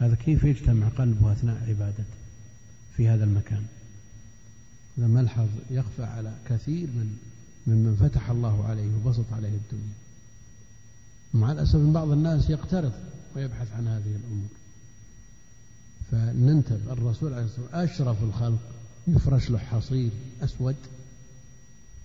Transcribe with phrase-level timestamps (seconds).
[0.00, 2.04] هذا كيف يجتمع قلبه أثناء عبادته
[2.96, 3.62] في هذا المكان؟
[4.98, 7.16] هذا ملحظ يخفى على كثير من
[7.66, 9.94] ممن فتح الله عليه وبسط عليه الدنيا.
[11.34, 12.92] مع الأسف بعض الناس يقترض
[13.36, 14.48] ويبحث عن هذه الأمور.
[16.10, 18.60] فننتبه الرسول عليه الصلاة والسلام أشرف الخلق
[19.08, 20.10] يفرش له حصير
[20.42, 20.76] أسود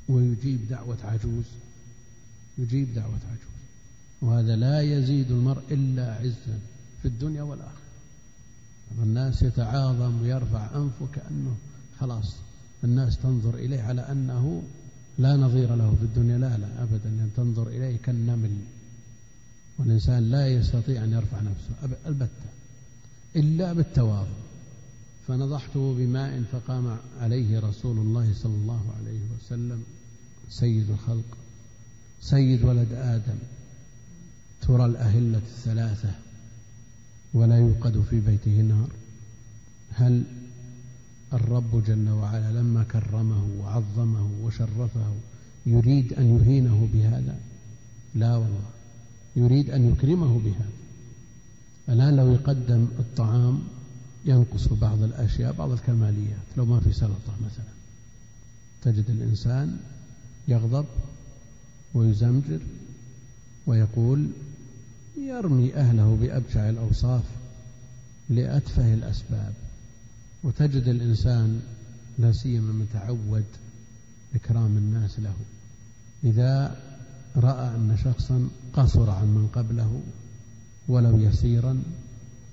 [0.09, 1.45] ويجيب دعوة عجوز
[2.57, 3.55] يجيب دعوة عجوز.
[4.21, 6.59] وهذا لا يزيد المرء إلا عزا
[7.01, 7.84] في الدنيا والآخرة.
[9.03, 11.55] الناس يتعاظم ويرفع أنفه كأنه
[11.99, 12.35] خلاص.
[12.83, 14.63] الناس تنظر إليه على أنه
[15.17, 17.09] لا نظير له في الدنيا لا لا أبدا.
[17.09, 18.57] أن تنظر إليه كالنمل.
[19.79, 22.49] والإنسان لا يستطيع أن يرفع نفسه البتة
[23.35, 24.37] إلا بالتواضع.
[25.27, 29.83] فنضحته بماء فقام عليه رسول الله صلى الله عليه وسلم.
[30.49, 31.37] سيد الخلق
[32.21, 33.37] سيد ولد آدم
[34.61, 36.24] ترى الأهلة الثلاثة.
[37.35, 38.89] ولا يوقد في بيته نار.
[39.91, 40.23] هل
[41.33, 45.13] الرب جل وعلا لما كرمه وعظمه وشرفه
[45.65, 47.39] يريد أن يهينه بهذا؟
[48.15, 48.69] لا والله.
[49.35, 50.69] يريد أن يكرمه بهذا.
[51.89, 53.59] الآن لو يقدم الطعام
[54.25, 56.45] ينقص بعض الأشياء بعض الكماليات.
[56.57, 57.75] لو ما في سلطة مثلا.
[58.81, 59.77] تجد الإنسان
[60.47, 60.85] يغضب
[61.93, 62.59] ويزمجر
[63.67, 64.29] ويقول
[65.17, 67.23] يرمي أهله بأبشع الأوصاف
[68.29, 69.53] لأتفه الأسباب
[70.43, 71.61] وتجد الإنسان
[72.19, 73.45] لا سيما متعود
[74.35, 75.35] إكرام الناس له.
[76.23, 76.81] إذا
[77.35, 80.01] رأى أن شخصا قصر عن من قبله
[80.87, 81.83] ولو يسيرا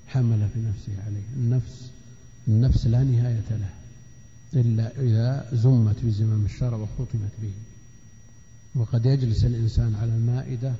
[0.07, 1.23] حمل في نفسه عليه.
[1.35, 1.91] النفس
[2.47, 3.73] النفس لا نهاية لها
[4.53, 7.53] إلا إذا زمت بزمام الشرع وختمت به.
[8.75, 10.73] وقد يجلس الإنسان على المائدة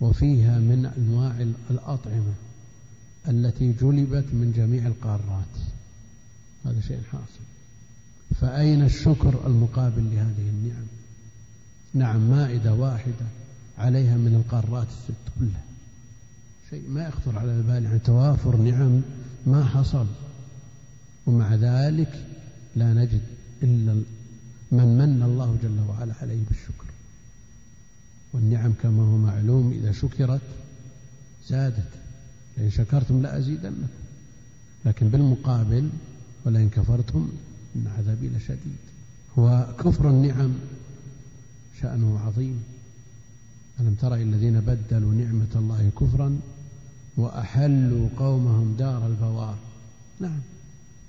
[0.00, 2.34] وفيها من أنواع الأطعمة
[3.28, 5.54] التي جلبت من جميع القارات.
[6.64, 7.44] هذا شيء حاصل.
[8.40, 10.86] فأين الشكر المقابل لهذه النعم؟
[11.94, 13.26] نعم مائدة واحدة
[13.78, 15.64] عليها من القارات الست كلها.
[16.70, 19.00] شيء ما يخطر على البال يعني توافر نعم
[19.46, 20.06] ما حصل.
[21.26, 22.26] ومع ذلك
[22.76, 23.22] لا نجد
[23.62, 23.92] إلا
[24.72, 26.85] من من الله جل وعلا عليه بالشكر.
[28.36, 30.40] والنعم كما هو معلوم إذا شكرت
[31.48, 31.88] زادت.
[32.58, 33.86] لئن شكرتم لأزيدنكم.
[34.84, 35.88] لكن بالمقابل
[36.44, 37.28] ولئن كفرتم
[37.76, 38.82] إن عذابي لشديد.
[39.36, 40.52] وكفر النعم
[41.80, 42.64] شأنه عظيم.
[43.80, 46.40] ألم تر الذين بدلوا نعمة الله كفرا
[47.16, 49.58] وأحلوا قومهم دار البوار؟
[50.20, 50.40] نعم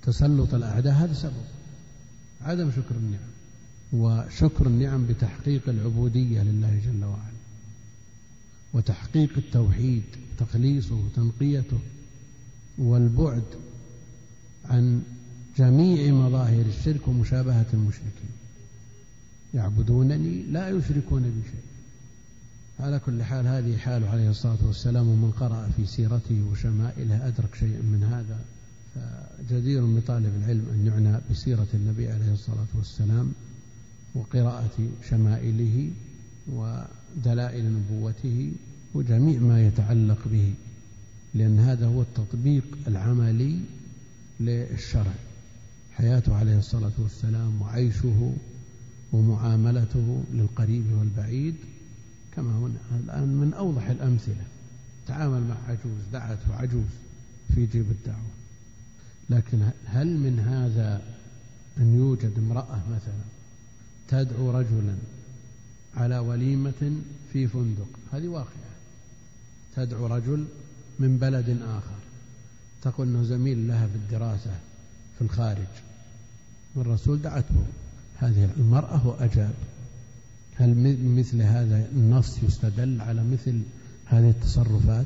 [0.03, 1.45] تسلط الأعداء هذا سبب
[2.41, 3.36] عدم شكر النعم.
[3.93, 7.37] وشكر النعم بتحقيق العبودية لله جل وعلا
[8.73, 10.03] وتحقيق التوحيد
[10.37, 11.79] تخليصه وتنقيته
[12.77, 13.43] والبعد
[14.65, 15.01] عن
[15.57, 18.31] جميع مظاهر الشرك ومشابهة المشركين.
[19.53, 21.61] يعبدونني لا يشركون بي شيء
[22.79, 27.81] على كل حال هذه حال عليه الصلاة والسلام ومن قرأ في سيرته وشمائله أدرك شيئا
[27.81, 28.39] من هذا
[28.95, 33.33] فجدير بطالب العلم أن يعنى بسيرة النبي عليه الصلاة والسلام.
[34.17, 34.77] وقراءة
[35.09, 35.91] شمائله
[36.47, 38.51] ودلائل نبوته
[38.93, 40.53] وجميع ما يتعلق به
[41.33, 43.59] لأن هذا هو التطبيق العملي
[44.39, 45.13] للشرع.
[45.93, 48.33] حياته عليه الصلاة والسلام وعيشه
[49.13, 51.55] ومعاملته للقريب والبعيد
[52.35, 54.45] كما هنا الآن من أوضح الأمثلة.
[55.07, 56.91] تعامل مع عجوز دعته عجوز
[57.55, 58.31] في جيب الدعوة.
[59.29, 61.01] لكن هل من هذا
[61.77, 63.36] أن يوجد امرأة مثلا
[64.07, 64.95] تدعو رجلا
[65.95, 67.01] على وليمة
[67.33, 67.87] في فندق.
[68.13, 68.67] هذه واقعة.
[69.75, 70.45] تدعو رجل
[70.99, 71.97] من بلد آخر.
[72.81, 74.59] تقول أنه زميل لها في الدراسة
[75.17, 75.67] في الخارج.
[76.75, 77.65] والرسول دعته.
[78.19, 79.53] هذه المرأة وأجاب
[80.55, 83.61] هل مثل هذا النص يستدل على مثل
[84.05, 85.05] هذه التصرفات؟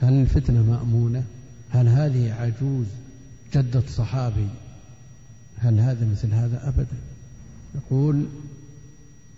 [0.00, 1.24] هل الفتنة مأمونة؟
[1.70, 2.86] هل هذه عجوز
[3.54, 4.48] جدة صحابي؟
[5.58, 7.11] هل هذا مثل هذا؟ أبدا.
[7.74, 8.26] يقول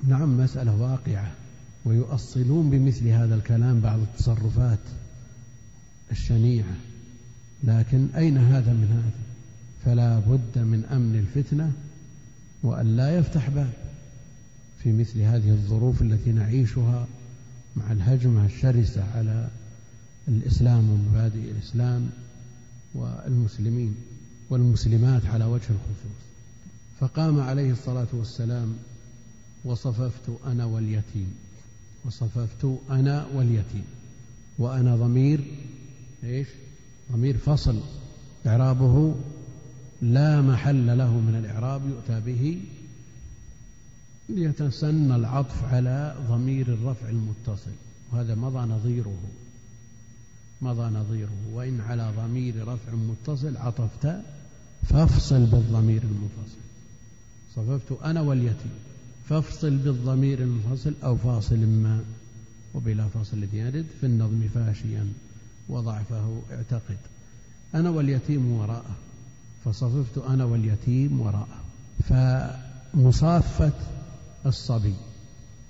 [0.08, 1.32] نعم مسألة واقعة
[1.84, 4.78] ويؤصلون بمثل هذا الكلام بعض التصرفات
[6.10, 6.76] الشنيعة
[7.64, 9.24] لكن أين هذا من هذا؟
[9.84, 11.72] فلا بد من أمن الفتنة
[12.62, 13.72] وأن لا يفتح باب
[14.82, 17.06] في مثل هذه الظروف التي نعيشها
[17.76, 19.48] مع الهجمة الشرسة على
[20.28, 22.10] الإسلام ومبادئ الإسلام
[22.94, 23.94] والمسلمين
[24.50, 26.33] والمسلمات على وجه الخصوص.
[27.04, 28.76] فقام عليه الصلاة والسلام
[29.64, 31.34] وصففت أنا واليتيم.
[32.04, 33.84] وصففت أنا واليتيم.
[34.58, 35.44] وأنا ضمير
[36.24, 36.48] إيش؟
[37.12, 37.80] ضمير فصل.
[38.46, 39.14] إعرابه
[40.02, 42.60] لا محل له من الإعراب يؤتى به
[44.28, 47.74] ليتسنى العطف على ضمير الرفع المتصل.
[48.12, 49.18] وهذا مضى نظيره.
[50.62, 51.36] مضى نظيره.
[51.52, 54.16] وإن على ضمير رفع متصل عطفت
[54.88, 56.63] فافصل بالضمير المنفصل
[57.56, 58.72] صففت أنا واليتيم
[59.28, 62.04] فافصل بالضمير المنفصل أو فاصل ما
[62.74, 65.12] وبلا فاصل يرد في النظم فاشيا
[65.68, 66.96] وضعفه اعتقد.
[67.74, 68.96] أنا واليتيم وراءه
[69.64, 71.64] فصففت أنا واليتيم وراءه
[72.08, 73.72] فمصافة
[74.46, 74.94] الصبي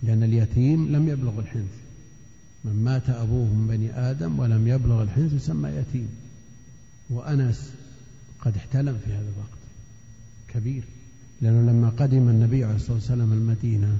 [0.02, 1.74] لأن اليتيم لم يبلغ الحنث.
[2.64, 6.08] من مات أبوه من بني آدم ولم يبلغ الحنث يسمى يتيم.
[7.10, 7.70] وأنس
[8.40, 9.58] قد احتلم في هذا الوقت.
[10.48, 10.84] كبير.
[11.44, 13.98] لأنه لما قدم النبي عليه الصلاة والسلام المدينة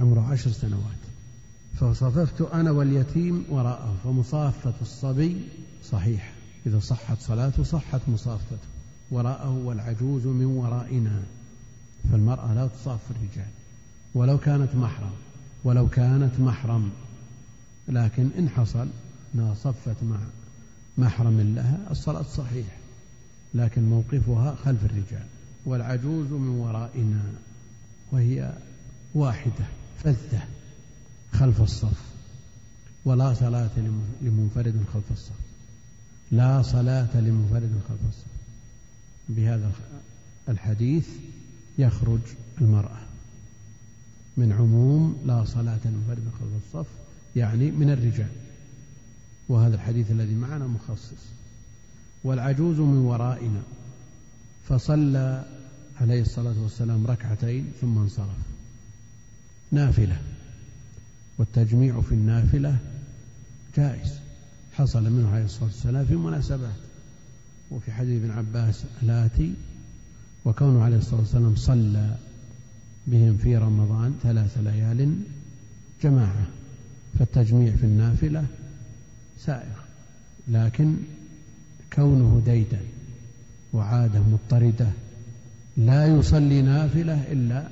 [0.00, 1.02] عمره عشر سنوات
[1.80, 5.36] فصففت أنا واليتيم وراءه فمصافة الصبي
[5.84, 6.32] صحيح.
[6.66, 8.58] إذا صحت صلاته صحت مصافته
[9.10, 11.22] وراءه والعجوز من ورائنا
[12.12, 13.50] فالمرأة لا تصاف الرجال.
[14.14, 15.14] ولو كانت محرم
[15.64, 16.90] ولو كانت محرم
[17.88, 18.88] لكن إن حصل
[19.34, 20.18] أنها صفت مع
[20.98, 22.66] محرم لها الصلاة صحيح
[23.54, 25.26] لكن موقفها خلف الرجال.
[25.64, 27.22] والعجوز من ورائنا
[28.12, 28.52] وهي
[29.14, 29.66] واحدة
[30.04, 30.42] فذة
[31.32, 32.02] خلف الصف
[33.04, 33.70] ولا صلاة
[34.22, 35.38] لمنفرد خلف الصف.
[36.30, 38.26] لا صلاة لمنفرد خلف الصف.
[39.28, 39.72] بهذا
[40.48, 41.08] الحديث
[41.78, 42.20] يخرج
[42.60, 43.00] المرأة.
[44.36, 46.86] من عموم لا صلاة لمنفرد خلف الصف
[47.36, 48.30] يعني من الرجال.
[49.48, 51.24] وهذا الحديث الذي معنا مخصص.
[52.24, 53.62] والعجوز من ورائنا.
[54.68, 55.44] فصلى
[56.00, 58.38] عليه الصلاة والسلام ركعتين ثم انصرف.
[59.72, 60.16] نافلة.
[61.38, 62.76] والتجميع في النافلة
[63.76, 64.18] جائز.
[64.72, 66.76] حصل منه عليه الصلاة والسلام في مناسبات.
[67.70, 69.54] وفي حديث ابن عباس الآتي
[70.44, 72.16] وكونه عليه الصلاة والسلام صلى
[73.06, 75.14] بهم في رمضان ثلاث ليال
[76.02, 76.46] جماعة
[77.18, 78.46] فالتجميع في النافلة
[79.38, 79.78] سائغ.
[80.48, 80.96] لكن
[81.92, 82.80] كونه ديدا
[83.72, 84.88] وعادة مضطردة.
[85.76, 87.68] لا يصلي نافلة إلا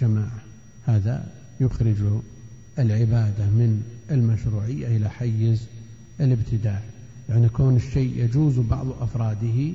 [0.00, 0.40] جماعة.
[0.86, 1.26] هذا
[1.60, 1.96] يخرج
[2.78, 5.62] العبادة من المشروعية إلى حيز
[6.20, 6.82] الابتداع.
[7.28, 9.72] يعني كون الشيء يجوز بعض أفراده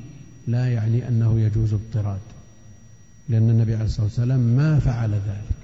[0.47, 2.21] لا يعني أنه يجوز اضطراد.
[3.29, 5.57] لأن النبي عليه الصلاة والسلام ما فعل ذلك.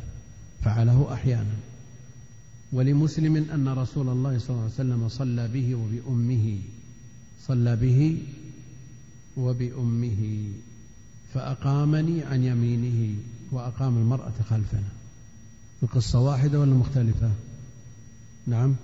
[0.62, 1.56] فعله أحيانا.
[2.72, 6.58] ولمسلم أن رسول الله صلى الله عليه وسلم صلى به وبأمه.
[7.48, 8.18] صلى به
[9.38, 10.50] وبأمه
[11.34, 13.16] فأقامني عن يمينه
[13.52, 14.90] وأقام المرأة خلفنا.
[15.84, 17.32] القصة واحدة ولا مختلفة؟
[18.48, 18.76] نعم.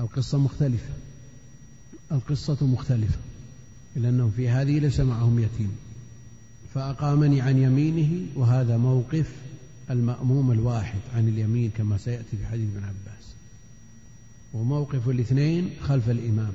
[0.00, 0.94] القصة مختلفة.
[2.12, 3.18] القصة مختلفة
[3.96, 5.76] لأنه في هذه ليس معهم يتيم.
[6.74, 9.32] فأقامني عن يمينه وهذا موقف
[9.90, 13.34] المأموم الواحد عن اليمين كما سيأتي في حديث ابن عباس.
[14.52, 16.52] وموقف الاثنين خلف الإمام.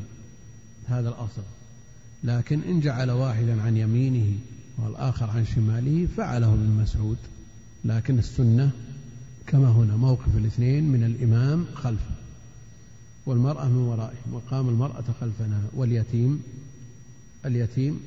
[0.87, 1.43] هذا الأصل.
[2.23, 4.37] لكن إن جعل واحدا عن يمينه
[4.77, 7.17] والآخر عن شماله فعله ابن مسعود.
[7.85, 8.71] لكن السنة
[9.47, 12.15] كما هنا موقف الاثنين من الإمام خلفه
[13.25, 16.43] والمرأة من ورائه وقام المرأة خلفنا واليتيم
[17.45, 17.99] اليتيم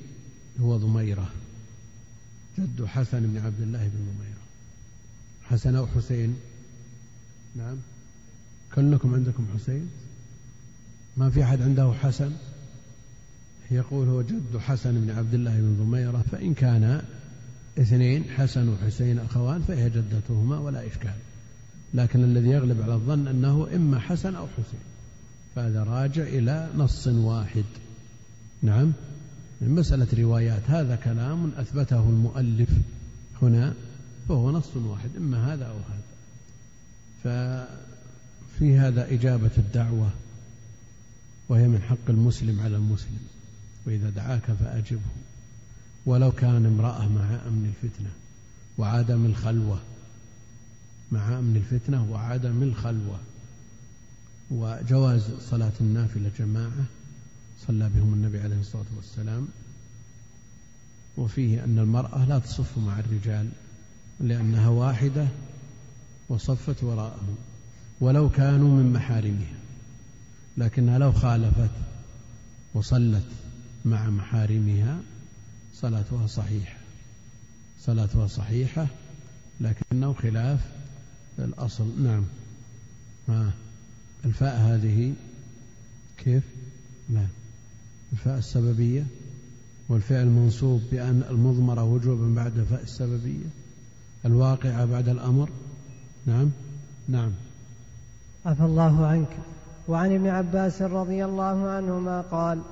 [0.61, 1.31] هو ضميرة
[2.59, 4.43] جد حسن بن عبد الله بن ضميرة.
[5.45, 6.37] حسن أو حسين؟
[7.57, 7.77] نعم.
[8.75, 9.91] كلكم عندكم حسين؟
[11.17, 12.33] ما في أحد عنده حسن؟
[13.73, 17.02] يقول هو جد حسن بن عبد الله بن ضميرة فإن كان
[17.79, 21.14] اثنين حسن وحسين أخوان فهي جدتهما ولا إشكال.
[21.95, 24.81] لكن الذي يغلب على الظن أنه إما حسن أو حسين
[25.55, 27.64] فهذا راجع إلى نص واحد.
[28.62, 28.93] نعم؟
[29.61, 32.71] من مسألة روايات هذا كلام أثبته المؤلف
[33.43, 33.75] هنا
[34.29, 36.02] فهو نص واحد إما هذا أو هذا.
[37.25, 40.11] ففي هذا إجابة الدعوة
[41.49, 43.21] وهي من حق المسلم على المسلم.
[43.87, 45.11] وإذا دعاك فأجبه.
[46.07, 48.11] ولو كان امرأة مع أمن الفتنة
[48.79, 49.79] وعدم الخلوة.
[51.12, 53.19] مع أمن الفتنة وعدم الخلوة.
[54.51, 56.85] وجواز صلاة النافلة جماعة.
[57.67, 59.49] صلى بهم النبي عليه الصلاة والسلام.
[61.17, 63.49] وفيه أن المرأة لا تصف مع الرجال
[64.21, 65.29] لأنها واحدة
[66.29, 67.37] وصفت وراءهم
[68.01, 69.55] ولو كانوا من محارمها.
[70.57, 71.71] لكنها لو خالفت
[72.75, 73.25] وصلت
[73.85, 75.01] مع محارمها
[75.75, 76.79] صلاتها صحيحة.
[77.81, 78.87] صلاتها صحيحة
[79.61, 80.61] لكنه خلاف
[81.39, 82.03] الأصل.
[82.03, 82.25] نعم.
[83.29, 83.53] ها
[84.25, 85.15] الفاء هذه
[86.19, 86.43] كيف؟
[87.11, 87.27] لا.
[88.12, 89.07] الفاء السببية
[89.89, 93.47] والفعل منصوب بأن المضمرة وجوبا بعد فاء السببية
[94.25, 95.51] الواقعة بعد الأمر.
[96.27, 96.51] نعم.
[97.09, 97.33] نعم.
[98.47, 99.37] عفى الله عنك.
[99.89, 102.62] وعن ابن عباس رضي الله عنهما قال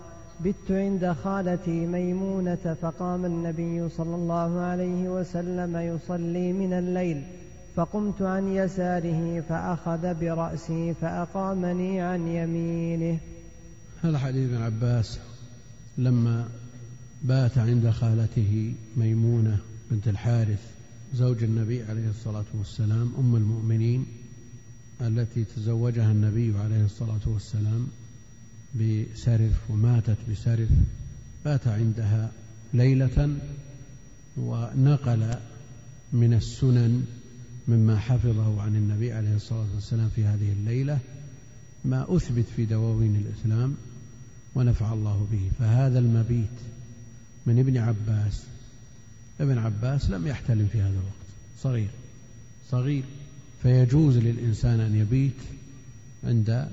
[0.44, 7.22] بت عند خالتي ميمونة فقام النبي صلى الله عليه وسلم يصلي من الليل
[7.76, 13.18] فقمت عن يساره فأخذ برأسي فأقامني عن يمينه.
[14.02, 15.18] هذا حديث ابن عباس
[15.98, 16.48] لما
[17.22, 19.58] بات عند خالته ميمونة
[19.90, 20.62] بنت الحارث
[21.14, 24.06] زوج النبي عليه الصلاة والسلام أم المؤمنين
[25.00, 27.88] التي تزوجها النبي عليه الصلاة والسلام.
[28.74, 30.68] بسرف وماتت بسرف
[31.44, 32.30] بات عندها
[32.74, 33.36] ليلة
[34.36, 35.34] ونقل
[36.12, 37.06] من السنن
[37.68, 40.98] مما حفظه عن النبي عليه الصلاة والسلام في هذه الليلة
[41.84, 43.74] ما أثبت في دواوين الإسلام
[44.54, 45.50] ونفع الله به.
[45.58, 46.58] فهذا المبيت
[47.46, 48.44] من ابن عباس
[49.40, 51.26] ابن عباس لم يحتلم في هذا الوقت
[51.58, 51.90] صغير
[52.70, 53.04] صغير.
[53.62, 55.40] فيجوز للإنسان أن يبيت
[56.24, 56.68] عند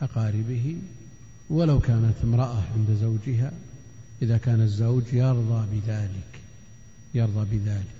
[0.00, 0.76] أقاربه
[1.50, 3.52] ولو كانت امرأة عند زوجها
[4.22, 6.40] إذا كان الزوج يرضى بذلك
[7.14, 7.98] يرضى بذلك.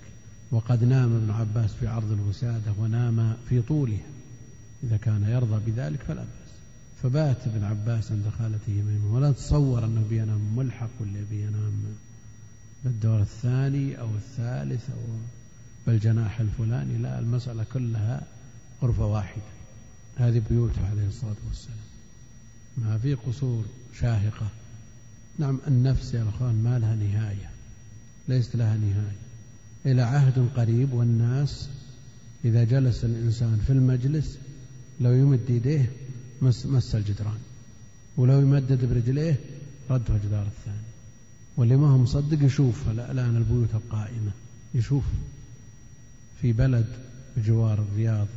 [0.50, 4.06] وقد نام ابن عباس في عرض الوسادة ونام في طولها.
[4.84, 6.50] إذا كان يرضى بذلك فلا بأس.
[7.02, 9.14] فبات ابن عباس عند خالته ميمونة.
[9.14, 11.72] ولا تصور أنه بينام ملحق ولا بينام.
[12.84, 15.02] بالدور الثاني أو الثالث أو
[15.86, 18.22] بالجناح الفلاني لا المسألة كلها
[18.82, 19.42] غرفة واحدة.
[20.16, 21.78] هذه بيوته عليه الصلاة والسلام.
[22.84, 23.64] ما في قصور
[24.00, 24.48] شاهقة.
[25.38, 27.50] نعم النفس يا أخوان ما لها نهاية
[28.28, 29.16] ليست لها نهاية.
[29.86, 31.68] إلى عهد قريب والناس
[32.44, 34.38] إذا جلس الإنسان في المجلس
[35.00, 35.90] لو يمد يديه
[36.42, 37.38] مس, مس الجدران
[38.16, 39.36] ولو يمدد برجليه
[39.90, 40.88] رده الجدار الثاني.
[41.56, 44.30] واللي ما هو مصدق يشوف الآن البيوت القائمة
[44.74, 45.04] يشوف
[46.40, 46.86] في بلد
[47.36, 48.28] بجوار الرياض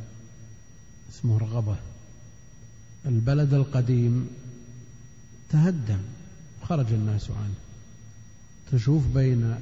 [1.10, 1.76] اسمه رغبة.
[3.06, 4.28] البلد القديم
[5.50, 6.00] تهدم
[6.62, 7.54] خرج الناس عنه.
[8.72, 9.54] تشوف بين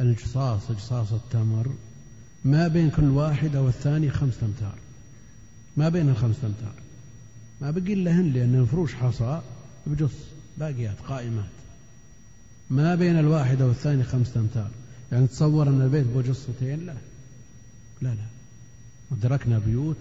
[0.00, 1.74] الجصاص جصاص التمر
[2.44, 4.78] ما بين كل واحد أو الثاني خمسة أمتار.
[5.76, 6.74] ما بين الخمسة أمتار.
[7.60, 9.40] ما بقي إلا هن لأن الفروش حصى
[9.86, 10.14] بجص
[10.58, 11.44] باقيات قائمات.
[12.70, 14.70] ما بين الواحد والثاني خمسة أمتار.
[15.12, 16.94] يعني تصور أن البيت بجصتين؟ لا.
[18.02, 18.26] لا لا.
[19.10, 19.96] ودركنا بيوت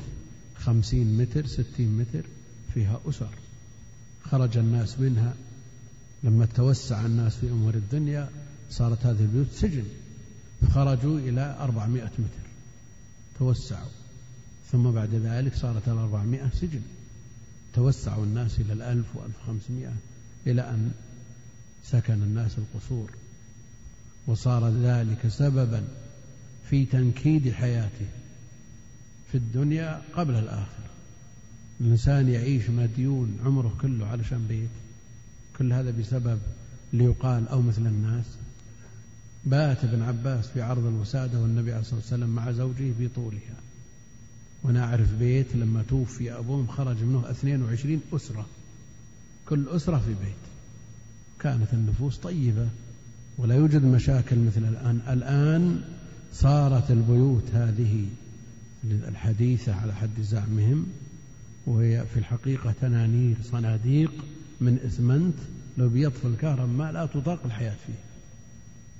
[0.57, 2.25] خمسين متر ستين متر.
[2.73, 3.29] فيها أسر.
[4.23, 5.33] خرج الناس منها.
[6.23, 8.29] لما توسع الناس في أمور الدنيا
[8.69, 9.85] صارت هذه البيوت سجن.
[10.73, 12.47] خرجوا إلى أربعمائة متر.
[13.39, 13.89] توسعوا.
[14.71, 16.81] ثم بعد ذلك صارت الأربعمائة سجن.
[17.73, 19.93] توسعوا الناس إلى الألف وألف خمسمائة
[20.47, 20.91] إلى أن
[21.85, 23.11] سكن الناس القصور.
[24.27, 25.87] وصار ذلك سببا
[26.69, 28.05] في تنكيد حياته
[29.31, 30.89] في الدنيا قبل الآخرة.
[31.81, 34.69] الإنسان يعيش مديون عمره كله علشان بيت.
[35.57, 36.39] كل هذا بسبب
[36.93, 38.25] ليقال أو مثل الناس.
[39.45, 43.57] بات ابن عباس في عرض الوسادة والنبي عليه الصلاة والسلام مع زوجه في طولها
[44.63, 48.45] وأنا أعرف بيت لما توفي أبوهم خرج منه 22 أسرة.
[49.49, 50.43] كل أسرة في بيت.
[51.39, 52.69] كانت النفوس طيبة
[53.37, 55.01] ولا يوجد مشاكل مثل الآن.
[55.09, 55.81] الآن
[56.33, 58.05] صارت البيوت هذه
[58.83, 60.85] الحديثة على حد زعمهم
[61.67, 64.11] وهي في الحقيقة تنانير صناديق
[64.61, 65.35] من إسمنت.
[65.77, 67.93] لو بيطفي الكهرباء ما لا تطاق الحياة فيه.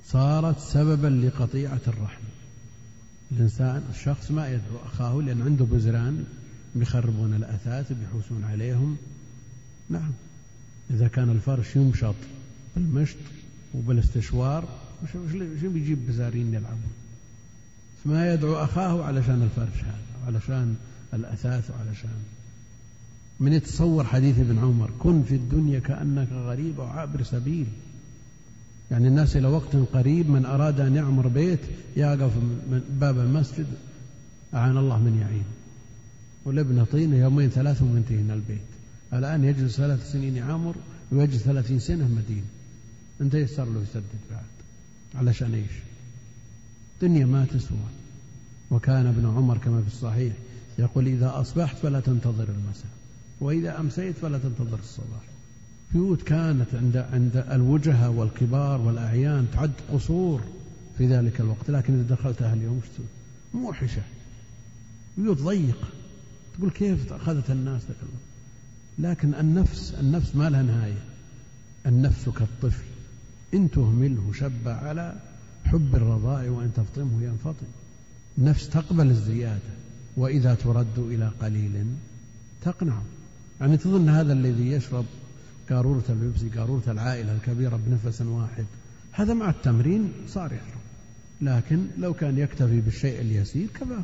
[0.05, 2.23] صارت سببا لقطيعة الرحم.
[3.31, 6.25] الإنسان الشخص ما يدعو أخاه لأن عنده بزران
[6.75, 8.97] بيخربون الأثاث بيحوسون عليهم.
[9.89, 10.11] نعم
[10.91, 12.15] إذا كان الفرش يمشط
[12.75, 13.17] بالمشط
[13.73, 14.67] وبالاستشوار
[15.61, 16.91] شو بيجيب بزارين يلعبون؟
[18.03, 20.75] فما يدعو أخاه علشان الفرش هذا وعلشان
[21.13, 22.23] الأثاث وعلشان
[23.39, 27.65] من يتصور حديث ابن عمر كن في الدنيا كأنك غريب أو عابر سبيل.
[28.91, 31.59] يعني الناس إلى وقت قريب من أراد أن يعمر بيت
[31.95, 33.65] يقف من باب المسجد
[34.53, 35.45] أعان الله من يعين.
[36.45, 38.67] والابن طين يومين ثلاثة وينتهي البيت.
[39.13, 40.75] الآن يجلس ثلاث سنين يعمر
[41.11, 42.47] ويجلس ثلاثين سنة مدينة.
[43.21, 44.43] أنت يسر له يسدد بعد؟
[45.15, 45.71] علشان إيش؟
[47.01, 47.77] دنيا ما تسوى.
[48.71, 50.33] وكان ابن عمر كما في الصحيح
[50.79, 52.96] يقول إذا أصبحت فلا تنتظر المساء.
[53.41, 55.21] وإذا أمسيت فلا تنتظر الصباح.
[55.93, 60.41] بيوت كانت عند عند الوجهاء والكبار والأعيان تعد قصور
[60.97, 62.81] في ذلك الوقت لكن إذا دخلتها اليوم
[63.53, 64.01] موحشة.
[65.17, 65.87] بيوت ضيقة
[66.57, 67.97] تقول كيف أخذت الناس ذاك
[68.99, 71.03] لكن النفس النفس ما لها نهاية.
[71.85, 72.83] النفس كالطفل.
[73.53, 75.15] إن تهمله شب على
[75.65, 77.65] حب الرضاء وإن تفطمه ينفطم.
[78.37, 79.77] النفس تقبل الزيادة.
[80.17, 81.85] وإذا ترد إلى قليل
[82.61, 83.01] تقنع
[83.61, 85.05] يعني تظن هذا الذي يشرب
[85.69, 88.65] قارورة البيبسي قارورة العائلة الكبيرة بنفس واحد
[89.11, 90.81] هذا مع التمرين صار يشرب
[91.41, 94.03] لكن لو كان يكتفي بالشيء اليسير كفاه.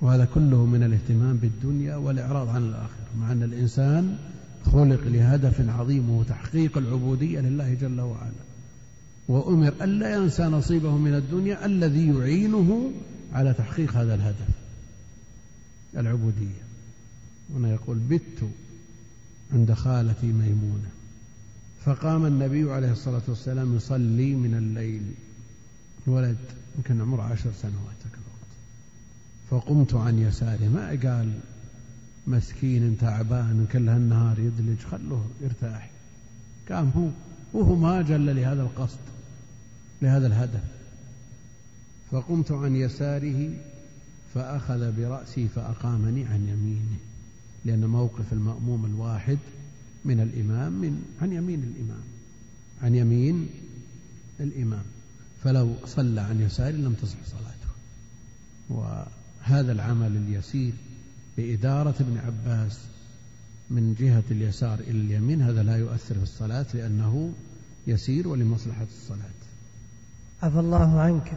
[0.00, 4.16] وهذا كله من الاهتمام بالدنيا والإعراض عن الآخرة مع أن الإنسان
[4.64, 8.32] خلق لهدف عظيم وهو تحقيق العبودية لله جل وعلا.
[9.28, 12.90] وأمر ألا ينسى نصيبه من الدنيا الذي يعينه
[13.32, 14.48] على تحقيق هذا الهدف
[15.96, 16.62] العبودية.
[17.54, 18.48] هنا يقول بت
[19.52, 20.90] عند خالتي ميمونة.
[21.84, 25.02] فقام النبي عليه الصلاة والسلام يصلي من الليل.
[26.06, 26.38] ولد
[26.76, 28.00] يمكن عمره عشر سنوات
[29.50, 30.68] فقمت عن يساره.
[30.68, 31.38] ما قال
[32.26, 35.90] مسكين تعبان كل هالنهار يدلج خلوه يرتاح.
[36.68, 37.08] قام هو
[37.52, 38.98] وهو ما جل لهذا القصد
[40.02, 40.64] لهذا الهدف.
[42.10, 43.50] فقمت عن يساره
[44.34, 47.09] فأخذ برأسي فأقامني عن يمينه.
[47.64, 49.38] لأن موقف المأموم الواحد
[50.04, 52.02] من الإمام من عن يمين الإمام.
[52.82, 53.48] عن يمين
[54.40, 54.82] الإمام.
[55.44, 57.70] فلو صلى عن يساره لم تصح صلاته.
[58.68, 60.72] وهذا العمل اليسير
[61.36, 62.78] بإدارة ابن عباس
[63.70, 67.32] من جهة اليسار إلى اليمين هذا لا يؤثر في الصلاة لأنه
[67.86, 69.40] يسير ولمصلحة الصلاة.
[70.42, 71.32] عفى الله عنك.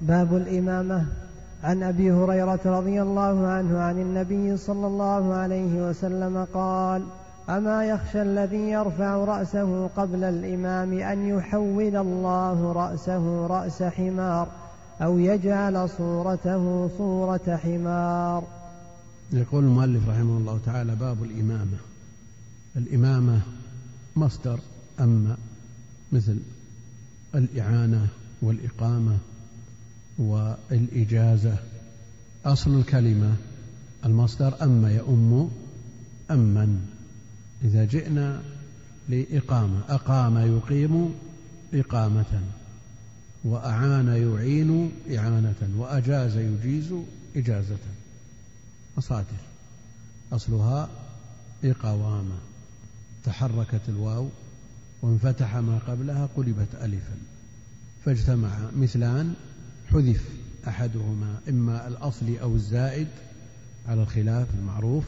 [0.00, 1.23] باب الإمامة.
[1.64, 7.02] عن أبي هريرة رضي الله عنه عن النبي صلى الله عليه وسلم قال
[7.48, 14.48] أما يخشى الذي يرفع رأسه قبل الإمام أن يحول الله رأسه رأس حمار
[15.02, 18.44] أو يجعل صورته صورة حمار.
[19.32, 21.78] يقول المؤلف رحمه الله تعالى باب الإمامة.
[22.76, 23.40] الإمامة
[24.16, 24.58] مصدر
[25.00, 25.36] أما
[26.12, 26.38] مثل
[27.34, 28.06] الإعانة
[28.42, 29.16] والإقامة
[30.18, 31.56] والإجازة.
[32.44, 33.36] أصل الكلمة
[34.04, 35.50] المصدر أما يؤم
[36.30, 36.86] أمن
[37.64, 38.42] إذا جئنا
[39.08, 41.14] لإقامة أقام يقيم
[41.74, 42.40] إقامة
[43.44, 46.94] وأعان يعين إعانة وأجاز يجيز
[47.36, 47.78] إجازة.
[48.96, 49.44] مصادر.
[50.32, 50.88] أصلها
[51.64, 52.38] إقوامة
[53.24, 54.28] تحركت الواو
[55.02, 57.16] وانفتح ما قبلها قلبت ألفا.
[58.04, 59.34] فاجتمع مثلان
[59.94, 60.28] حذف
[60.68, 63.08] أحدهما إما الأصلي أو الزائد
[63.88, 65.04] على الخلاف المعروف.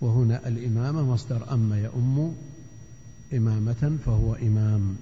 [0.00, 2.36] وهنا الإمامة مصدر أما يؤم
[3.34, 4.96] إمامة فهو إمام.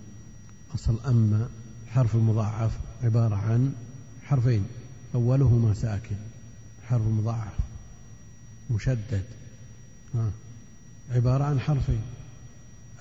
[0.75, 1.49] أصل أما
[1.89, 3.73] حرف مضاعف عبارة عن
[4.23, 4.65] حرفين
[5.15, 6.17] أولهما ساكن
[6.87, 7.55] حرف مضاعف
[8.71, 9.25] مشدد.
[10.15, 10.31] ها
[11.11, 12.03] عبارة عن حرفين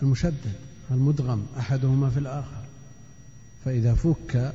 [0.01, 0.53] المشدد
[0.91, 2.63] المدغم أحدهما في الآخر.
[3.65, 4.53] فإذا فك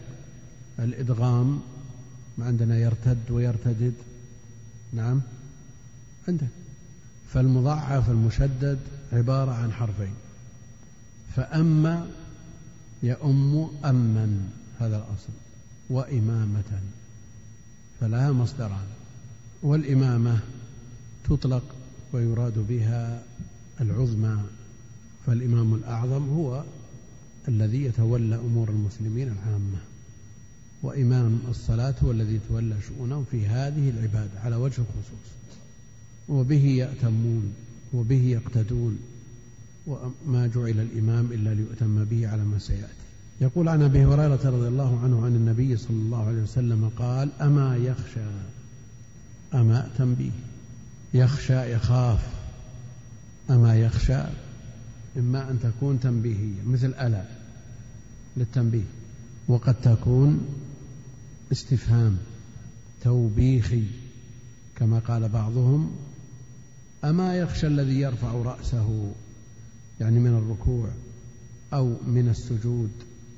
[0.79, 1.61] الإدغام
[2.39, 3.95] ما عندنا يرتد ويرتدد.
[4.93, 5.21] نعم؟
[6.29, 6.47] عندك
[7.29, 8.79] فالمضاعف المشدد
[9.13, 10.15] عبارة عن حرفين.
[11.37, 12.07] فأما
[13.03, 15.33] يؤم أمن هذا الأصل
[15.91, 16.81] وإمامة.
[18.01, 18.87] فلها مصدران
[19.63, 20.39] والإمامة
[21.25, 21.63] تطلق
[22.13, 23.23] ويراد بها
[23.81, 24.43] العظمى.
[25.27, 26.65] فالإمام الأعظم هو
[27.49, 29.94] الذي يتولى أمور المسلمين العامة.
[30.85, 35.29] وإمام الصلاة هو الذي يتولى شؤونهم في هذه العبادة على وجه الخصوص.
[36.29, 37.53] وبه يأتمون
[37.93, 38.99] وبه يقتدون
[39.87, 43.05] وما جعل الإمام إلا ليؤتم به على ما سيأتي.
[43.41, 47.77] يقول عن أبي هريرة رضي الله عنه عن النبي صلى الله عليه وسلم قال أما
[47.77, 48.31] يخشى
[49.55, 50.31] أما تنبيه
[51.15, 52.29] يخشى يخاف.
[53.51, 54.23] أما يخشى
[55.17, 57.25] إما أن تكون تنبيهية مثل ألا
[58.37, 58.85] للتنبيه.
[59.49, 60.41] وقد تكون
[61.55, 62.19] استفهام
[63.03, 63.85] توبيخي
[64.77, 65.91] كما قال بعضهم
[67.05, 69.13] أما يخشى الذي يرفع رأسه
[70.01, 70.89] يعني من الركوع
[71.73, 72.91] أو من السجود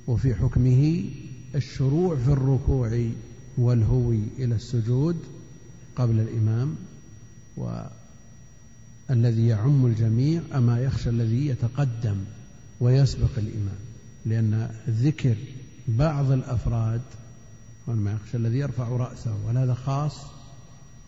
[0.06, 1.04] وفي حكمه
[1.54, 3.08] الشروع في الركوع
[3.58, 5.16] والهوي إلى السجود
[5.96, 6.76] قبل الإمام
[7.56, 12.16] والذي يعم الجميع أما يخشى الذي يتقدم
[12.80, 13.78] ويسبق الإمام
[14.26, 15.36] لأن ذكر
[15.88, 17.02] بعض الأفراد
[17.88, 20.16] يخشى الذي يرفع رأسه وهذا خاص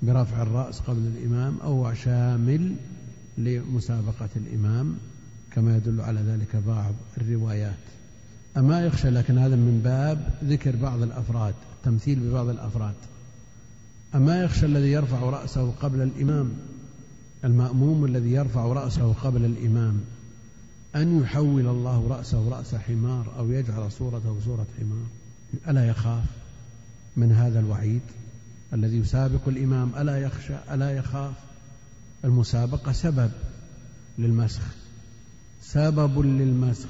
[0.02, 2.74] برفع الرأس قبل الإمام أو شامل
[3.38, 4.96] لمسابقة الإمام؟
[5.50, 7.78] كما يدل على ذلك بعض الروايات.
[8.56, 12.94] أما يخشى لكن هذا من باب ذكر بعض الأفراد تمثيل ببعض الأفراد.
[14.14, 16.52] أما يخشى الذي يرفع رأسه قبل الإمام
[17.44, 20.00] المأموم الذي يرفع رأسه قبل الإمام
[20.96, 25.06] أن يحول الله رأسه رأس حمار أو يجعل صورته صورة حمار
[25.68, 26.24] ألا يخاف؟
[27.18, 28.00] من هذا الوعيد
[28.72, 31.34] الذي يسابق الإمام ألا يخشى ألا يخاف؟
[32.24, 33.30] المسابقة سبب
[34.18, 34.62] للمسخ
[35.62, 36.88] سبب للمسخ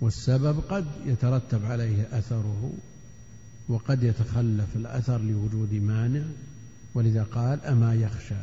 [0.00, 2.72] والسبب قد يترتب عليه أثره
[3.68, 6.22] وقد يتخلف الأثر لوجود مانع
[6.94, 8.42] ولذا قال أما يخشى؟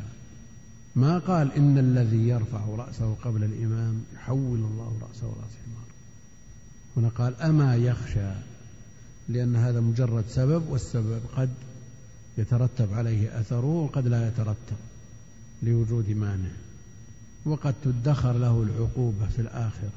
[0.96, 5.86] ما قال إن الذي يرفع رأسه قبل الإمام يحول الله رأسه رأس حمار
[6.96, 8.32] هنا قال أما يخشى؟
[9.32, 11.50] لأن هذا مجرد سبب والسبب قد
[12.38, 14.76] يترتب عليه أثره وقد لا يترتب
[15.62, 16.50] لوجود مانع.
[17.44, 19.92] وقد تدخر له العقوبة في الآخرة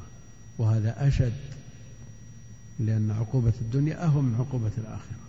[0.58, 1.34] وهذا أشد
[2.80, 5.24] لأن عقوبة الدنيا أهم من عقوبة الآخرة.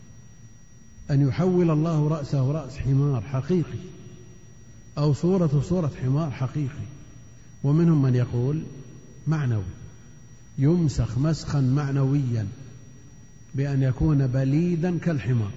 [1.10, 3.78] أن يحول الله رأسه رأس حمار حقيقي
[4.98, 6.84] أو صورة صورة حمار حقيقي.
[7.64, 8.62] ومنهم من يقول
[9.26, 9.62] معنوي
[10.58, 12.46] يمسخ مسخا معنويا.
[13.54, 15.50] بأن يكون بليدا كالحمار.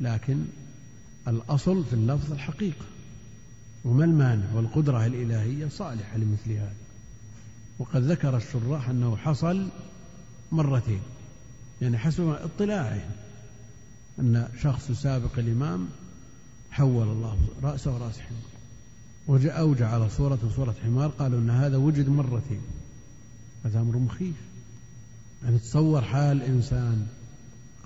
[0.00, 0.44] لكن
[1.28, 2.84] الأصل في اللفظ الحقيقة.
[3.84, 6.74] وما المانع والقدرة الإلهية صالحة لمثل هذا.
[7.78, 9.68] وقد ذكر الشراح أنه حصل
[10.52, 11.00] مرتين.
[11.82, 13.10] يعني حسب اطلاعهم
[14.18, 15.88] أن شخص سابق الإمام
[16.70, 19.50] حول الله رأسه رأس حمار.
[19.58, 21.08] أو جعل صورة صورة حمار.
[21.08, 22.60] قالوا أن هذا وجد مرتين.
[23.64, 24.34] هذا أمر مخيف.
[25.44, 27.06] يعني تصور حال إنسان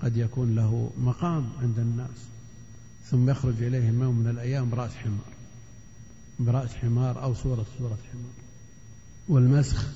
[0.03, 2.27] قد يكون له مقام عند الناس
[3.05, 5.39] ثم يخرج إليه يوم من الأيام برأس حمار
[6.39, 8.33] برأس حمار أو صورة صورة حمار.
[9.27, 9.87] والمسخ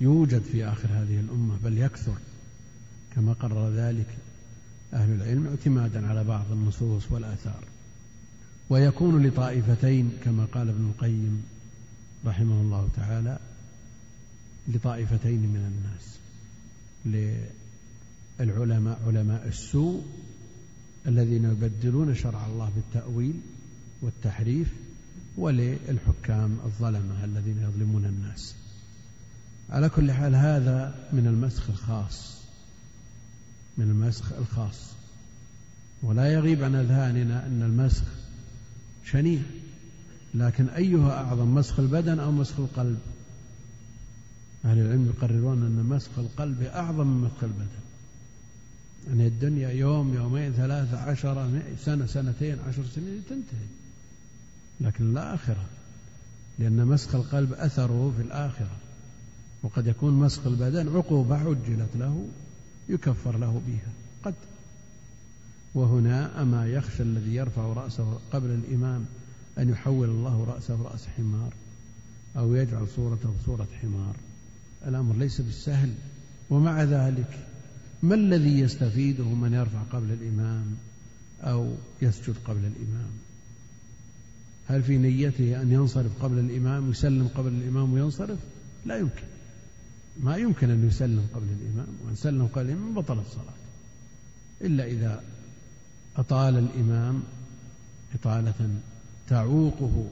[0.00, 2.16] يوجد في آخر هذه الأمة بل يكثر
[3.14, 4.06] كما قرر ذلك
[4.94, 7.64] أهل العلم اعتمادا على بعض النصوص والآثار.
[8.70, 11.42] ويكون لطائفتين كما قال ابن القيم
[12.26, 13.38] رحمه الله تعالى
[14.68, 16.19] لطائفتين من الناس.
[17.06, 20.02] للعلماء علماء السوء
[21.06, 23.34] الذين يبدلون شرع الله بالتأويل
[24.02, 24.68] والتحريف
[25.36, 28.54] وللحكام الظلمة الذين يظلمون الناس.
[29.70, 32.40] على كل حال هذا من المسخ الخاص
[33.78, 34.92] من المسخ الخاص.
[36.02, 38.04] ولا يغيب عن أذهاننا أن المسخ
[39.04, 39.40] شنيع
[40.34, 42.98] لكن أيها أعظم مسخ البدن أو مسخ القلب؟
[44.64, 47.66] أهل العلم يقررون أن مسخ القلب أعظم من مسخ البدن.
[49.08, 51.48] يعني الدنيا يوم يومين ثلاثة عشر
[51.84, 53.66] سنة سنتين عشر سنين تنتهي.
[54.80, 55.64] لكن الآخرة
[56.58, 58.76] لأن مسخ القلب أثره في الآخرة.
[59.62, 62.28] وقد يكون مسخ البدن عقوبة عجلت له
[62.88, 63.92] يكفر له بها.
[64.24, 64.34] قد.
[65.74, 69.04] وهنا أما يخشى الذي يرفع رأسه قبل الإمام
[69.58, 71.52] أن يحول الله رأسه رأس حمار
[72.36, 74.16] أو يجعل صورته صورة حمار.
[74.86, 75.92] الأمر ليس بالسهل
[76.50, 77.46] ومع ذلك
[78.02, 80.76] ما الذي يستفيده من يرفع قبل الإمام
[81.42, 83.10] أو يسجد قبل الإمام؟
[84.68, 88.38] هل في نيته أن ينصرف قبل الإمام يسلم قبل الإمام وينصرف؟
[88.86, 89.22] لا يمكن.
[90.22, 93.54] ما يمكن أن يسلم قبل الإمام وأن سلم قبل الإمام بطل الصلاة
[94.60, 95.22] إلا إذا
[96.16, 97.22] أطال الإمام
[98.14, 98.80] إطالة
[99.28, 100.06] تعوقه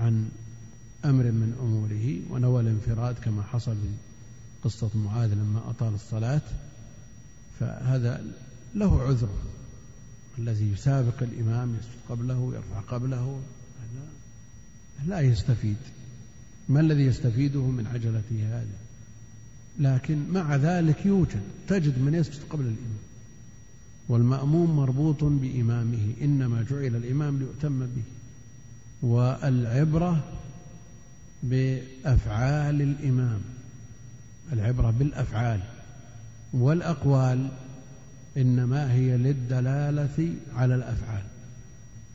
[0.00, 0.28] عن
[1.04, 3.76] أمر من أموره ونوى الانفراد كما حصل
[4.64, 6.42] قصة معاذ لما أطال الصلاة
[7.60, 8.24] فهذا
[8.74, 9.28] له عذر.
[10.38, 13.40] الذي يسابق الإمام يسجد قبله يرفع قبله
[15.06, 15.76] لا يستفيد.
[16.68, 18.78] ما الذي يستفيده من عجلته هذه؟
[19.78, 23.02] لكن مع ذلك يوجد تجد من يسجد قبل الإمام.
[24.08, 28.02] والمأموم مربوط بإمامه إنما جعل الإمام ليؤتم به.
[29.02, 30.24] والعبرة
[31.42, 33.40] بأفعال الإمام
[34.52, 35.60] العبرة بالأفعال
[36.52, 37.48] والأقوال
[38.36, 41.22] إنما هي للدلالة على الأفعال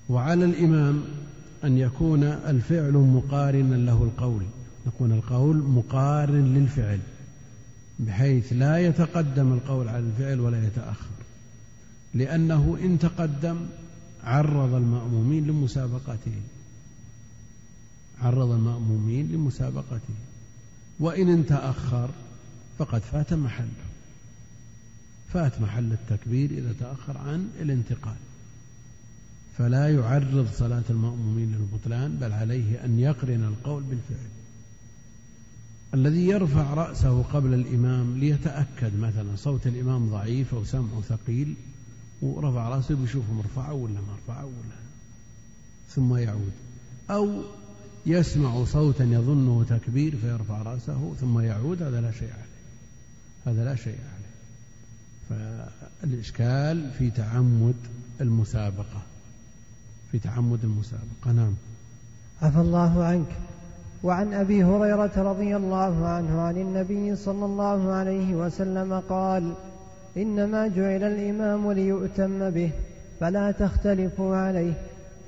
[0.10, 1.04] وعلى الإمام
[1.64, 4.44] أن يكون الفعل مقارنا له القول
[4.88, 7.00] يكون القول مقارن للفعل
[8.00, 11.10] بحيث لا يتقدم القول على الفعل ولا يتأخر
[12.14, 13.58] لأنه إن تقدم
[14.24, 16.42] عرض المأمومين لمسابقته.
[18.22, 20.16] عرض المأمومين لمسابقته.
[21.00, 22.10] وإن تأخر
[22.78, 23.88] فقد فات محله
[25.34, 28.18] فات محل التكبير إذا تأخر عن الانتقال.
[29.58, 34.30] فلا يعرض صلاة المأمومين للبطلان بل عليه أن يقرن القول بالفعل.
[35.94, 41.56] الذي يرفع رأسه قبل الإمام ليتأكد مثلا صوت الإمام ضعيف أو سمعه ثقيل
[42.22, 44.78] ورفع رأسه بيشوفه مرفعة ولا مرفعة ولا
[45.90, 46.52] ثم يعود.
[47.10, 47.42] أو
[48.08, 52.58] يسمع صوتا يظنه تكبير فيرفع رأسه ثم يعود هذا لا شيء عليه.
[53.46, 54.28] هذا لا شيء عليه.
[55.30, 57.76] فالإشكال في تعمد
[58.22, 59.02] المسابقة.
[60.12, 61.54] في تعمد المسابقة نعم.
[62.42, 63.28] عفى الله عنك.
[64.04, 69.54] وعن أبي هريرة رضي الله عنه عن النبي صلى الله عليه وسلم قال
[70.18, 72.72] إنما جعل الإمام ليؤتم به
[73.20, 74.74] فلا تختلفوا عليه.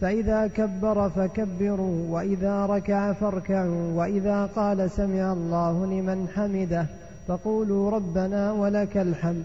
[0.02, 6.86] فإذا كبر فكبروا وإذا ركع فاركعوا وإذا قال سمع الله لمن حمده
[7.28, 9.44] فقولوا ربنا ولك الحمد.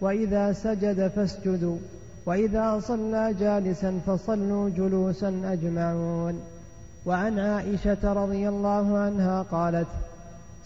[0.00, 1.76] وإذا سجد فاسجدوا
[2.26, 6.40] وإذا صلى جالسا فصلوا جلوسا أجمعون.
[7.06, 9.86] وعن عائشة رضي الله عنها قالت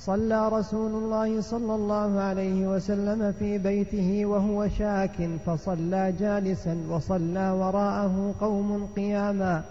[0.00, 8.34] صلى رسول الله صلى الله عليه وسلم في بيته وهو شاك فصلى جالسا وصلى وراءه
[8.40, 9.62] قوم قياما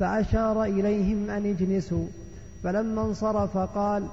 [0.00, 2.06] فأشار إليهم أن اجلسوا.
[2.64, 4.04] فلما انصرف قال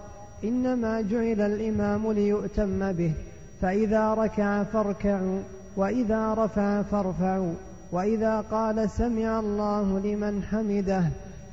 [0.44, 3.14] إنما جعل الإمام ليؤتم به
[3.62, 5.40] فإذا ركع فاركعوا
[5.78, 7.54] وإذا رفع فارفعوا
[7.92, 11.04] وإذا قال سمع الله لمن حمده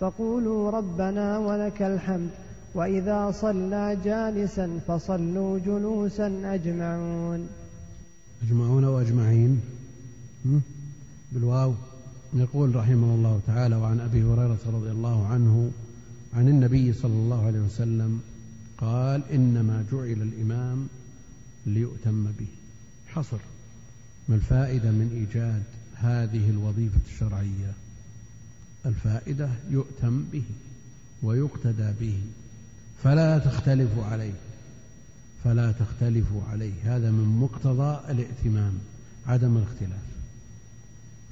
[0.00, 2.30] فقولوا ربنا ولك الحمد.
[2.74, 7.48] وإذا صلى جالسا فصلوا جلوسا أجمعون.
[8.42, 9.60] أجمعون واجمعين
[11.32, 11.74] بالواو.
[12.34, 15.70] يقول رحمه الله تعالى وعن أبي هريرة رضي الله عنه
[16.34, 18.20] عن النبي صلى الله عليه وسلم
[18.78, 20.88] قال إنما جعل الإمام
[21.66, 22.46] ليؤتم به.
[23.08, 23.38] حصر.
[24.28, 25.62] ما الفائدة من إيجاد
[25.94, 27.72] هذه الوظيفة الشرعية؟
[28.86, 30.42] الفائدة يؤتم به
[31.22, 32.18] ويقتدى به.
[33.02, 34.32] فلا تختلفوا عليه.
[35.44, 36.72] فلا تختلفوا عليه.
[36.84, 38.72] هذا من مقتضى الائتمام
[39.26, 40.02] عدم الاختلاف.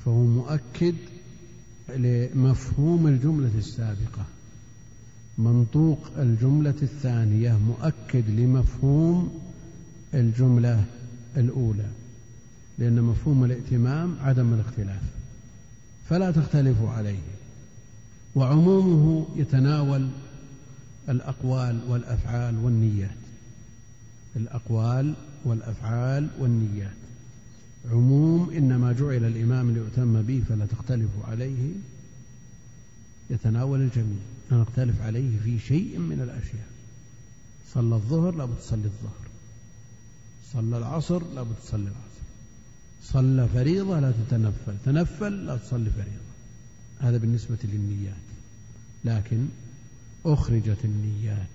[0.04, 0.94] فهو مؤكد
[1.88, 4.24] لمفهوم الجملة السابقة.
[5.38, 9.40] منطوق الجملة الثانية مؤكد لمفهوم
[10.14, 10.84] الجملة
[11.36, 11.88] الأولى.
[12.78, 15.02] لأن مفهوم الائتمام عدم الاختلاف.
[16.08, 17.18] فلا تختلفوا عليه.
[18.34, 20.08] وعمومه يتناول
[21.10, 23.16] الأقوال والأفعال والنيات.
[24.36, 26.96] الأقوال والأفعال والنيات.
[27.90, 31.72] عموم إنما جعل الإمام ليؤتم به فلا تختلفوا عليه.
[33.30, 34.18] يتناول الجميع.
[34.50, 36.68] لا نختلف عليه في شيء من الأشياء.
[37.74, 39.26] صلى الظهر لابد تصلي الظهر.
[40.52, 42.20] صلى العصر لابد تصلي العصر.
[43.02, 44.74] صلى فريضة لا تتنفل.
[44.84, 46.30] تنفل لا تصلي فريضة.
[47.00, 48.14] هذا بالنسبة للنيات.
[49.04, 49.48] لكن
[50.26, 51.46] أخرجت النيات.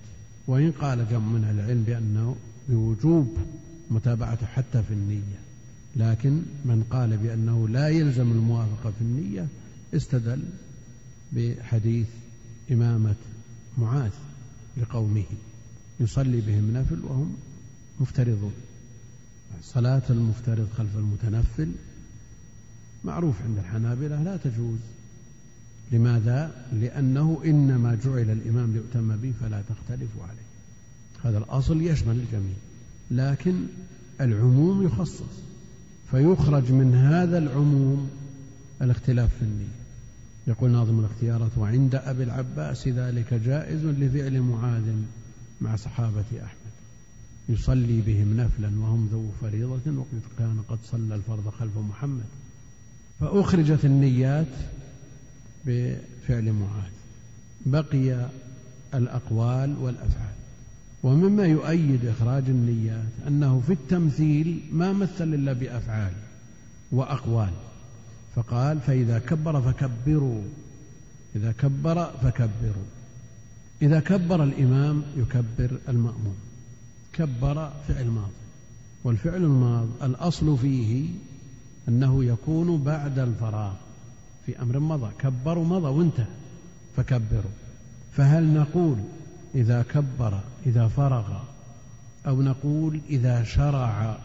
[0.48, 2.36] وإن قال جمع من العلم بأنه
[2.70, 3.38] بوجوب
[3.92, 5.40] متابعته حتى في النية.
[5.96, 9.48] لكن من قال بأنه لا يلزم الموافقة في النية
[9.94, 10.44] استدل
[11.32, 12.08] بحديث
[12.72, 13.16] إمامة
[13.78, 14.12] معاذ
[14.78, 15.24] لقومه.
[16.00, 17.36] يصلي بهم نفل وهم
[18.00, 18.54] مفترضون.
[19.62, 21.72] صلاة المفترض خلف المتنفل
[23.04, 24.80] معروف عند الحنابلة لا تجوز.
[25.92, 30.46] لماذا؟ لأنه إنما جعل الإمام ليؤتم به فلا تختلفوا عليه.
[31.24, 32.56] هذا الأصل يشمل الجميع
[33.12, 33.56] لكن
[34.22, 35.44] العموم يخصص
[36.12, 38.10] فيخرج من هذا العموم
[38.82, 39.86] الاختلاف في النية.
[40.48, 44.94] يقول ناظم الاختيارات وعند أبي العباس ذلك جائز لفعل معاذ
[45.62, 46.72] مع صحابة أحمد.
[47.50, 52.26] يصلي بهم نفلا وهم ذو فريضة وقد كان قد صلى الفرض خلف محمد.
[53.20, 54.48] فأخرجت النيات
[55.66, 56.92] بفعل معاذ.
[57.66, 58.30] بقي
[58.94, 60.36] الأقوال والأفعال.
[61.04, 66.14] ومما يؤيد إخراج النيات أنه في التمثيل ما مثل إلا بأفعال
[66.92, 67.54] وأقوال.
[68.36, 70.42] فقال فإذا كبر فكبروا.
[71.36, 72.86] إذا كبر فكبروا.
[73.82, 76.36] إذا كبر الإمام يكبر المأموم.
[77.14, 78.32] كبر فعل ماضي.
[79.04, 81.10] والفعل الماضي الأصل فيه
[81.88, 83.74] أنه يكون بعد الفراغ.
[84.46, 86.26] في أمر مضى كبروا مضى وانتهى
[86.98, 87.52] فكبروا.
[88.12, 88.98] فهل نقول
[89.56, 91.38] إذا كبر إذا فرغ
[92.28, 94.18] أو نقول إذا شرع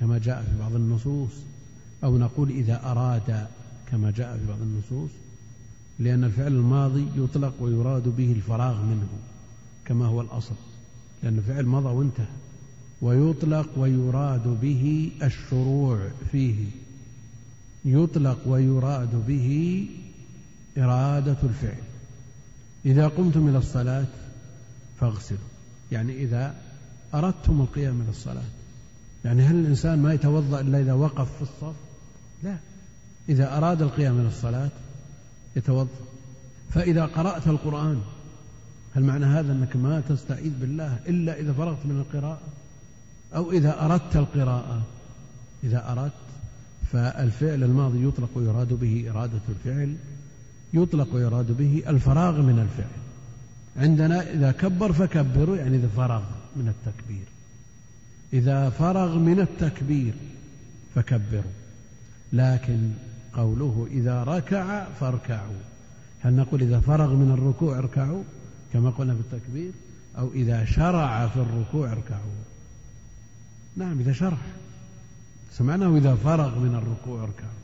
[0.00, 1.32] كما جاء في بعض النصوص
[2.04, 3.46] أو نقول إذا أراد
[3.90, 5.10] كما جاء في بعض النصوص؟
[5.98, 9.08] لأن الفعل الماضي يطلق ويراد به الفراغ منه
[9.84, 10.54] كما هو الأصل.
[11.22, 12.26] لأن الفعل مضى وانتهى
[13.02, 16.66] ويطلق ويراد به الشروع فيه.
[17.84, 19.86] يطلق ويراد به
[20.78, 21.82] إرادة الفعل.
[22.86, 24.06] إذا قمتم إلى الصلاة
[25.00, 25.38] فاغسلوا.
[25.92, 26.54] يعني إذا
[27.14, 28.48] أردتم القيام إلى الصلاة.
[29.24, 31.74] يعني هل الإنسان ما يتوضأ إلا إذا وقف في الصف؟
[32.42, 32.56] لا.
[33.28, 34.70] إذا أراد القيام إلى الصلاة
[35.56, 35.88] يتوضأ.
[36.70, 38.00] فإذا قرأت القرآن
[38.94, 42.40] هل معنى هذا أنك ما تستعيذ بالله إلا إذا فرغت من القراءة؟
[43.34, 44.82] أو إذا أردت القراءة
[45.64, 46.29] إذا أردت
[46.92, 49.96] فالفعل الماضي يطلق ويراد به إرادة الفعل
[50.74, 53.00] يطلق ويراد به الفراغ من الفعل.
[53.76, 56.22] عندنا إذا كبر فكبروا يعني إذا فرغ
[56.56, 57.24] من التكبير.
[58.32, 60.14] إذا فرغ من التكبير
[60.94, 61.52] فكبروا
[62.32, 62.90] لكن
[63.32, 65.60] قوله إذا ركع فاركعوا.
[66.20, 68.22] هل نقول إذا فرغ من الركوع اركعوا؟
[68.72, 69.70] كما قلنا في التكبير.
[70.18, 72.40] أو إذا شرع في الركوع اركعوا.
[73.76, 74.38] نعم إذا شرع.
[75.60, 77.60] سمعناه إذا فرغ من الركوع اركعوا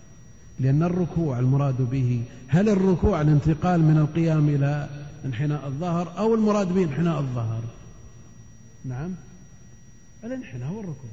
[0.61, 4.89] لأن الركوع المراد به هل الركوع الانتقال من القيام إلى
[5.25, 7.63] انحناء الظهر أو المراد به انحناء الظهر؟
[8.85, 9.11] نعم.
[10.25, 11.11] الانحناء هو الركوع.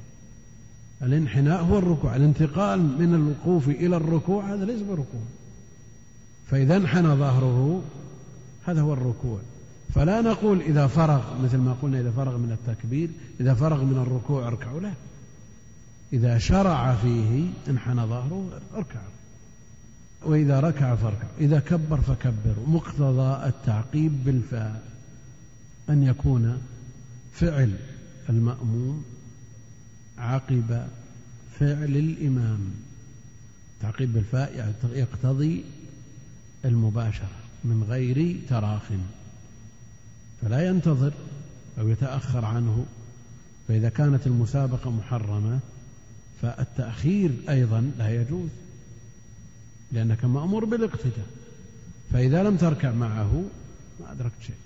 [1.02, 2.16] الانحناء هو الركوع.
[2.16, 5.22] الانتقال من الوقوف إلى الركوع هذا ليس بركوع
[6.50, 7.82] فإذا انحنى ظهره
[8.66, 9.38] هذا هو الركوع.
[9.94, 14.48] فلا نقول إذا فرغ مثل ما قلنا إذا فرغ من التكبير إذا فرغ من الركوع
[14.48, 14.80] اركعوا.
[14.80, 14.92] لا.
[16.14, 19.14] إذا شرع فيه انحنى ظهره اركعوا
[20.22, 24.82] وإذا ركع فاركع إذا كبر فكبر مقتضى التعقيب بالفاء
[25.88, 26.62] أن يكون
[27.32, 27.76] فعل
[28.28, 29.04] المأموم
[30.18, 30.86] عقب
[31.60, 32.60] فعل الإمام.
[33.80, 35.64] تعقيب بالفاء يقتضي
[36.64, 38.82] المباشرة من غير تراخٍ
[40.42, 41.12] فلا ينتظر
[41.78, 42.86] أو يتأخر عنه
[43.68, 45.60] فإذا كانت المسابقة محرمة
[46.44, 48.48] فالتأخير أيضا لا يجوز
[49.92, 51.26] لأنك مأمور بالاقتداء
[52.12, 53.44] فإذا لم تركع معه
[54.00, 54.56] ما أدركت شيء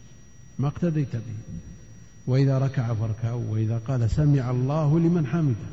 [0.58, 1.60] ما اقتديت به.
[2.26, 5.68] وإذا ركع فاركعوا وإذا قال سمع الله لمن حمده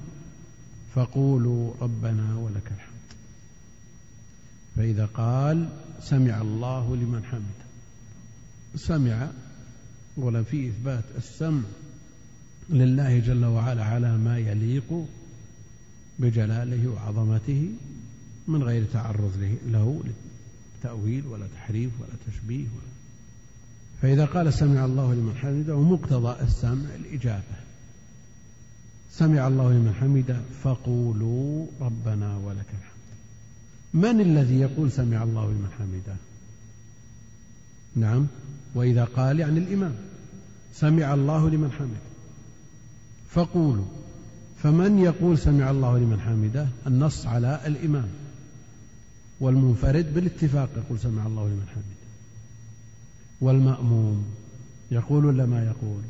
[0.95, 2.95] فقولوا ربنا ولك الحمد.
[4.75, 7.65] فإذا قال سمع الله لمن حمده
[8.75, 9.29] سمع
[10.17, 11.63] ولا في إثبات السمع
[12.69, 15.05] لله جل وعلا على ما يليق
[16.19, 17.69] بجلاله وعظمته
[18.47, 20.03] من غير تعرض له
[20.79, 22.95] لتأويل ولا تحريف ولا تشبيه ولا
[24.01, 27.55] فإذا قال سمع الله لمن حمده ومقتضى السمع الإجابة.
[29.11, 32.95] سمع الله لمن حمده فقولوا ربنا ولك الحمد.
[33.93, 36.15] من الذي يقول سمع الله لمن حمده؟
[37.95, 38.27] نعم.
[38.75, 39.95] وإذا قال يعني الإمام.
[40.73, 42.05] سمع الله لمن حمده.
[43.29, 43.85] فقولوا.
[44.65, 48.07] فمن يقول سمع الله لمن حمده النص على الإمام
[49.39, 52.05] والمنفرد بالاتفاق يقول سمع الله لمن حمده
[53.41, 54.25] والمأموم
[54.91, 56.01] يقول ولا ما يقول؟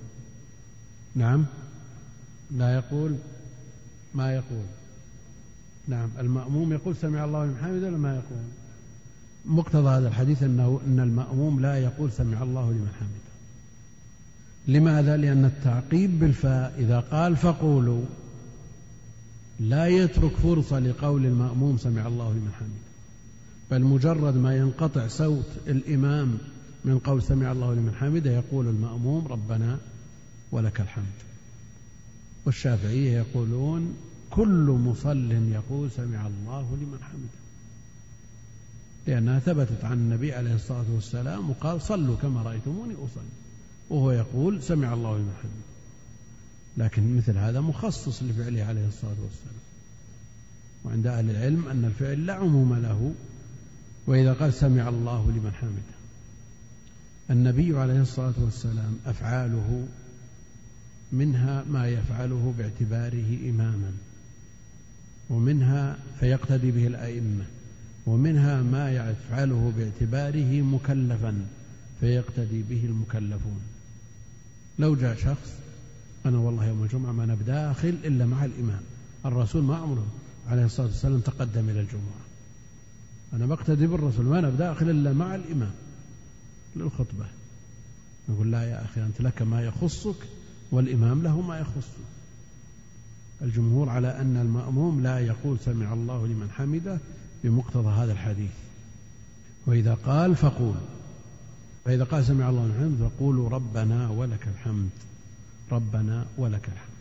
[1.16, 1.46] نعم.
[2.52, 3.16] لا يقول
[4.14, 4.66] ما يقول.
[5.88, 6.10] نعم.
[6.20, 8.46] المأموم يقول سمع الله لمن حمده ولا ما يقول؟
[9.46, 13.26] مقتضى هذا الحديث أنه أن المأموم لا يقول سمع الله لمن حمده.
[14.80, 18.06] لماذا؟ لأن التعقيب بالفاء إذا قال فقولوا
[19.60, 22.86] لا يترك فرصة لقول المأموم سمع الله لمن حمده.
[23.72, 26.38] بل مجرد ما ينقطع صوت الإمام
[26.86, 29.78] من قول سمع الله لمن حمده يقول المأموم ربنا
[30.52, 31.06] ولك الحمد.
[32.46, 33.96] والشافعية يقولون
[34.30, 37.46] كل مصل يقول سمع الله لمن حمده.
[39.08, 43.30] لأنها ثبتت عن النبي عليه الصلاة والسلام وقال صلوا كما رأيتموني أصلي.
[43.90, 45.75] وهو يقول سمع الله لمن حمده.
[46.78, 49.66] لكن مثل هذا مخصص لفعله عليه الصلاة والسلام.
[50.86, 53.14] وعند أهل العلم أن الفعل لا عموم له
[54.08, 55.96] وإذا قال سمع الله لمن حمده.
[57.30, 59.88] النبي عليه الصلاة والسلام أفعاله
[61.12, 63.92] منها ما يفعله باعتباره إماما
[65.30, 67.46] ومنها فيقتدي به الأئمة
[68.06, 71.46] ومنها ما يفعله باعتباره مكلفا
[72.00, 73.62] فيقتدي به المكلفون.
[74.80, 75.65] لو جاء شخص
[76.26, 78.82] أنا والله يوم الجمعة ما أنا بداخل إلا مع الإمام.
[79.26, 80.06] الرسول ما عمره
[80.50, 82.26] عليه الصلاة والسلام تقدم إلى الجمعة.
[83.34, 85.72] أنا بقتدي بالرسول ما أنا بداخل إلا مع الإمام.
[86.76, 87.26] للخطبة.
[88.30, 90.16] نقول لا يا أخي أنت لك ما يخصك
[90.72, 92.06] والإمام له ما يخصه.
[93.42, 97.00] الجمهور على أن المأموم لا يقول سمع الله لمن حمده
[97.44, 98.52] بمقتضى هذا الحديث.
[99.66, 100.76] وإذا قال فقول.
[101.86, 104.90] فإذا قال سمع الله لمن حمده فقولوا ربنا ولك الحمد.
[105.72, 106.96] ربنا ولك الحمد.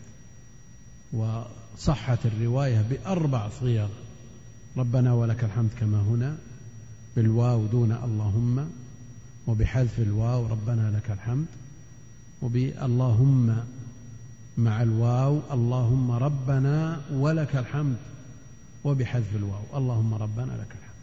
[1.13, 3.89] وصحت الرواية بأربع صيغ.
[4.77, 6.37] ربنا ولك الحمد كما هنا
[7.15, 8.69] بالواو دون اللهم
[9.47, 11.45] وبحذف الواو ربنا لك الحمد
[12.41, 13.63] وباللهم
[14.57, 17.97] مع الواو اللهم ربنا ولك الحمد
[18.83, 20.95] وبحذف الواو اللهم ربنا لك الحمد.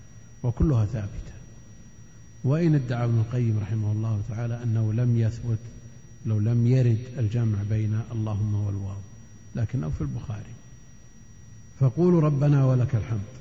[0.42, 1.32] وكلها ثابتة.
[2.44, 5.58] وإن ادعى ابن القيم رحمه الله تعالى أنه لم يثبت
[6.26, 9.00] لو لم يرد الجمع بين اللهم والواو
[9.54, 10.52] لكنه في البخاري.
[11.80, 13.32] فقولوا ربنا ولك الحمد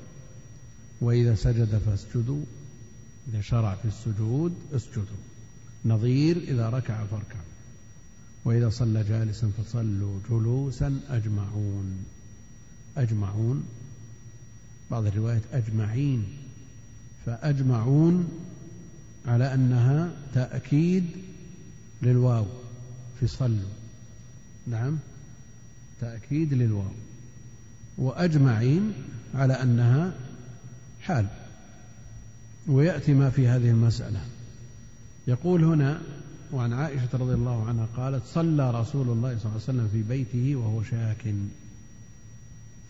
[1.00, 2.44] وإذا سجد فاسجدوا
[3.28, 5.22] إذا شرع في السجود اسجدوا
[5.84, 7.52] نظير إذا ركع فاركعوا
[8.44, 12.04] وإذا صلى جالسا فصلوا جلوسا أجمعون.
[12.96, 13.64] أجمعون
[14.90, 16.24] بعض الروايات أجمعين
[17.26, 18.28] فأجمعون
[19.26, 21.04] على أنها تأكيد
[22.02, 22.46] للواو.
[23.22, 23.70] في صلوا.
[24.66, 24.98] نعم.
[26.00, 26.92] تأكيد للواو.
[27.98, 28.92] وأجمعين
[29.34, 30.14] على أنها
[31.00, 31.26] حال.
[32.66, 34.20] ويأتي ما في هذه المسألة.
[35.26, 36.02] يقول هنا
[36.52, 40.56] وعن عائشة رضي الله عنها قالت صلى رسول الله صلى الله عليه وسلم في بيته
[40.56, 41.34] وهو شاك.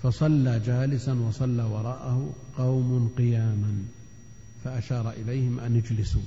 [0.03, 3.83] فصلى جالسا وصلى وراءه قوم قياما.
[4.65, 6.23] فأشار إليهم أن اجلسوا.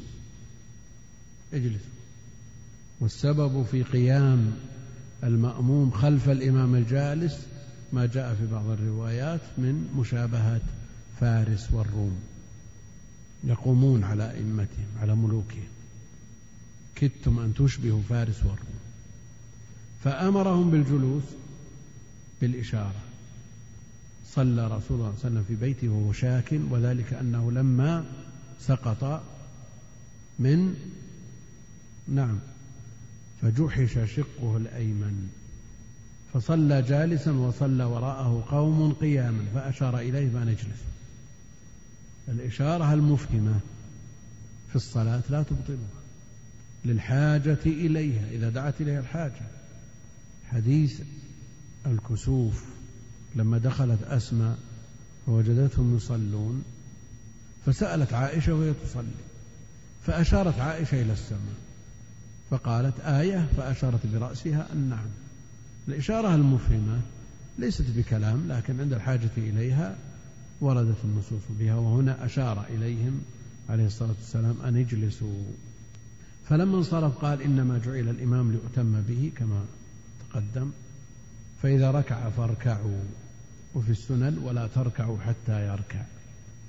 [1.54, 1.95] اجلسوا.
[3.00, 4.54] والسبب في قيام
[5.24, 7.48] المأموم خلف الإمام الجالس
[7.94, 10.62] ما جاء في بعض الروايات من مشابهة
[11.20, 12.20] فارس والروم.
[13.44, 15.68] يقومون على أئمتهم على ملوكهم.
[16.96, 18.80] كدتم أن تشبهوا فارس والروم.
[20.04, 21.24] فأمرهم بالجلوس
[22.42, 23.02] بالإشارة.
[24.36, 28.06] صلى رسول الله صلى الله عليه وسلم في بيته وهو شاك وذلك أنه لما
[28.60, 29.24] سقط
[30.40, 30.76] من
[32.08, 32.40] نعم.
[33.42, 35.30] فجحش شقه الأيمن.
[36.34, 40.82] فصلى جالسا وصلى وراءه قوم قياما فأشار إليه فأن أجلس.
[42.28, 43.60] الإشارة المفهمة
[44.70, 46.02] في الصلاة لا تبطلها.
[46.86, 49.42] للحاجة إليها إذا دعت إليها الحاجة.
[50.46, 51.02] حديث
[51.86, 52.64] الكسوف
[53.36, 54.58] لما دخلت أسماء
[55.26, 56.64] فوجدتهم يصلون
[57.66, 59.08] فسألت عائشة وهي تصلي.
[60.06, 61.65] فأشارت عائشة إلى السماء.
[62.50, 65.10] فقالت آية فأشارت برأسها النعم
[65.88, 67.00] الإشارة المفهمة
[67.60, 69.96] ليست بكلام لكن عند الحاجة إليها
[70.62, 73.22] وردت النصوص بها وهنا أشار إليهم
[73.70, 75.44] عليه الصلاة والسلام أن اجلسوا
[76.50, 79.66] فلما انصرف قال إنما جعل الإمام ليؤتم به كما
[80.30, 80.72] تقدم.
[81.64, 83.00] فإذا ركع فاركعوا
[83.76, 86.02] وفي السنن ولا تركعوا حتى يركع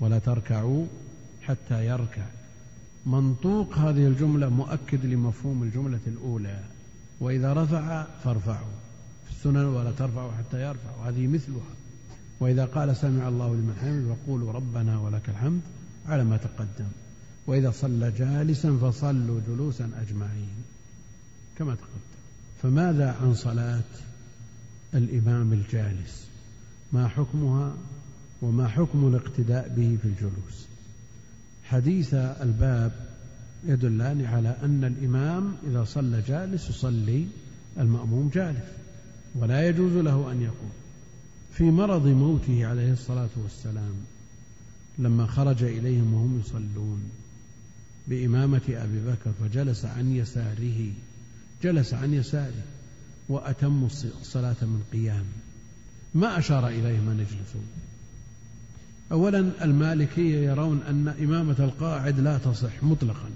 [0.01, 0.87] ولا تركعوا
[1.43, 2.27] حتى يركع.
[3.07, 6.65] منطوق هذه الجملة مؤكد لمفهوم الجملة الأولى
[7.21, 8.77] وإذا رفع فارفعوا.
[9.25, 11.75] في السنن ولا ترفعوا حتى يرفع وهذه مثلها.
[12.41, 15.61] وإذا قال سمع الله لمن حمد فقولوا ربنا ولك الحمد
[16.09, 16.89] على ما تقدم.
[17.47, 20.65] وإذا صلى جالسا فصلوا جلوسا أجمعين
[21.59, 22.07] كما تقدم.
[22.63, 23.83] فماذا عن صلاة
[24.95, 26.27] الإمام الجالس؟
[26.93, 27.75] ما حكمها
[28.43, 30.76] وما حكم الاقتداء به في الجلوس؟
[31.71, 32.93] حديث الباب
[33.65, 37.27] يدلان على أن الإمام إذا صلى جالس يصلي
[37.79, 38.65] المأموم جالس
[39.35, 40.73] ولا يجوز له أن يقوم.
[41.53, 43.95] في مرض موته عليه الصلاة والسلام
[44.99, 47.03] لما خرج إليهم وهم يصلون
[48.09, 50.91] بإمامة أبي بكر فجلس عن يساره
[51.63, 52.63] جلس عن يساره
[53.29, 53.89] وأتموا
[54.21, 55.25] الصلاة من قيام.
[56.15, 57.61] ما أشار إليهم أن يجلسوا.
[59.13, 63.31] أولا المالكية يرون أن إمامة القاعد لا تصح مطلقا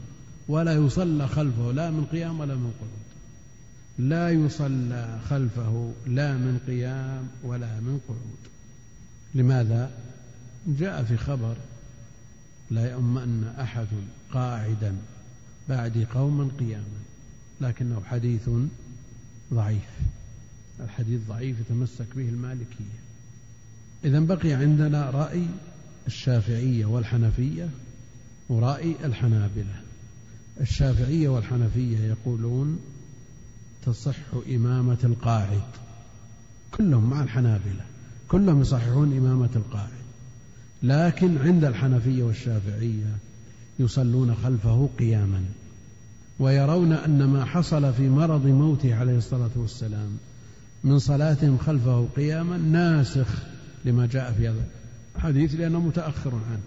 [0.49, 3.01] ولا يصلى خلفه لا من قيام ولا من قعود.
[3.99, 8.39] لا يصلى خلفه لا من قيام ولا من قعود.
[9.35, 9.91] لماذا؟
[10.67, 11.57] جاء في خبر
[12.71, 13.87] لا يؤمن أحد
[14.33, 14.97] قاعدا
[15.69, 17.01] بعد قوما قياما
[17.61, 18.51] لكنه حديث
[19.55, 19.91] ضعيف.
[20.81, 23.10] الحديث ضعيف يتمسك به المالكية.
[24.05, 25.47] إذا بقي عندنا رأي
[26.07, 27.69] الشافعية والحنفية
[28.49, 29.81] ورأي الحنابلة.
[30.61, 32.79] الشافعية والحنفية يقولون
[33.87, 34.17] تصح
[34.55, 35.63] إمامة القاعد.
[36.75, 37.85] كلهم مع الحنابلة.
[38.29, 40.01] كلهم يصححون إمامة القاعد.
[40.83, 43.17] لكن عند الحنفية والشافعية
[43.79, 45.45] يصلون خلفه قياما.
[46.39, 50.19] ويرون أن ما حصل في مرض موته عليه الصلاة والسلام
[50.85, 53.27] من صلاتهم خلفه قياما ناسخ
[53.85, 54.65] لما جاء في هذا.
[55.17, 56.61] الحديث لأنه متأخر عنه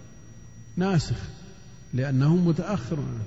[0.78, 1.18] ناسخ
[1.94, 3.24] لأنه متأخر عنه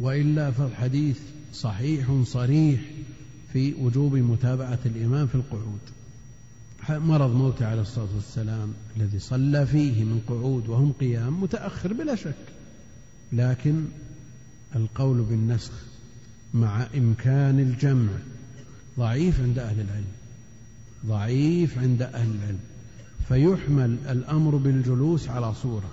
[0.00, 1.18] وإلا فالحديث
[1.52, 2.80] صحيح صريح
[3.52, 5.80] في وجوب متابعة الإمام في القعود.
[6.88, 12.34] مرض موته عليه الصلاة والسلام الذي صلى فيه من قعود وهم قيام متأخر بلا شك.
[13.32, 13.84] لكن
[14.76, 15.72] القول بالنسخ
[16.54, 18.12] مع إمكان الجمع
[18.98, 20.12] ضعيف عند أهل العلم.
[21.06, 22.60] ضعيف عند أهل العلم.
[23.28, 25.90] فيحمل الأمر بالجلوس على صورة.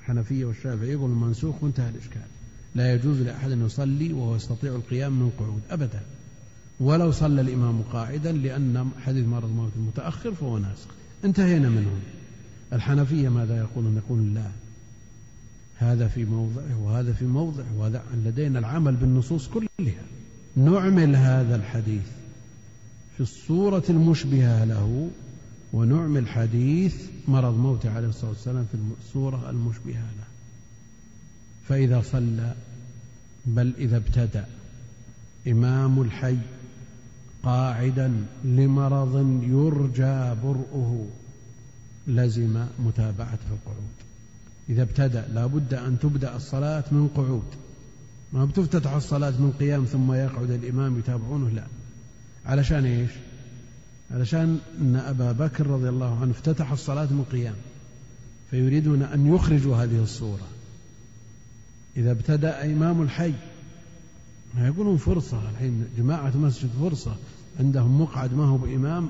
[0.00, 2.22] الحنفية والشافعية يقول المنسوخ وانتهى الإشكال.
[2.74, 6.00] لا يجوز لأحد أن يصلي وهو يستطيع القيام من قعود أبدا.
[6.80, 10.88] ولو صلى الإمام قاعدا لأن حديث مرض موت المتأخر فهو ناسخ.
[11.24, 12.00] انتهينا منهم.
[12.72, 14.50] الحنفية ماذا يقولون؟ يقولون لا.
[15.76, 20.04] هذا في موضعه وهذا في موضعه وهذا لدينا العمل بالنصوص كلها.
[20.56, 22.06] نعمل هذا الحديث
[23.16, 25.10] في الصورة المشبهة له
[25.76, 26.94] ونعمل حديث
[27.28, 30.26] مرض موته عليه الصلاة والسلام في الصورة المشبهة له.
[31.68, 32.54] فإذا صلى
[33.46, 34.46] بل إذا ابتدأ.
[35.48, 36.36] إمام الحي
[37.42, 41.06] قاعدا لمرض يرجى برؤه
[42.06, 43.96] لزم متابعته القعود.
[44.68, 47.48] إذا ابتدأ لا بد أن تبدأ الصلاة من قعود.
[48.32, 51.66] ما بتفتتح الصلاة من قيام ثم يقعد الإمام يتابعونه لا.
[52.46, 53.10] علشان إيش؟
[54.10, 57.54] علشان أن أبا بكر رضي الله عنه افتتح الصلاة من قيام
[58.50, 60.48] فيريدون أن يخرجوا هذه الصورة.
[61.96, 63.32] إذا ابتدأ إمام الحي
[64.58, 67.16] يقولون فرصة الحين جماعة مسجد فرصة
[67.60, 69.08] عندهم مقعد ما هو بإمام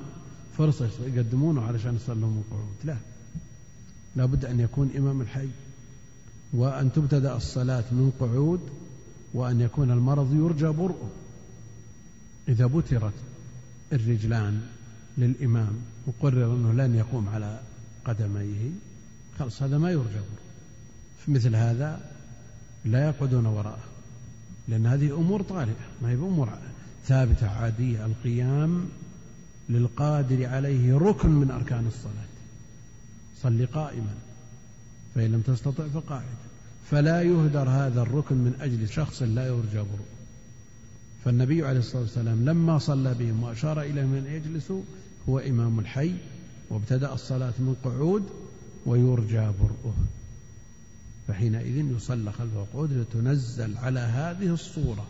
[0.57, 2.97] فرصة يقدمونه علشان يصلون القعود لا
[4.15, 5.47] لابد أن يكون إمام الحي
[6.53, 8.59] وأن تبتدأ الصلاة من قعود
[9.33, 11.09] وأن يكون المرض يرجى برؤه.
[12.47, 13.13] إذا بترت
[13.93, 14.61] الرجلان
[15.17, 15.73] للإمام
[16.07, 17.59] وقرر أنه لن يقوم على
[18.05, 18.69] قدميه.
[19.39, 20.21] خلاص هذا ما يرجى.
[21.25, 22.11] في مثل هذا
[22.85, 23.83] لا يقعدون وراءه
[24.67, 26.49] لأن هذه أمور طارئة ما هي بأمور
[27.05, 28.05] ثابتة عادية.
[28.05, 28.89] القيام
[29.69, 32.27] للقادر عليه ركن من أركان الصلاة.
[33.41, 34.13] صل قائما
[35.15, 36.47] فإن لم تستطع فقاعدا
[36.91, 40.17] فلا يهدر هذا الركن من أجل شخص لا يرجى برؤه
[41.25, 44.81] فالنبي عليه الصلاة والسلام لما صلى بهم وأشار إليهم أن يجلسوا
[45.29, 46.15] هو إمام الحي
[46.69, 48.23] وابتدأ الصلاة من قعود
[48.85, 49.95] ويرجى برؤه.
[51.27, 55.07] فحينئذ يصلى خلفه قعود لتنزل على هذه الصورة.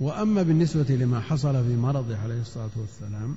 [0.00, 3.36] وأما بالنسبة لما حصل في مرضه عليه الصلاة والسلام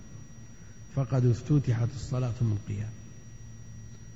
[0.95, 2.91] فقد افتتحت الصلاة من قيام.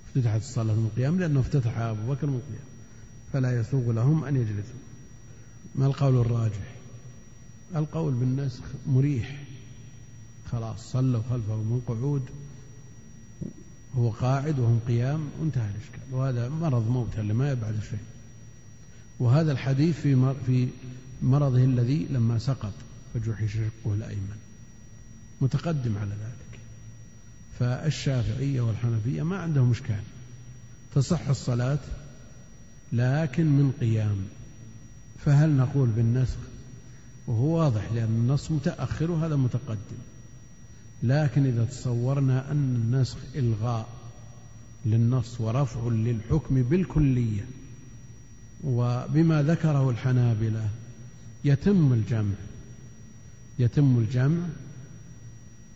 [0.08, 2.68] افتتحت الصلاة من قيام لأنه افتتح أبو بكر من قيام
[3.34, 4.80] فلا يسوغ لهم أن يجلسوا.
[5.76, 6.76] ما القول الراجح؟
[7.76, 9.47] القول بالنسخ مريح.
[10.52, 12.26] خلاص صلوا خلفه من قعود.
[13.98, 16.00] هو قاعد وهم قيام وانتهى الإشكال.
[16.12, 18.00] وهذا مرض موت اللي ما يبعد شيء
[19.20, 20.68] وهذا الحديث في في
[21.22, 22.74] مرضه الذي لما سقط
[23.14, 24.38] فجحش شقه الأيمن.
[25.41, 26.60] متقدم على ذلك.
[27.60, 30.04] فالشافعية والحنفية ما عندهم إشكال.
[30.95, 31.80] تصح الصلاة
[32.93, 34.18] لكن من قيام.
[35.26, 36.38] فهل نقول بالنسخ؟
[37.28, 39.98] وهو واضح لأن النص متأخر وهذا متقدم.
[41.04, 43.88] لكن إذا تصورنا أن النسخ إلغاء
[44.86, 47.45] للنص ورفع للحكم بالكلية
[48.64, 50.70] وبما ذكره الحنابلة
[51.45, 52.36] يتم الجمع
[53.60, 54.45] يتم الجمع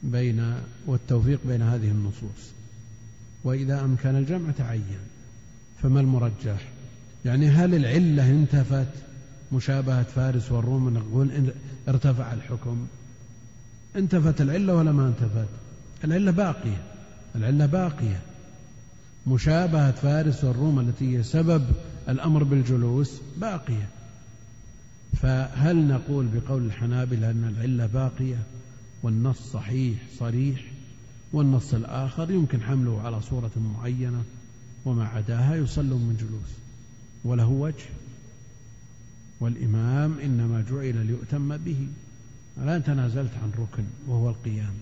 [0.04, 0.56] بين
[0.88, 2.52] والتوفيق بين هذه النصوص.
[3.44, 5.00] وإذا أمكن الجمع تعين.
[5.82, 6.68] فما المرجح؟
[7.26, 8.88] يعني هل العلة انتفت؟
[9.54, 11.52] مشابهة فارس والروم نقول
[11.88, 12.88] ارتفع الحكم.
[13.96, 15.50] انتفت العلة ولا ما انتفت؟
[16.04, 16.84] العلة باقية
[17.36, 18.22] العلة باقية.
[19.28, 21.66] مشابهة فارس والروم التي هي سبب
[22.10, 23.90] الأمر بالجلوس باقية.
[25.22, 28.44] فهل نقول بقول الحنابلة أن العلة باقية
[29.04, 30.62] والنص صحيح صريح
[31.34, 34.24] والنص الآخر يمكن حمله على صورة معينة
[34.86, 36.52] وما عداها يصلون من جلوس
[37.24, 37.86] وله وجه.
[39.40, 41.88] والإمام إنما جعل ليؤتم به.
[42.58, 44.74] الآن تنازلت عن ركن وهو القيام.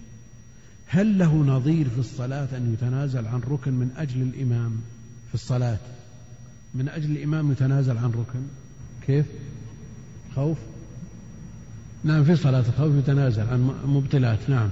[0.87, 4.71] هل له نظير في الصلاة أن يتنازل عن ركن من أجل الإمام
[5.27, 5.77] في الصلاة؟
[6.73, 8.39] من أجل الإمام يتنازل عن ركن؟
[9.07, 9.25] كيف؟
[10.35, 10.57] خوف؟
[12.03, 14.49] نعم في صلاة الخوف يتنازل عن مبطلات.
[14.49, 14.69] نعم.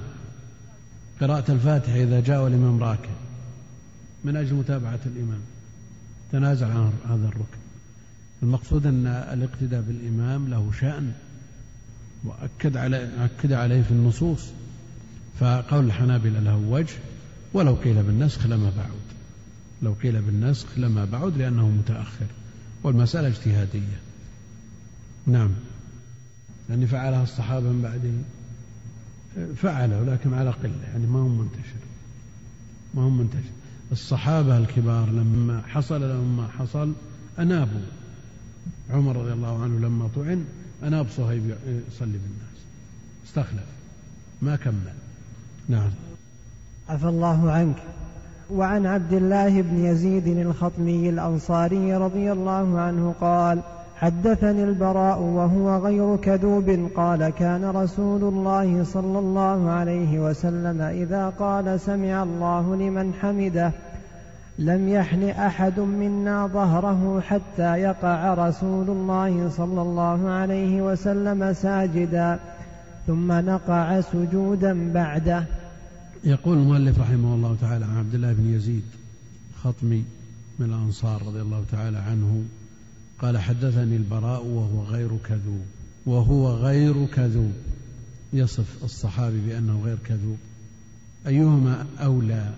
[1.21, 3.09] قراءة الفاتحة إذا جاء الإمام راكع.
[4.23, 5.39] من أجل متابعة الإمام.
[6.31, 7.57] تنازل عن هذا الركن.
[8.43, 11.13] المقصود أن الاقتداء بالإمام له شأن.
[12.27, 14.45] وأكد عليه أكد عليه في النصوص.
[15.39, 16.95] فقول الحنابلة له وجه
[17.53, 19.07] ولو قيل بالنسخ لما بعد.
[19.81, 22.25] لو قيل بالنسخ لما بعد لأنه متأخر.
[22.83, 23.99] والمسألة اجتهادية.
[25.27, 25.51] نعم.
[26.69, 28.11] يعني فعلها الصحابة من بعده.
[29.55, 30.83] فعله لكن على قلة.
[30.91, 31.87] يعني ما هو منتشر.
[32.93, 33.51] ما هو منتشر.
[33.91, 36.93] الصحابة الكبار لما حصل لهم ما حصل
[37.39, 37.81] أنابوا.
[38.89, 40.45] عمر رضي الله عنه لما طعن
[40.83, 41.55] أناب صهيب
[41.87, 42.57] يصلي بالناس.
[43.27, 43.65] استخلف.
[44.41, 44.93] ما كمل.
[45.69, 45.91] نعم.
[46.89, 47.75] عفى الله عنك.
[48.51, 53.61] وعن عبد الله بن يزيد الخطمي الأنصاري رضي الله عنه قال
[53.95, 61.79] حدثني البراء وهو غير كذوب قال كان رسول الله صلى الله عليه وسلم إذا قال
[61.79, 63.71] سمع الله لمن حمده
[64.59, 72.39] لم يحن أحد منا ظهره حتى يقع رسول الله صلى الله عليه وسلم ساجدا
[73.07, 75.45] ثم نقع سجودا بعده.
[76.23, 78.83] يقول المؤلف رحمه الله تعالى عن عبد الله بن يزيد
[79.63, 80.03] خطمي
[80.59, 82.43] من الأنصار رضي الله تعالى عنه
[83.19, 85.65] قال حدثني البراء وهو غير كذوب
[86.05, 87.53] وهو غير كذوب.
[88.33, 90.37] يصف الصحابي بأنه غير كذوب.
[91.27, 92.49] أيهما أولى؟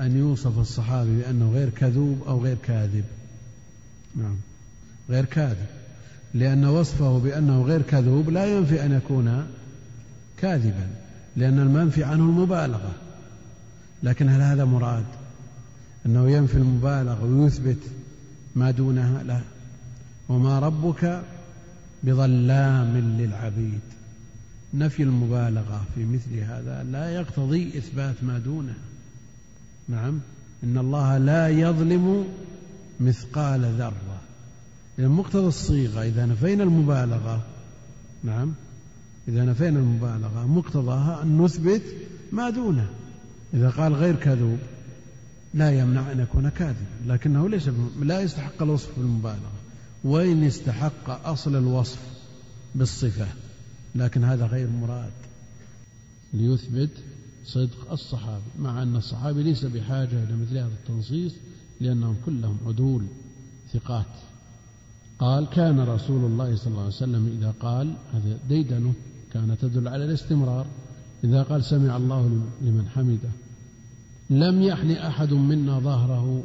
[0.00, 3.04] أن يوصف الصحابي بأنه غير كذوب أو غير كاذب.
[4.16, 4.36] نعم.
[5.10, 5.66] غير كاذب.
[6.34, 9.46] لأن وصفه بأنه غير كذوب لا ينفي أن يكون
[10.36, 10.88] كاذبا
[11.36, 12.92] لأن المنفي عنه المبالغة.
[14.02, 15.04] لكن هل هذا مراد
[16.06, 17.78] أنه ينفي المبالغة ويثبت
[18.56, 19.40] ما دونها؟ لا.
[20.28, 21.22] وما ربك
[22.02, 23.80] بظلام للعبيد.
[24.74, 28.74] نفي المبالغة في مثل هذا لا يقتضي إثبات ما دونه.
[29.90, 30.20] نعم.
[30.64, 32.24] إن الله لا يظلم
[33.00, 34.20] مثقال ذرة.
[34.98, 37.46] إذا مقتضى الصيغة إذا نفينا المبالغة
[38.24, 38.54] نعم.
[39.28, 41.82] إذا نفينا المبالغة مقتضاها أن نثبت
[42.32, 42.88] ما دونه.
[43.54, 44.58] إذا قال غير كذوب
[45.54, 46.86] لا يمنع أن يكون كاذبا.
[47.06, 47.70] لكنه ليس
[48.02, 49.52] لا يستحق الوصف بالمبالغة.
[50.04, 51.98] وإن استحق أصل الوصف
[52.74, 53.26] بالصفة
[53.94, 55.12] لكن هذا غير مراد.
[56.32, 56.90] ليثبت
[57.44, 61.34] صدق الصحابي مع أن الصحابي ليس بحاجة إلى مثل هذا التنصيص
[61.80, 63.04] لأنهم كلهم عدول
[63.72, 64.06] ثقات.
[65.18, 68.92] قال كان رسول الله صلى الله عليه وسلم إذا قال هذا ديدنه
[69.32, 70.66] كان تدل على الاستمرار.
[71.24, 72.26] إذا قال سمع الله
[72.62, 73.30] لمن حمده
[74.30, 76.42] لم يحن أحد منا ظهره.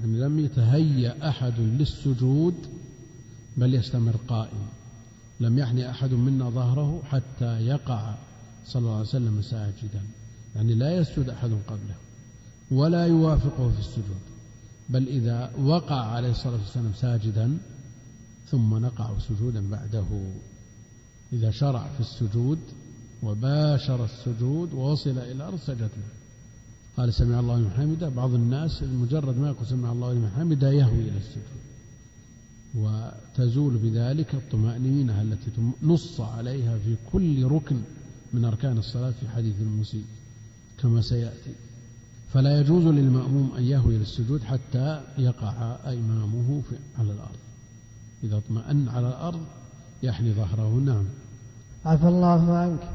[0.00, 2.54] يعني لم يتهيأ أحد للسجود
[3.56, 4.66] بل يستمر قائم.
[5.40, 8.14] لم يحن أحد منا ظهره حتى يقع.
[8.68, 10.02] صلى الله عليه وسلم ساجدا
[10.56, 11.96] يعني لا يسجد أحد قبله
[12.70, 14.22] ولا يوافقه في السجود
[14.88, 17.58] بل إذا وقع عليه الصلاة والسلام ساجدا
[18.50, 20.06] ثم نقع سجودا بعده.
[21.32, 22.58] إذا شرع في السجود
[23.22, 26.08] وباشر السجود ووصل إلى الأرض سجد له
[26.96, 28.08] قال سمع الله لمن حمده.
[28.08, 31.58] بعض الناس مجرد ما يقول سمع الله لمن حمده يهوي إلى السجود
[32.74, 35.50] وتزول بذلك الطمأنينة التي
[35.82, 37.82] نص عليها في كل ركن
[38.32, 40.04] من أركان الصلاة في حديث المسيء
[40.82, 41.52] كما سيأتي.
[42.32, 46.62] فلا يجوز للمأموم أن يهوي إلى السجود حتى يقع إمامه
[46.98, 47.38] على الأرض.
[48.24, 49.40] إذا اطمأن على الأرض
[50.02, 50.80] يحني ظهره.
[50.84, 51.04] نعم.
[51.84, 52.90] عفى الله عنك.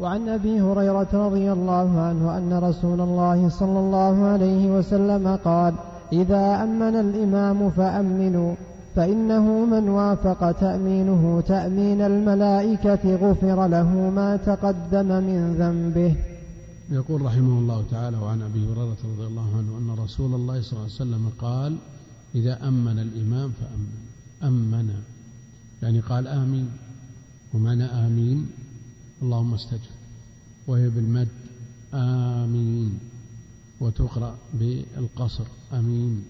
[0.00, 5.74] وعن أبي هريرة رضي الله عنه أن رسول الله صلى الله عليه وسلم قال
[6.12, 8.54] إذا أمن الإمام فأمنوا.
[8.96, 16.16] فإنه من وافق تأمينه تأمين الملائكة غفر له ما تقدم من ذنبه.
[16.90, 20.82] يقول رحمه الله تعالى وعن أبي هريرة رضي الله عنه أن رسول الله صلى الله
[20.82, 21.76] عليه وسلم قال
[22.34, 23.92] إذا أمن الإمام فأمن.
[24.42, 24.90] أمن.
[25.82, 26.70] يعني قال آمين.
[27.54, 28.46] ومعنى آمين
[29.22, 29.96] اللهم استجب.
[30.66, 31.28] وهي بالمد
[31.94, 32.98] آمين.
[33.80, 36.24] وتقرأ بالقصر أمين.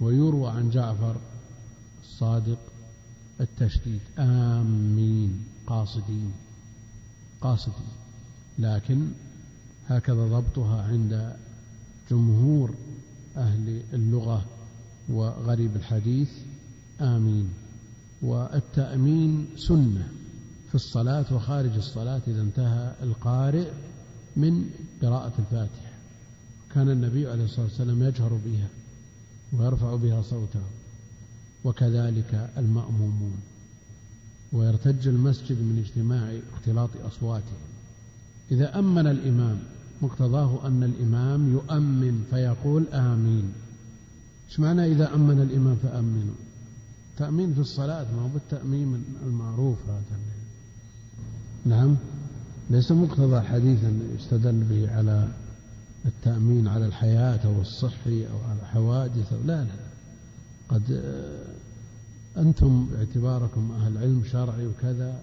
[0.00, 1.16] ويروى عن جعفر
[2.10, 2.58] الصادق
[3.40, 4.00] التشديد.
[4.18, 5.44] آمين.
[5.66, 6.32] قاصدين.
[7.40, 7.94] قاصدين.
[8.58, 9.08] لكن
[9.86, 11.36] هكذا ضبطها عند
[12.10, 12.74] جمهور
[13.36, 14.44] أهل اللغة
[15.08, 16.30] وغريب الحديث.
[17.00, 17.48] آمين.
[18.22, 20.08] والتأمين سنة
[20.68, 23.70] في الصلاة وخارج الصلاة إذا انتهى القارئ
[24.36, 24.70] من
[25.02, 25.90] قراءة الفاتحة.
[26.74, 28.68] كان النبي عليه الصلاة والسلام يجهر بها
[29.52, 30.79] ويرفع بها صوته.
[31.64, 33.36] وكذلك المأمومون.
[34.52, 37.60] ويرتج المسجد من اجتماع اختلاط أصواتهم
[38.50, 39.58] إذا أمن الإمام
[40.02, 43.52] مقتضاه أن الإمام يؤمن فيقول آمين.
[44.48, 46.34] إيش معنى إذا أمن الإمام فأمنوا؟
[47.16, 50.18] تأمين في الصلاة ما هو بالتأمين المعروف هذا.
[51.64, 51.96] نعم.
[52.70, 55.28] ليس مقتضى الحديث أن يستدل به على
[56.06, 59.32] التأمين على الحياة أو الصحي أو على حوادث.
[59.32, 59.70] أو لا لا.
[60.70, 61.02] قد
[62.36, 65.22] أنتم باعتباركم أهل علم شرعي وكذا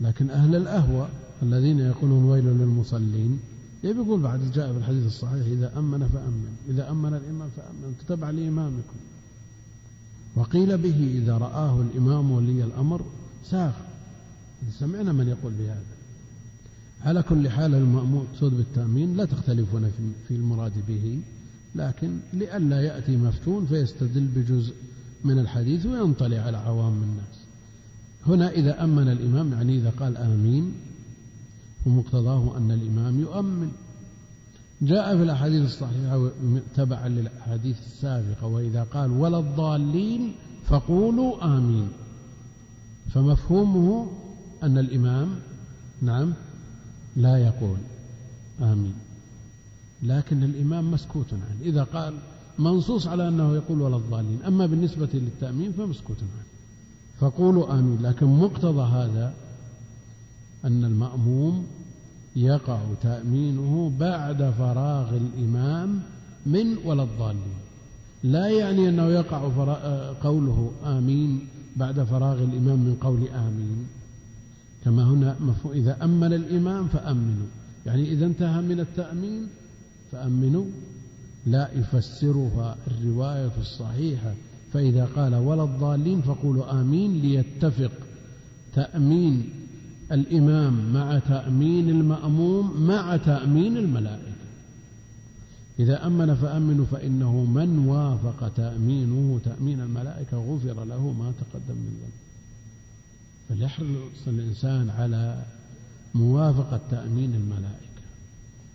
[0.00, 1.08] لكن أهل الأهوى
[1.42, 3.40] الذين يقولون ويل للمصلين
[3.84, 8.96] يقول بعد جاء في الحديث الصحيح إذا أمن فأمن إذا أمن الإمام فأمن تتبع لإمامكم.
[10.36, 13.04] وقيل به إذا رآه الإمام ولي الأمر
[13.44, 13.72] ساغ
[14.78, 15.96] سمعنا من يقول بهذا.
[17.02, 19.90] على كل حال المقصود بالتأمين لا تختلفون
[20.28, 21.20] في المراد به.
[21.76, 24.74] لكن لئلا يأتي مفتون فيستدل بجزء
[25.24, 27.46] من الحديث وينطلي على عوام الناس.
[28.26, 30.74] هنا إذا أمن الإمام يعني إذا قال آمين
[31.86, 33.70] ومقتضاه أن الإمام يؤمن.
[34.82, 36.30] جاء في الأحاديث الصحيحة
[36.74, 41.88] تبعا للأحاديث السابقة وإذا قال ولا الضالين فقولوا آمين.
[43.10, 44.10] فمفهومه
[44.62, 45.28] أن الإمام
[46.02, 46.32] نعم
[47.16, 47.78] لا يقول
[48.60, 48.94] آمين.
[50.02, 51.62] لكن الإمام مسكوت عنه.
[51.62, 52.14] إذا قال
[52.58, 56.46] منصوص على أنه يقول ولا الضالين أما بالنسبة للتأمين فمسكوت عنه.
[57.20, 59.34] فقولوا آمين لكن مقتضى هذا
[60.64, 61.66] أن المأموم
[62.36, 66.02] يقع تأمينه بعد فراغ الإمام
[66.46, 67.56] من ولا الضالين.
[68.24, 69.38] لا يعني أنه يقع
[70.22, 73.86] قوله آمين بعد فراغ الإمام من قول آمين.
[74.84, 77.46] كما هنا مفهوم إذا أمن الإمام فأمنوا.
[77.86, 79.48] يعني إذا انتهى من التأمين
[80.12, 80.64] فأمنوا
[81.46, 84.34] لا يفسرها الرواية الصحيحة.
[84.72, 87.92] فإذا قال ولا الضالين فقولوا آمين ليتفق.
[88.74, 89.50] تأمين
[90.12, 94.36] الإمام مع تأمين المأموم مع تأمين الملائكة.
[95.78, 102.26] إذا أمن فأمنوا فإنه من وافق تأمينه تأمين الملائكة غفر له ما تقدم من ذنبه
[103.48, 105.44] فليحرص الإنسان على
[106.14, 107.85] موافقة تأمين الملائكة.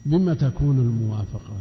[0.06, 1.60] بما تكون الموافقة.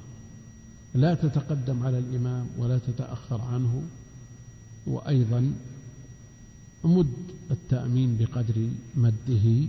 [0.94, 3.82] لا تتقدم على الإمام ولا تتأخر عنه.
[4.86, 5.52] وأيضا
[6.84, 7.12] مد
[7.50, 9.68] التأمين بقدر مده.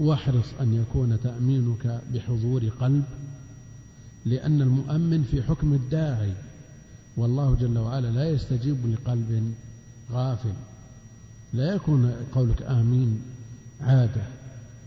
[0.00, 3.04] واحرص أن يكون تأمينك بحضور قلب
[4.24, 6.32] لأن المؤمن في حكم الداعي.
[7.16, 9.54] والله جل وعلا لا يستجيب لقلب
[10.12, 10.54] غافل.
[11.52, 13.20] لا يكون قولك آمين
[13.80, 14.22] عادة.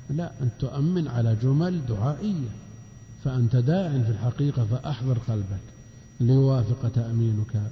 [0.09, 2.49] لا أن تؤمن على جمل دعائية.
[3.23, 5.65] فأنت داع في الحقيقة فأحضر قلبك.
[6.19, 7.71] ليوافق تأمينك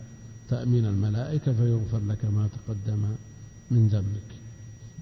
[0.49, 3.05] تأمين الملائكة فيغفر لك ما تقدم
[3.71, 4.29] من ذنبك.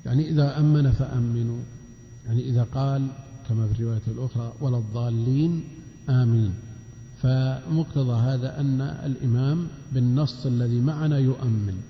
[0.05, 1.59] يعني إذا أمن فأمنوا.
[2.27, 3.07] يعني إذا قال
[3.49, 5.63] كما في الرواية الأخرى ولا الضالين
[6.09, 6.53] آمين
[7.21, 11.81] فمقتضى هذا أن الإمام بالنص الذي معنا يؤمن.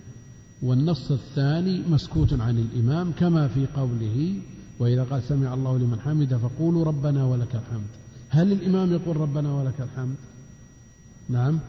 [0.61, 4.35] والنص الثاني مسكوت عن الإمام كما في قوله
[4.81, 7.87] وإذا قال سمع الله لمن حمد فقولوا ربنا ولك الحمد.
[8.29, 10.15] هل الإمام يقول ربنا ولك الحمد؟
[11.29, 11.59] نعم.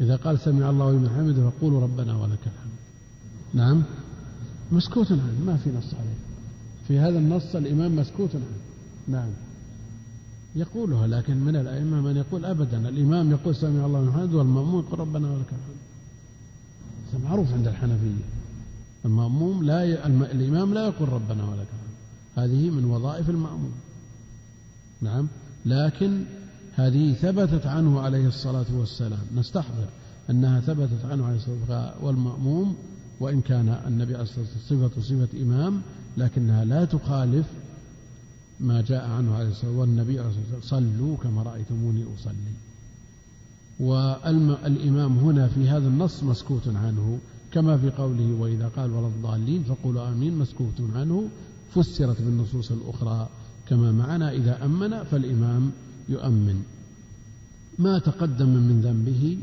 [0.00, 2.78] إذا قال سمع الله لمن حمد فقولوا ربنا ولك الحمد.
[3.54, 3.82] نعم.
[4.72, 6.18] مسكوت عنه ما في نص عليه.
[6.88, 8.44] في هذا النص الإمام مسكوت عنه.
[9.08, 9.30] نعم.
[10.56, 12.88] يقولها لكن من الأئمة من يقول أبدا.
[12.88, 15.82] الإمام يقول سمع الله لمن حمد والمأمون يقول ربنا ولك الحمد.
[17.12, 18.24] هذا معروف عند الحنفية.
[19.04, 20.06] المأموم لا ي...
[20.06, 21.87] الإمام لا يقول ربنا ولك الحمد.
[22.44, 23.72] هذه من وظائف المأموم.
[25.00, 25.28] نعم.
[25.66, 26.24] لكن
[26.74, 29.26] هذه ثبتت عنه عليه الصلاة والسلام.
[29.36, 29.88] نستحضر
[30.30, 32.76] أنها ثبتت عنه عليه الصلاة والسلام والمأموم
[33.20, 35.82] وإن كان النبي عليه الصلاة والسلام صفة صفة إمام
[36.16, 37.46] لكنها لا تخالف
[38.60, 39.78] ما جاء عنه عليه الصلاة والسلام.
[39.78, 42.52] والنبي عليه الصلاة والسلام صلوا كما رأيتموني أصلي.
[43.80, 47.18] والإمام هنا في هذا النص مسكوت عنه
[47.52, 51.28] كما في قوله وإذا قال ولا الضالين فقولوا آمين مسكوت عنه.
[51.74, 53.28] فسرت بالنصوص الأخرى
[53.68, 55.70] كما معنا إذا أمن فالإمام
[56.08, 56.62] يؤمن.
[57.78, 59.38] ما تقدم من ذنبه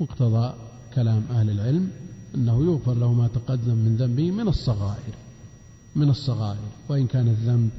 [0.00, 0.54] مقتضى
[0.94, 1.90] كلام أهل العلم
[2.34, 5.14] أنه يغفر له ما تقدم من ذنبه من الصغائر
[5.96, 6.68] من الصغائر.
[6.88, 7.70] وإن كان الذنب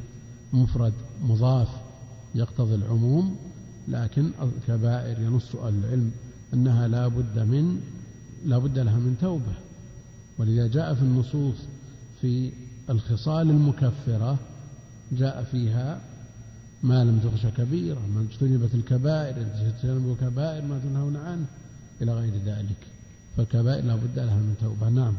[0.53, 0.93] مفرد
[1.23, 1.67] مضاف
[2.35, 3.35] يقتضي العموم
[3.87, 6.11] لكن الكبائر ينص أهل العلم
[6.53, 7.81] أنها لا بد من
[8.45, 9.53] لا بد لها من توبة.
[10.37, 11.55] ولذا جاء في النصوص
[12.21, 12.51] في
[12.89, 14.37] الخصال المكفرة
[15.11, 15.99] جاء فيها
[16.83, 19.35] ما لم تخش كبيرة ما اجتنبت الكبائر
[19.67, 21.45] اجتنبوا كبائر ما تنهون عنه
[22.01, 22.77] إلى غير ذلك
[23.37, 24.89] فالكبائر لا بد لها من توبة.
[24.89, 25.13] نعم.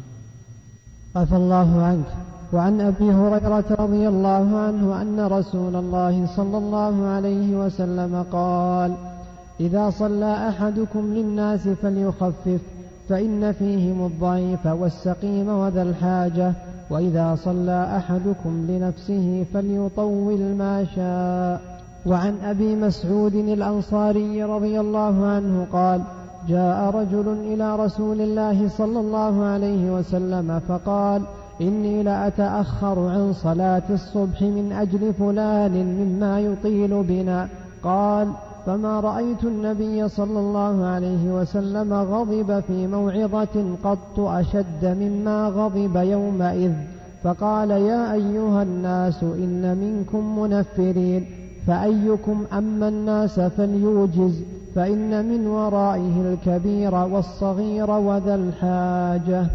[1.17, 2.07] عفى الله عنك.
[2.53, 8.97] وعن أبي هريرة رضي الله عنه أن رسول الله صلى الله عليه وسلم قال
[9.61, 12.61] إذا صلى أحدكم للناس فليخفف
[13.09, 16.55] فإن فيهم الضعيف والسقيم وذا الحاجة
[16.91, 21.81] وإذا صلى أحدكم لنفسه فليطول ما شاء.
[22.07, 26.01] وعن أبي مسعود الأنصاري رضي الله عنه قال
[26.49, 31.23] جاء رجل إلى رسول الله صلى الله عليه وسلم فقال
[31.61, 37.49] إني لأتأخر عن صلاة الصبح من أجل فلان مما يطيل بنا.
[37.83, 38.29] قال
[38.67, 46.73] فما رأيت النبي صلى الله عليه وسلم غضب في موعظة قط أشد مما غضب يومئذ.
[47.25, 51.27] فقال يا أيها الناس إن منكم منفرين
[51.67, 54.43] فأيكم أما الناس فليوجز
[54.75, 59.51] فإن من ورائه الكبير والصغير وذا الحاجة.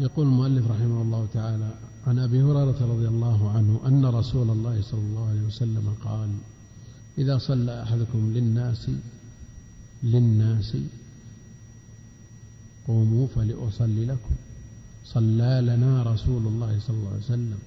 [0.00, 1.68] يقول المؤلف رحمه الله تعالى
[2.06, 6.28] عن أبي هريرة رضي الله عنه أن رسول الله صلى الله عليه وسلم قال
[7.18, 8.90] إذا صلى أحدكم للناس
[10.02, 10.76] للناس
[12.86, 14.34] قوموا فلأصلي لكم.
[15.04, 17.58] صلى لنا رسول الله صلى الله عليه وسلم.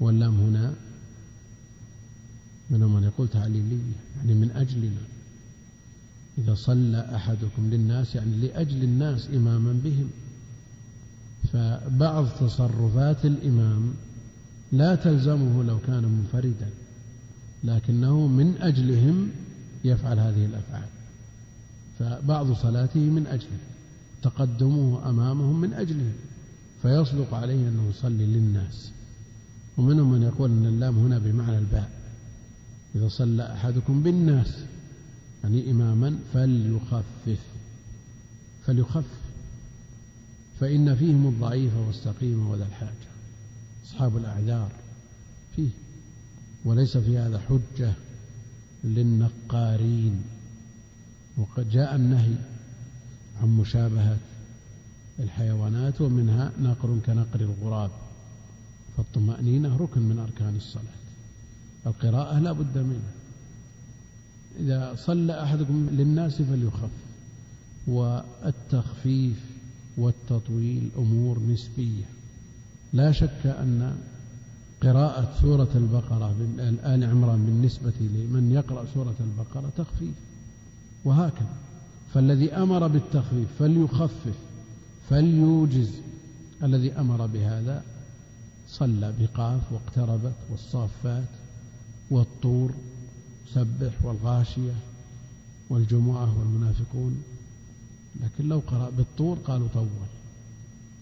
[0.00, 0.74] واللام هنا
[2.70, 5.02] منهم من يقول تعليلية يعني من أجلنا.
[6.38, 10.10] إذا صلى أحدكم للناس يعني لأجل الناس إماما بهم.
[11.52, 13.94] فبعض تصرفات الإمام
[14.72, 16.70] لا تلزمه لو كان منفردا.
[17.64, 19.30] لكنه من أجلهم
[19.84, 20.88] يفعل هذه الأفعال.
[21.98, 23.58] فبعض صلاته من أجله
[24.22, 26.12] تقدمه أمامهم من أجله
[26.82, 28.92] فيصدق عليه أنه يصلي للناس.
[29.76, 31.90] ومنهم من يقول أن اللام هنا بمعنى الباء.
[32.94, 34.64] إذا صلى أحدكم بالناس
[35.44, 37.40] يعني إماما فليخفف.
[38.64, 39.22] فليخفف.
[40.60, 43.12] فإن فيهم الضعيف والسقيم وذا الحاجة.
[43.84, 44.72] أصحاب الأعذار.
[45.56, 45.68] فيه.
[46.64, 47.92] وليس في هذا حجة
[48.84, 50.22] للنقارين.
[51.36, 52.34] وقد جاء النهي
[53.42, 54.16] عن مشابهة
[55.18, 57.90] الحيوانات ومنها نقر كنقر الغراب.
[58.96, 61.02] فالطمأنينة ركن من أركان الصلاة.
[61.86, 63.12] القراءة لا بد منها.
[64.60, 66.90] إذا صلى أحدكم للناس فليخف.
[67.86, 69.44] والتخفيف
[69.96, 72.04] والتطويل أمور نسبية.
[72.92, 73.98] لا شك أن
[74.82, 76.36] قراءة سورة البقرة
[76.84, 80.14] آل عمران بالنسبة لمن يقرأ سورة البقرة تخفيف.
[81.04, 81.56] وهكذا.
[82.14, 84.38] فالذي أمر بالتخفيف فليخفف
[85.10, 85.90] فليوجز.
[86.62, 87.82] الذي أمر بهذا
[88.68, 91.28] صلى بقاف واقتربت والصافات
[92.10, 92.74] والطور
[93.54, 94.74] سبح والغاشية
[95.70, 97.22] والجمعة والمنافقون.
[98.20, 99.86] لكن لو قرأ بالطور قالوا طول.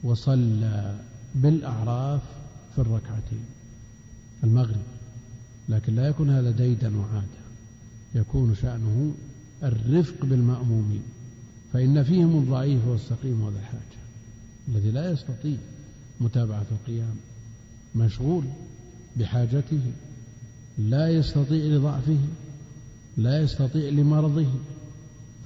[0.03, 1.01] وصلى
[1.35, 2.22] بالأعراف
[2.74, 3.45] في الركعتين.
[4.45, 4.82] المغرب
[5.68, 7.41] لكن لا يكون هذا ديدا وعادة
[8.14, 9.14] يكون شأنه
[9.62, 11.03] الرفق بالمأمومين
[11.72, 14.01] فإن فيهم الضعيف والسقيم وذا الحاجة
[14.68, 15.57] الذي لا يستطيع
[16.20, 17.16] متابعة القيام
[17.95, 18.45] مشغول
[19.16, 19.80] بحاجته
[20.78, 22.18] لا يستطيع لضعفه
[23.16, 24.47] لا يستطيع لمرضه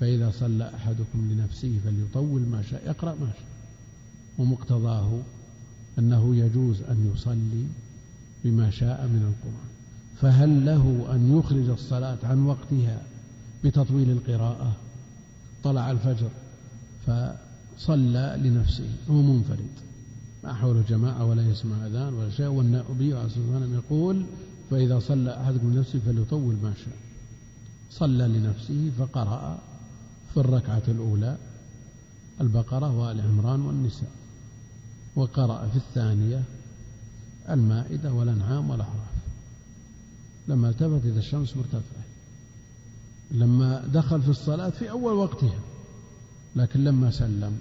[0.01, 3.49] فإذا صلى أحدكم لنفسه فليطول ما شاء يقرأ ما شاء
[4.39, 5.19] ومقتضاه
[5.99, 7.65] أنه يجوز أن يصلي
[8.45, 9.75] بما شاء من القرآن.
[10.21, 13.03] فهل له أن يخرج الصلاة عن وقتها
[13.65, 14.77] بتطويل القراءة؟
[15.65, 16.31] طلع الفجر
[17.07, 19.71] فصلى لنفسه هو منفرد.
[20.45, 22.47] ما حوله جماعة ولا يسمع أذان ولا شيء.
[22.47, 24.27] والنبي عليه الصلاة والسلام يقول
[24.71, 26.97] فإذا صلى أحدكم لنفسه فليطول ما شاء.
[27.91, 29.59] صلى لنفسه فقرأ
[30.35, 31.37] في الركعة الأولى
[32.41, 34.11] البقرة وآل عمران والنساء
[35.17, 36.43] وقرأ في الثانية
[37.51, 39.15] المائدة والأنعام والأعراف
[40.49, 42.05] لما التفت إذا الشمس مرتفعة.
[43.31, 45.59] لما دخل في الصلاة في أول وقتها.
[46.57, 47.53] لكن لما سلم.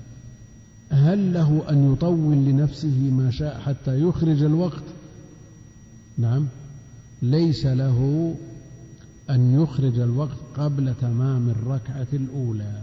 [0.90, 4.84] هل له أن يطول لنفسه ما شاء حتى يخرج الوقت؟
[6.18, 6.48] نعم.
[7.22, 8.36] ليس له
[9.30, 12.82] أن يخرج الوقت قبل تمام الركعة الأولى.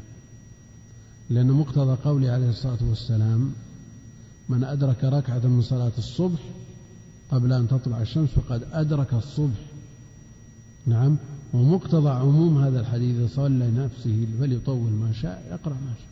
[1.30, 3.53] لأن مقتضى قوله عليه الصلاة والسلام.
[4.48, 6.40] من أدرك ركعة من صلاة الصبح
[7.31, 9.61] قبل أن تطلع الشمس فقد أدرك الصبح.
[10.87, 11.16] نعم
[11.53, 16.11] ومقتضى عموم هذا الحديث صلى نفسه فليطول ما شاء يقرأ ما شاء.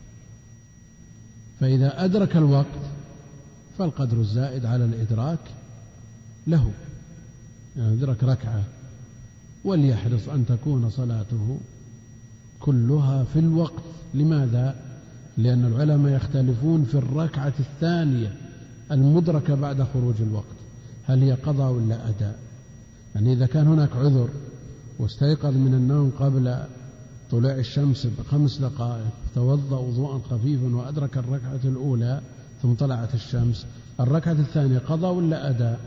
[1.59, 2.79] فإذا أدرك الوقت
[3.77, 5.39] فالقدر الزائد على الإدراك
[6.47, 6.71] له.
[7.77, 8.63] يعني أدرك ركعة
[9.65, 11.59] وليحرص أن تكون صلاته
[12.59, 13.83] كلها في الوقت.
[14.13, 14.75] لماذا؟
[15.37, 18.35] لأن العلماء يختلفون في الركعة الثانية
[18.91, 20.58] المدركة بعد خروج الوقت.
[21.09, 22.39] هل هي قضاء ولا أداء؟
[23.15, 24.29] يعني إذا كان هناك عذر
[24.99, 26.63] واستيقظ من النوم قبل
[27.31, 32.21] طلوع الشمس بخمس دقائق توضأ وضوءا خفيفا وأدرك الركعة الأولى
[32.61, 33.65] ثم طلعت الشمس
[33.99, 35.79] الركعة الثانية قضاء ولا أداء؟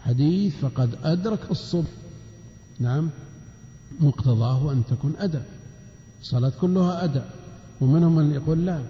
[0.00, 1.90] حديث فقد أدرك الصبح.
[2.78, 3.10] نعم
[4.00, 5.46] مقتضاه أن تكون أداء.
[6.20, 7.30] الصلاة كلها أداء.
[7.80, 8.82] ومنهم من يقول لا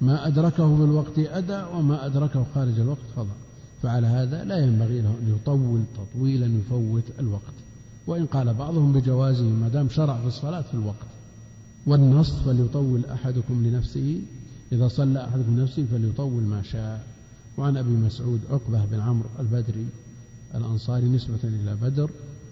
[0.00, 3.45] ما أدركه بالوقت أداء وما أدركه خارج الوقت قضاء.
[3.86, 7.56] فعلى هذا لا ينبغي له أن يطول تطويلا يفوت الوقت.
[8.06, 11.06] وإن قال بعضهم بجوازه ما دام شرع في الصلاة في الوقت.
[11.86, 14.20] والنص فليطول أحدكم لنفسه
[14.72, 17.06] إذا صلى أحدكم لنفسه فليطول ما شاء.
[17.58, 19.86] وعن أبي مسعود عقبة بن عمرو البدري
[20.54, 22.10] الأنصاري نسبة إلى بدر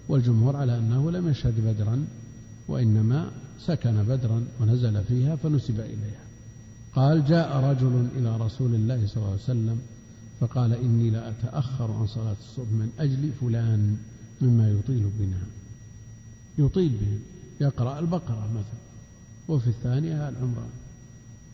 [0.09, 2.05] والجمهور على أنه لم يشهد بدرا
[2.69, 6.25] وإنما سكن بدرا ونزل فيها فنسب إليها.
[6.95, 9.79] قال جاء رجل إلى رسول الله صلى الله عليه وسلم
[10.41, 13.97] فقال إني لأتأخر عن صلاة الصبح من أجل فلان
[14.43, 15.41] مما يطيل بنا.
[16.59, 17.19] يطيل بهم
[17.61, 18.85] يقرأ البقرة مثلا.
[19.49, 20.71] وفي الثانية العمران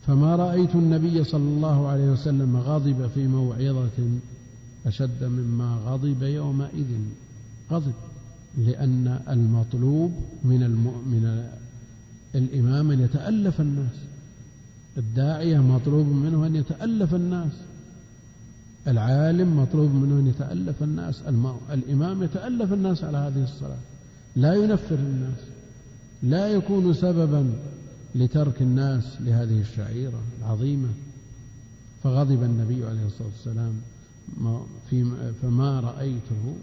[0.07, 4.19] فما رأيت النبي صلى الله عليه وسلم غضب في موعظة
[4.85, 6.99] أشد مما غضب يومئذ.
[7.71, 7.93] غضب.
[8.57, 10.11] لأن المطلوب
[10.43, 10.59] من
[11.05, 11.49] من
[12.35, 13.95] الإمام أن يتألف الناس.
[14.97, 17.53] الداعية مطلوب منه أن يتألف الناس.
[18.87, 21.21] العالم مطلوب منه أن يتألف الناس
[21.71, 23.79] الإمام يتألف الناس على هذه الصلاة.
[24.35, 25.39] لا ينفر الناس
[26.23, 27.53] لا يكون سببا
[28.15, 30.89] لترك الناس لهذه الشعيرة العظيمة.
[32.03, 33.73] فغضب النبي عليه الصلاة والسلام
[35.41, 36.55] فما رأيته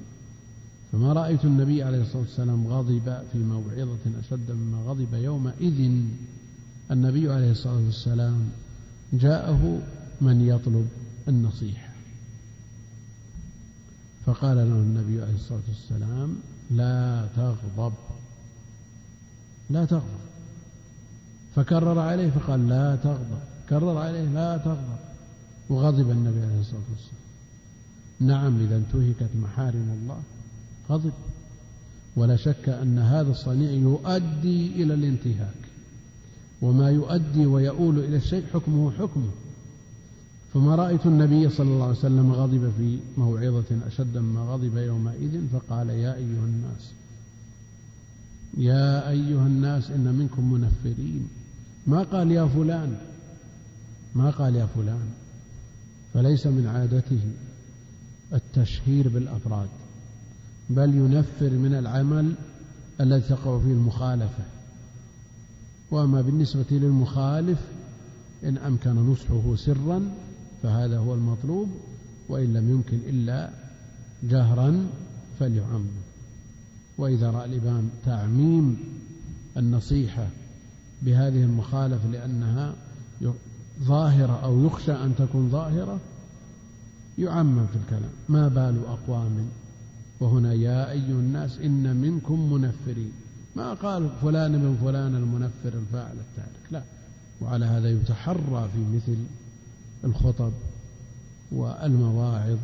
[0.93, 5.93] فما رأيت النبي عليه الصلاة والسلام غضب في موعظة أشد مما غضب يومئذ.
[6.91, 8.49] النبي عليه الصلاة والسلام
[9.13, 9.83] جاءه
[10.21, 10.89] من يطلب
[11.29, 11.88] النصيحة.
[14.29, 16.37] فقال له النبي عليه الصلاة والسلام
[16.71, 17.93] لا تغضب.
[19.71, 20.21] لا تغضب.
[21.57, 23.39] فكرر عليه فقال لا تغضب.
[23.69, 24.99] كرر عليه لا تغضب.
[25.71, 27.23] وغضب النبي عليه الصلاة والسلام.
[28.21, 30.23] نعم إذا انتهكت محارم الله
[30.91, 31.13] غضب.
[32.17, 35.69] ولا شك أن هذا الصنيع يؤدي إلى الانتهاك.
[36.63, 39.31] وما يؤدي ويؤول إلى الشيء حكمه حكمه.
[40.55, 45.91] فما رأيت النبي صلى الله عليه وسلم غضب في موعظة أشد مما غضب يومئذ فقال
[45.91, 46.93] يا أيها الناس
[48.57, 51.29] يا أيها الناس إن منكم منفرين.
[51.87, 52.99] ما قال يا فلان.
[54.15, 55.09] ما قال يا فلان.
[56.15, 57.21] فليس من عادته
[58.33, 59.69] التشهير بالأفراد
[60.71, 62.35] بل ينفر من العمل
[63.01, 64.45] الذي تقع فيه المخالفة.
[65.91, 67.59] وأما بالنسبة للمخالف
[68.45, 70.15] إن أمكن نصحه سرا
[70.63, 71.69] فهذا هو المطلوب
[72.29, 73.51] وإن لم يمكن إلا
[74.23, 74.87] جهرا
[75.41, 75.87] فليعم.
[76.99, 78.79] وإذا رأى الإمام تعميم
[79.57, 80.27] النصيحة
[81.03, 82.75] بهذه المخالفة لأنها
[83.83, 86.01] ظاهرة أو يخشى أن تكون ظاهرة
[87.19, 88.11] يعمم في الكلام.
[88.29, 89.49] ما بال أقوام؟
[90.21, 93.13] وهنا يا أيها الناس إن منكم منفرين.
[93.57, 96.83] ما قال فلان من فلان المنفر الفاعل التارك لا.
[97.41, 99.19] وعلى هذا يتحرى في مثل
[100.05, 100.53] الخطب
[101.53, 102.59] والمواعظ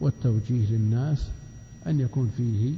[0.00, 1.26] والتوجيه للناس
[1.86, 2.74] أن يكون فيه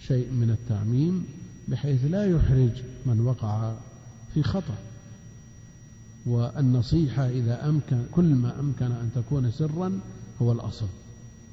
[0.00, 1.26] شيء من التعميم
[1.68, 3.74] بحيث لا يحرج من وقع
[4.34, 4.76] في خطأ.
[6.26, 10.00] والنصيحة إذا أمكن كل ما أمكن أن تكون سرا
[10.42, 10.86] هو الأصل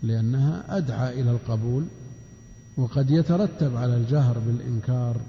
[0.04, 1.86] لأنها أدعى إلى القبول
[2.78, 5.22] وقد يترتب على الجهر بالإنكار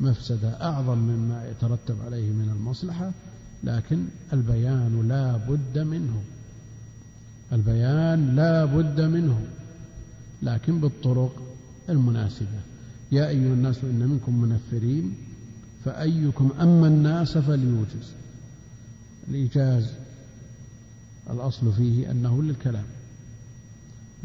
[0.00, 3.12] مفسدة أعظم مما يترتب عليه من المصلحة
[3.64, 6.22] لكن البيان لا بد منه.
[7.52, 9.40] البيان لا بد منه
[10.42, 11.42] لكن بالطرق
[11.88, 12.60] المناسبة.
[13.12, 15.14] يا أيها الناس إن منكم منفرين
[15.84, 18.12] فأيكم أما الناس فليوجز.
[19.28, 19.92] الإيجاز
[21.30, 22.84] الأصل فيه أنه للكلام.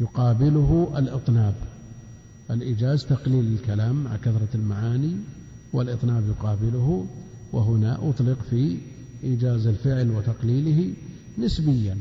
[0.00, 1.54] يقابله الإطناب.
[2.50, 5.16] الإيجاز تقليل الكلام مع كثرة المعاني
[5.72, 7.06] والإطناب يقابله
[7.52, 8.78] وهنا أطلق في
[9.24, 10.94] إيجاز الفعل وتقليله
[11.38, 11.98] نسبيا.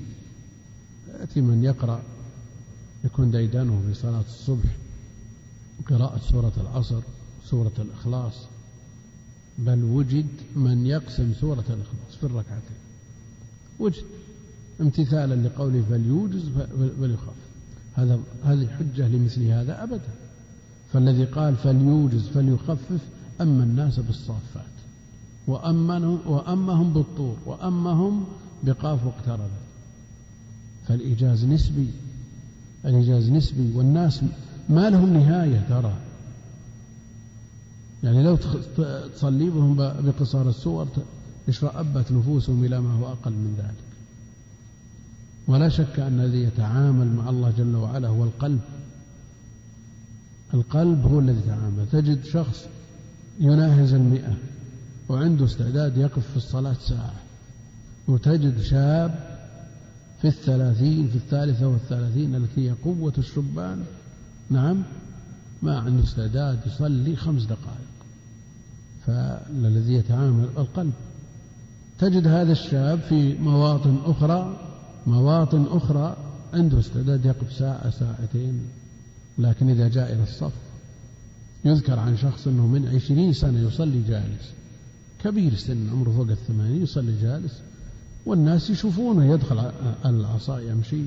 [1.20, 2.02] يأتي من يقرأ
[3.06, 4.76] يكون ديدانه في صلاة الصبح
[5.90, 7.02] قراءة سورة العصر
[7.46, 8.34] سورة الإخلاص.
[9.58, 12.78] بل وجد من يقسم سورة الإخلاص في الركعتين.
[13.80, 14.04] وجد
[14.82, 16.50] امتثالا لقوله فليوجز
[17.00, 17.34] فليخف
[17.94, 20.14] هذا هذه حجة لمثل هذا أبدا.
[20.94, 23.02] فالذي قال فليوجز فليخفف
[23.42, 24.74] أما الناس بالصافات.
[25.48, 28.26] وأمهم, بالطور وأمهم
[28.64, 29.50] بقاف واقتربت.
[30.88, 31.88] فالإيجاز نسبي
[32.86, 34.22] الإيجاز نسبي والناس
[34.70, 35.94] ما لهم نهاية ترى.
[38.04, 38.38] يعني لو
[39.16, 40.88] تصليبهم بقصار السور
[41.50, 43.84] اشرأبت نفوسهم إلى ما هو أقل من ذلك.
[45.48, 48.62] ولا شك أن الذي يتعامل مع الله جل وعلا هو القلب.
[50.54, 51.88] القلب هو الذي يتعامل.
[51.92, 52.66] تجد شخص
[53.40, 54.38] يناهز المئة.
[55.10, 57.14] وعنده استعداد يقف في الصلاة ساعة.
[58.08, 59.40] وتجد شاب
[60.22, 63.84] في الثلاثين في الثالثة والثلاثين التي هي قوة الشبان.
[64.50, 64.84] نعم
[65.62, 67.94] ما عنده استعداد يصلي خمس دقائق.
[69.06, 70.94] فالذي يتعامل القلب.
[72.00, 74.70] تجد هذا الشاب في مواطن أخرى
[75.08, 76.18] مواطن أخرى
[76.54, 78.60] عنده استعداد يقف ساعة ساعتين.
[79.38, 80.54] لكن إذا جاء إلى الصف
[81.66, 84.54] يذكر عن شخص أنه من عشرين سنة يصلي جالس
[85.24, 87.62] كبير السن عمره فوق الثمانين يصلي جالس.
[88.26, 89.72] والناس يشوفونه يدخل على
[90.06, 91.02] العصا يمشي.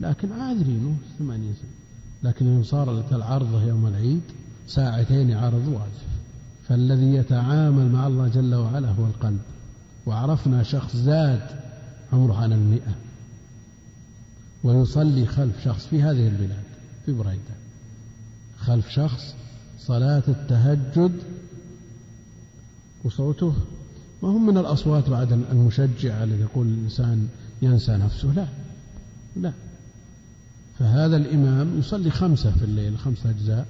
[0.00, 1.70] لكن عاذرينه ثمانين سنة
[2.30, 4.20] لكن إن صارت العرضة يوم العيد
[4.66, 6.06] ساعتين عرض واجب.
[6.68, 9.40] فالذي يتعامل مع الله جل وعلا هو القلب.
[10.06, 11.46] وعرفنا شخص زاد
[12.12, 12.94] عمره عن المئة.
[14.64, 16.64] ويصلي خلف شخص في هذه البلاد
[17.06, 17.56] في بريدة.
[18.58, 19.34] خلف شخص
[19.78, 21.12] صلاة التهجد
[23.04, 23.54] وصوته
[24.22, 27.28] ما هم من الأصوات بعد المشجعة الذي يقول الإنسان
[27.62, 28.46] ينسى نفسه؟ لا.
[29.36, 29.52] لا.
[30.78, 33.66] فهذا الإمام يصلي خمسة في الليل خمسة أجزاء.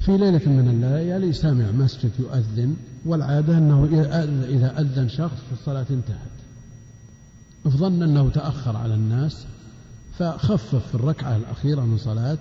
[0.00, 3.84] في ليلة من الليالي سمع مسجد يؤذن والعادة أنه
[4.48, 6.38] إذا أذن شخص فالصلاة انتهت.
[7.68, 9.46] ظن أنه تأخر على الناس
[10.18, 12.38] فخفف في الركعة الأخيرة من صلاة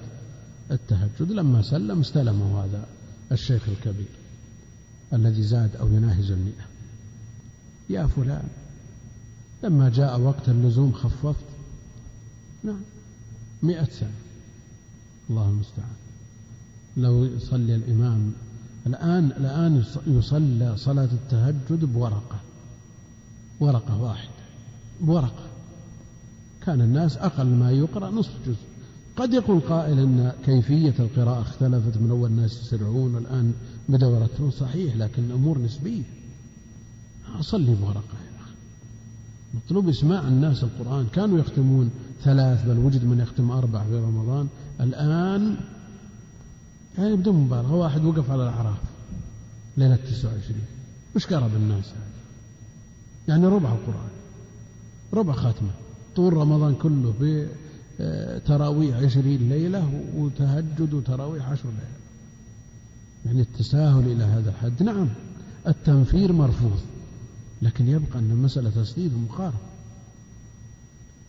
[0.71, 1.31] التهجد.
[1.31, 2.85] لما سلم استلمه هذا
[3.31, 4.16] الشيخ الكبير.
[5.13, 6.65] الذي زاد أو يناهز المئة.
[7.89, 8.47] يا فلان
[9.63, 11.45] لما جاء وقت اللزوم خففت.
[12.63, 12.81] نعم
[13.63, 14.11] مئة سنة.
[15.29, 15.95] الله المستعان.
[16.97, 18.31] لو يصلي الإمام
[18.87, 22.39] الآن الآن يصلى صلاة التهجد بورقة.
[23.59, 24.31] ورقة واحدة.
[25.01, 25.47] بورقة.
[26.65, 28.67] كان الناس أقل ما يقرأ نصف جزء.
[29.15, 33.15] قد يقول قائل أن كيفية القراءة اختلفت من أول الناس يسرعون.
[33.15, 33.53] والآن
[33.89, 36.03] بدأوا يرتبون صحيح لكن الأمور نسبية.
[37.39, 38.51] أصلي بورقة يا أخي.
[39.53, 41.07] مطلوب إسماع الناس القرآن.
[41.07, 41.91] كانوا يختمون
[42.23, 44.47] ثلاث بل وجد من يختم أربع في رمضان.
[44.81, 45.57] الآن
[46.97, 47.73] يعني بدون مبالغة.
[47.75, 48.77] واحد وقف على الأعراف.
[49.77, 50.61] ليلة 29
[51.15, 52.07] وش قرأ بالناس هذا؟
[53.27, 54.09] يعني ربع القرآن.
[55.13, 55.71] ربع ختمة.
[56.15, 57.13] طول رمضان كله
[57.99, 62.06] بتراويح عشرين ليلة وتهجد وتراويح عشر ليلة.
[63.27, 65.09] يعني التساهل إلى هذا الحد نعم
[65.67, 66.79] التنفير مرفوض
[67.61, 69.57] لكن يبقى أن المسألة تسديد ومقارنة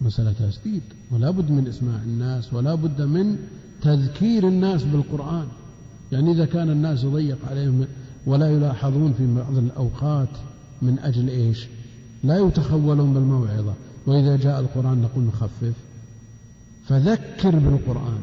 [0.00, 3.36] مسألة تسديد ولا بد من إسماع الناس ولا بد من
[3.82, 5.46] تذكير الناس بالقرآن.
[6.12, 7.86] يعني إذا كان الناس يضيق عليهم
[8.26, 10.28] ولا يلاحظون في بعض الأوقات
[10.82, 11.66] من أجل إيش؟
[12.24, 13.74] لا يتخولون بالموعظة.
[14.06, 15.74] وإذا جاء القرآن نقول نخفف.
[16.86, 18.18] فذكر بالقرآن.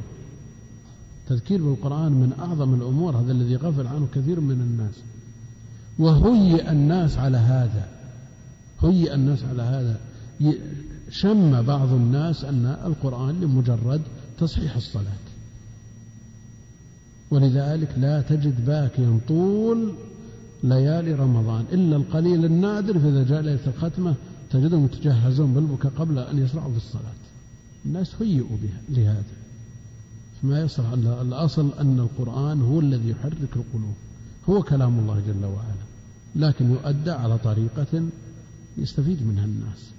[1.27, 4.95] تذكير بالقرآن من أعظم الأمور هذا الذي غفل عنه كثير من الناس.
[5.99, 7.87] وهيئ الناس على هذا.
[8.81, 9.99] هيئ الناس على هذا.
[11.09, 14.01] شم بعض الناس أن القرآن لمجرد
[14.37, 15.25] تصحيح الصلاة.
[17.31, 19.93] ولذلك لا تجد باكيا طول
[20.63, 21.65] ليالي رمضان.
[21.71, 24.15] إلا القليل النادر فإذا جاء ليلة الختمة
[24.51, 27.19] تجدهم يتجهزون بالبكاء قبل أن يشرعوا في الصلاة.
[27.85, 29.44] الناس هيئوا بها لهذا.
[30.45, 30.83] فما يصح
[31.21, 33.95] الأصل أن القرآن هو الذي يحرك القلوب.
[34.49, 35.85] هو كلام الله جل وعلا.
[36.35, 38.03] لكن يؤدى على طريقة
[38.77, 39.91] يستفيد منها الناس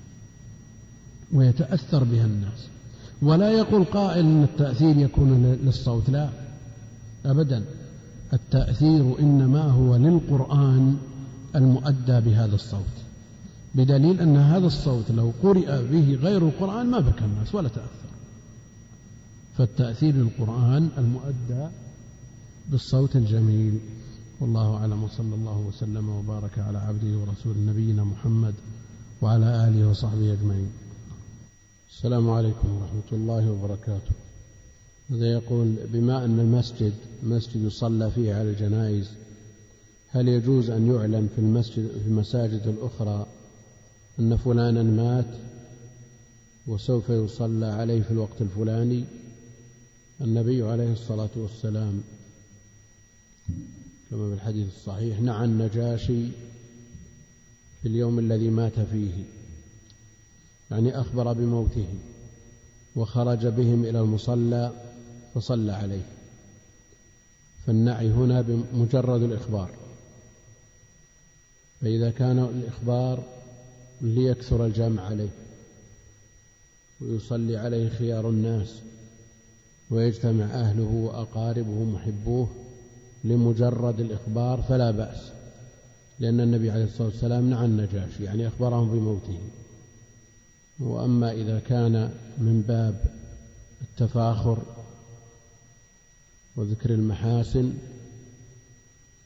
[1.32, 2.68] ويتأثر بها الناس.
[3.22, 6.10] ولا يقول قائل أن التأثير يكون للصوت.
[6.10, 6.30] لا.
[7.24, 7.64] أبدا.
[8.32, 10.96] التأثير إنما هو للقرآن
[11.56, 12.96] المؤدى بهذا الصوت.
[13.74, 18.05] بدليل أن هذا الصوت لو قرئ به غير القرآن ما بكى الناس ولا تأثر.
[19.56, 21.68] فالتأثير للقرآن المؤدى
[22.70, 23.78] بالصوت الجميل.
[24.40, 25.04] والله أعلم.
[25.04, 28.54] وصلى الله وسلم وبارك على عبده ورسول نبينا محمد
[29.22, 30.70] وعلى آله وصحبه أجمعين.
[31.90, 34.12] السلام عليكم ورحمة الله وبركاته.
[35.10, 36.92] هذا يقول؟ بما أن المسجد
[37.22, 39.10] مسجد يصلى فيه على الجنائز
[40.10, 43.26] هل يجوز أن يعلن في المسجد في المساجد الأخرى
[44.20, 45.34] أن فلانا مات
[46.66, 49.04] وسوف يصلى عليه في الوقت الفلاني؟
[50.20, 52.02] النبي عليه الصلاة والسلام
[54.10, 56.28] كما في الحديث الصحيح نعى النجاشي
[57.82, 59.24] في اليوم الذي مات فيه
[60.70, 61.86] يعني أخبر بموته
[62.96, 64.72] وخرج بهم إلى المصلى
[65.34, 66.06] فصلى عليه.
[67.66, 69.70] فالنعي هنا بمجرد الإخبار.
[71.80, 73.24] فإذا كان الإخبار
[74.00, 75.28] ليكثر الجمع عليه
[77.00, 78.85] ويصلي عليه خيار الناس.
[79.90, 82.48] ويجتمع أهله وأقاربه ومحبوه
[83.24, 85.32] لمجرد الإخبار فلا بأس
[86.18, 89.38] لأن النبي عليه الصلاة والسلام نعى النجاشي يعني أخبرهم بموته.
[90.80, 93.04] وأما إذا كان من باب
[93.82, 94.58] التفاخر
[96.56, 97.72] وذكر المحاسن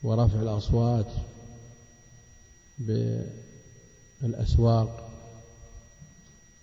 [0.03, 1.07] ورفع الأصوات
[4.23, 5.11] بالأسواق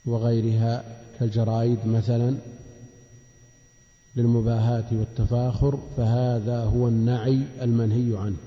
[0.05, 2.37] وغيرها كالجرائد مثلا
[4.17, 8.37] للمباهاة والتفاخر فهذا هو النعي المنهي عنه.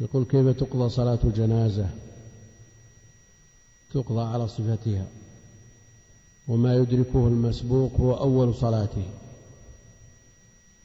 [0.00, 1.88] يقول كيف تقضى صلاة الجنازة؟
[3.94, 5.06] تقضى على صفتها.
[6.48, 9.04] وما يدركه المسبوق هو أول صلاته.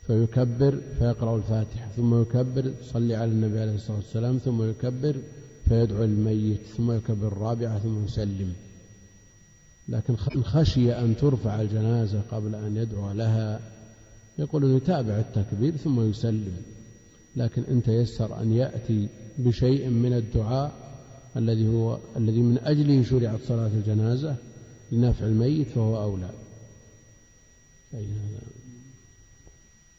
[0.07, 5.15] فيكبر فيقرأ الفاتحة ثم يكبر يصلي على النبي عليه الصلاة والسلام ثم يكبر
[5.69, 8.53] فيدعو الميت ثم يكبر الرابعة ثم يسلم.
[9.89, 13.60] لكن خشي أن ترفع الجنازة قبل أن يدعو لها.
[14.39, 16.57] يقول أنه يتابع التكبير ثم يسلم.
[17.35, 19.07] لكن إن تيسر أن يأتي
[19.38, 20.72] بشيء من الدعاء
[21.38, 24.35] الذي هو الذي من أجله شرعت صلاة الجنازة
[24.91, 26.30] لنفع الميت فهو أولى.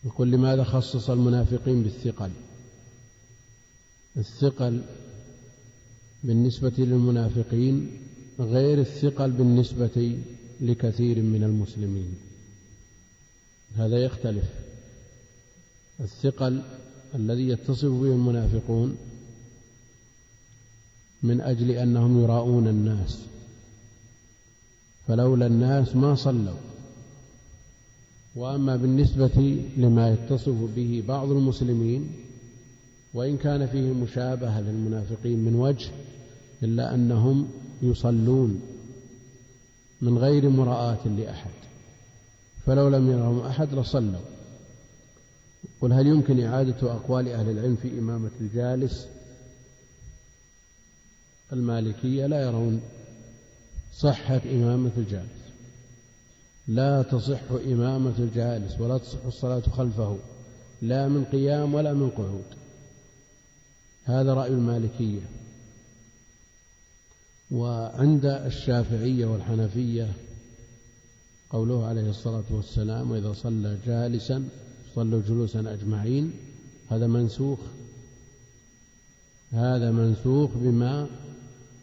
[0.05, 2.31] يقول لماذا خصص المنافقين بالثقل؟
[4.17, 4.83] الثقل
[6.25, 7.91] بالنسبة للمنافقين
[8.41, 10.19] غير الثقل بالنسبة
[10.61, 12.15] لكثير من المسلمين.
[13.77, 14.45] هذا يختلف.
[16.01, 16.63] الثقل
[17.15, 18.97] الذي يتصف به المنافقون
[21.23, 23.19] من أجل أنهم يراؤون الناس.
[25.07, 26.59] فلولا الناس ما صلوا.
[28.37, 32.11] وأما بالنسبة لما يتصف به بعض المسلمين
[33.15, 35.91] وإن كان فيه مشابهة للمنافقين من وجه
[36.63, 37.49] إلا أنهم
[37.83, 38.61] يصلون
[40.01, 41.51] من غير مراءة لأحد
[42.67, 44.21] فلو لم يرهم أحد لصلوا.
[45.81, 49.09] قل هل يمكن إعادة أقوال أهل العلم في إمامة الجالس؟
[51.53, 52.81] المالكية لا يرون
[53.93, 55.45] صحة إمامة الجالس.
[56.69, 60.19] لا تصح إمامة الجالس ولا تصح الصلاة خلفه
[60.83, 62.45] لا من قيام ولا من قعود.
[64.05, 65.21] هذا رأي المالكية.
[67.51, 70.09] وعند الشافعية والحنفية
[71.51, 74.49] قوله عليه الصلاة والسلام وإذا صلى جالسا
[74.95, 76.33] صلوا جلوسا أجمعين
[76.91, 77.59] هذا منسوخ.
[79.53, 81.07] هذا منسوخ بما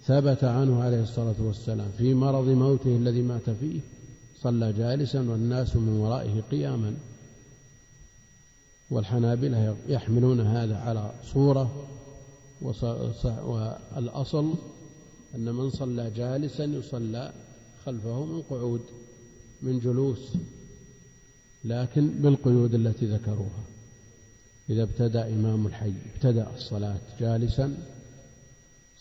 [0.05, 3.79] ثبت عنه عليه الصلاة والسلام في مرض موته الذي مات فيه.
[4.41, 6.93] صلى جالسا والناس من ورائه قياما.
[8.89, 11.87] والحنابلة يحملون هذا على صورة
[13.41, 14.53] والأصل
[15.35, 17.33] أن من صلى جالسا يصلى
[17.85, 18.81] خلفه من قعود
[19.61, 20.33] من جلوس
[21.65, 23.63] لكن بالقيود التي ذكروها.
[24.69, 27.77] إذا ابتدأ إمام الحي ابتدأ الصلاة جالسا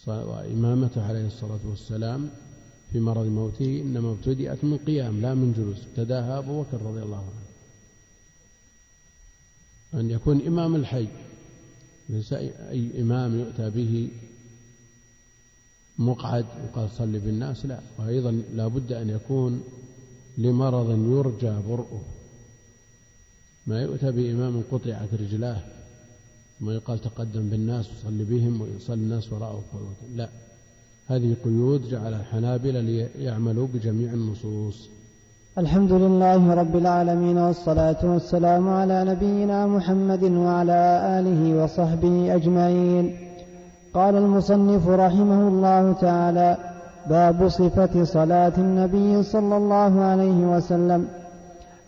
[0.07, 2.31] وإمامته عليه الصلاة والسلام
[2.93, 5.78] في مرض موته إنما ابتدأت من قيام لا من جلوس.
[5.86, 7.51] ابتدأها أبو بكر رضي الله عنه.
[9.94, 11.09] أن يكون إمام الحي
[12.09, 14.09] ليس أي إمام يؤتى به
[16.01, 17.78] مقعد وقال صل بالناس لا.
[17.98, 19.62] وأيضا لا بد أن يكون
[20.39, 22.01] لمرض يرجى برؤه.
[23.66, 25.56] ما يؤتى بإمام قطعت رجلاه
[26.60, 29.62] ثم يقال تقدم بالناس وصل بهم ويصلي الناس وراءه.
[30.16, 30.28] لا.
[31.06, 34.89] هذه قيود جعل الحنابلة ليعملوا بجميع النصوص.
[35.59, 40.81] الحمد لله رب العالمين والصلاة والسلام على نبينا محمد وعلى
[41.18, 43.30] آله وصحبه أجمعين.
[43.95, 46.57] قال المصنف رحمه الله تعالى
[47.07, 51.09] باب صفة صلاة النبي صلى الله عليه وسلم.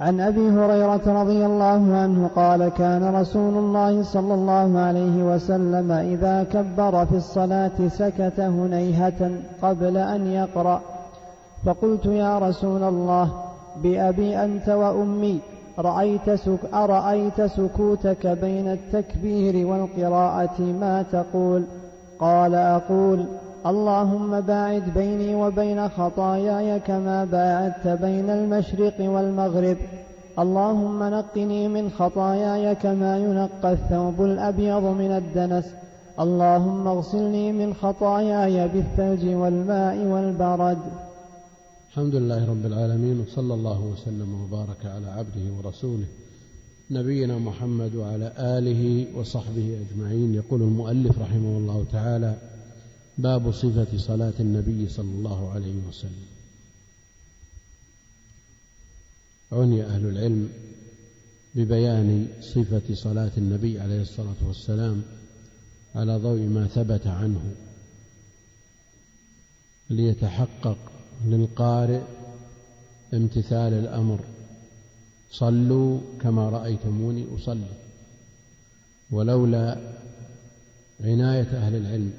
[0.01, 6.47] عن أبي هريرة رضي الله عنه قال كان رسول الله صلى الله عليه وسلم إذا
[6.53, 9.31] كبر في الصلاة سكت هنيهة
[9.63, 10.81] قبل أن يقرأ.
[11.65, 13.33] فقلت يا رسول الله
[13.83, 15.41] بأبي أنت وأمي
[15.79, 21.65] رأيت, سك أرأيت سكوتك بين التكبير والقراءة؟ ما تقول؟
[22.19, 23.27] قال أقول
[23.67, 29.77] اللهم باعد بيني وبين خطاياي كما باعدت بين المشرق والمغرب.
[30.39, 35.75] اللهم نقني من خطاياي كما ينقى الثوب الأبيض من الدنس.
[36.21, 40.79] اللهم اغسلني من خطاياي بالثلج والماء والبرد.
[41.91, 46.07] الحمد لله رب العالمين وصلى الله وسلم وبارك على عبده ورسوله.
[46.93, 50.35] نبينا محمد وعلى آله وصحبه أجمعين.
[50.35, 52.37] يقول المؤلف رحمه الله تعالى
[53.19, 56.27] باب صفة صلاة النبي صلى الله عليه وسلم.
[59.53, 60.49] عني أهل العلم
[61.55, 65.03] ببيان صفة صلاة النبي عليه الصلاة والسلام
[65.95, 67.55] على ضوء ما ثبت عنه
[69.91, 70.79] ليتحقق
[71.27, 72.03] للقارئ
[73.15, 74.25] امتثال الأمر
[75.33, 77.73] صلوا كما رأيتموني أصلي.
[79.11, 79.95] ولولا
[81.01, 82.13] عناية أهل العلم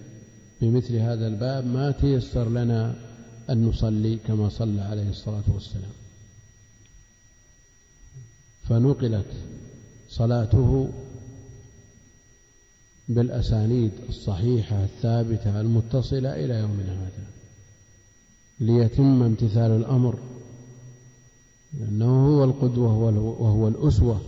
[0.59, 2.95] في مثل هذا الباب ما تيسر لنا
[3.49, 5.91] أن نصلي كما صلى عليه الصلاة والسلام.
[8.63, 9.31] فنقلت
[10.09, 10.89] صلاته
[13.09, 17.27] بالأسانيد الصحيحة الثابتة المتصلة إلى يومنا هذا.
[18.59, 20.19] ليتم امتثال الأمر
[21.79, 22.93] لأنه هو القدوة
[23.41, 24.21] وهو الأسوة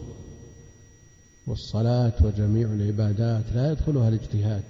[1.48, 4.64] والصلاة وجميع العبادات لا يدخلها الاجتهاد.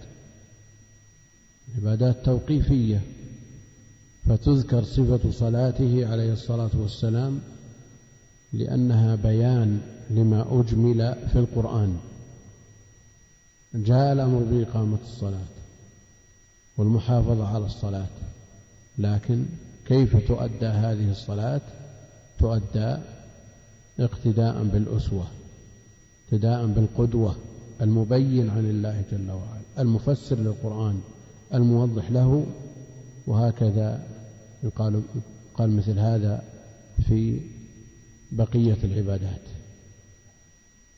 [1.77, 3.01] عبادات توقيفية
[4.25, 7.39] فتذكر صفة صلاته عليه الصلاة والسلام
[8.53, 11.97] لأنها بيان لما أجمل في القرآن.
[13.75, 15.47] جاء الأمر بإقامة الصلاة
[16.77, 18.07] والمحافظة على الصلاة
[18.97, 19.45] لكن
[19.87, 21.61] كيف تؤدى هذه الصلاة؟
[22.39, 22.97] تؤدى
[23.99, 25.27] اقتداء بالأسوة
[26.25, 27.35] اقتداء بالقدوة
[27.81, 31.01] المبين عن الله جل وعلا المفسر للقرآن
[31.53, 32.45] الموضح له
[33.27, 34.07] وهكذا
[34.63, 35.01] يقال
[35.53, 36.43] قال مثل هذا
[37.07, 37.41] في
[38.31, 39.41] بقية العبادات.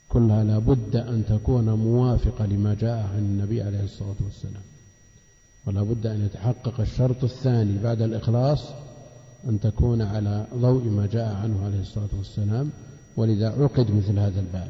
[0.10, 4.64] كلها لا بد أن تكون موافقة لما جاء عن النبي عليه الصلاة والسلام
[5.66, 8.60] ولا بد أن يتحقق الشرط الثاني بعد الإخلاص
[9.46, 12.70] أن تكون على ضوء ما جاء عنه عليه الصلاة والسلام
[13.18, 14.70] ولذا عقد مثل هذا الباب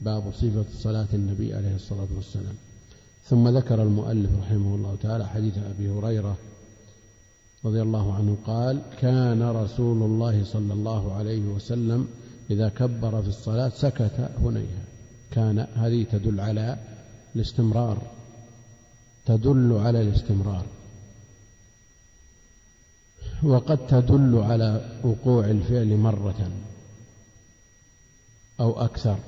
[0.00, 2.54] باب صفة صلاة النبي عليه الصلاة والسلام.
[3.24, 6.36] ثم ذكر المؤلف رحمه الله تعالى حديث أبي هريرة
[7.64, 12.08] رضي الله عنه قال كان رسول الله صلى الله عليه وسلم
[12.50, 14.84] إذا كبر في الصلاة سكت هنيها
[15.30, 16.78] كان هذه تدل على
[17.36, 18.02] الاستمرار
[19.26, 20.66] تدل على الاستمرار.
[23.42, 26.50] وقد تدل على وقوع الفعل مرة
[28.60, 29.18] أو أكثر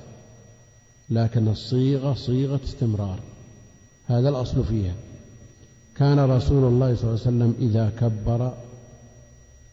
[1.10, 3.20] لكن الصيغة صيغة استمرار
[4.06, 4.94] هذا الأصل فيها.
[5.96, 8.54] كان رسول الله صلى الله عليه وسلم إذا كبر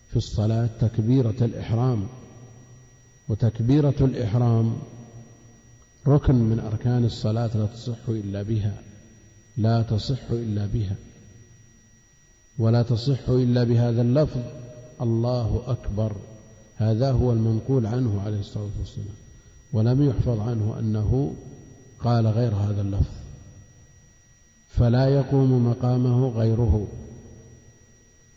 [0.10, 2.08] في الصلاة تكبيرة الإحرام
[3.30, 4.78] وتكبيرة الإحرام
[6.08, 8.74] ركن من أركان الصلاة لا تصح إلا بها
[9.58, 10.96] لا تصح إلا بها.
[12.60, 14.42] ولا تصح إلا بهذا اللفظ
[15.02, 16.16] الله أكبر.
[16.76, 19.16] هذا هو المنقول عنه عليه الصلاة والسلام
[19.74, 21.34] ولم يحفظ عنه أنه
[22.00, 23.16] قال غير هذا اللفظ.
[24.68, 26.88] فلا يقوم مقامه غيره.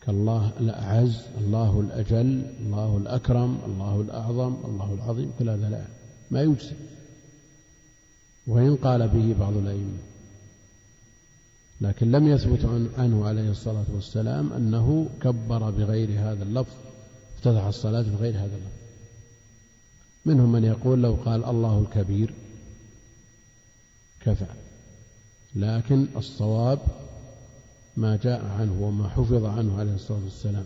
[0.07, 5.85] كالله الأعز الله الأجل الله الأكرم الله الأعظم الله العظيم كل هذا لا
[6.31, 6.77] ما يجزي.
[8.47, 9.99] وإن قال به بعض الأئمة.
[11.81, 16.75] لكن لم يثبت عنه عليه الصلاة والسلام أنه كبر بغير هذا اللفظ
[17.37, 18.79] افتتح الصلاة بغير هذا اللفظ.
[20.27, 22.35] منهم من يقول لو قال الله الكبير
[24.21, 24.47] كفى.
[25.55, 26.79] لكن الصواب
[27.97, 30.65] ما جاء عنه وما حفظ عنه عليه الصلاة والسلام.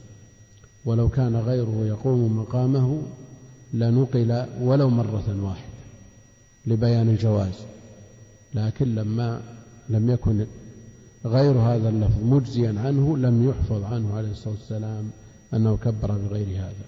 [0.85, 3.03] ولو كان غيره يقوم مقامه
[3.73, 5.73] لنقل ولو مرة واحدة
[6.67, 7.55] لبيان الجواز.
[8.55, 9.43] لكن لما
[9.89, 10.47] لم يكن
[11.25, 15.11] غير هذا اللفظ مجزيا عنه لم يحفظ عنه عليه الصلاة والسلام
[15.55, 16.85] أنه كبر بغير هذا.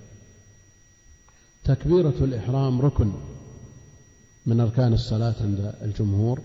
[1.64, 3.12] تكبيرة الإحرام ركن
[4.46, 6.40] من أركان الصلاة عند الجمهور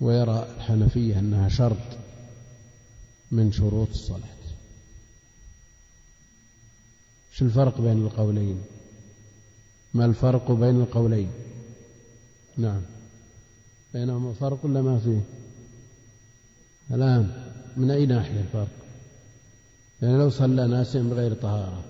[0.00, 1.98] ويرى الحنفية أنها شرط
[3.30, 4.38] من شروط الصلاة.
[7.32, 8.60] شو الفرق بين القولين؟
[9.94, 11.30] ما الفرق بين القولين؟
[12.56, 12.80] نعم.
[13.94, 15.20] بينهما فرق ولا ما فيه؟
[16.90, 17.30] الآن
[17.76, 18.68] من أي ناحية الفرق؟
[20.02, 21.84] يعني لو صلى ناس بغير طهارة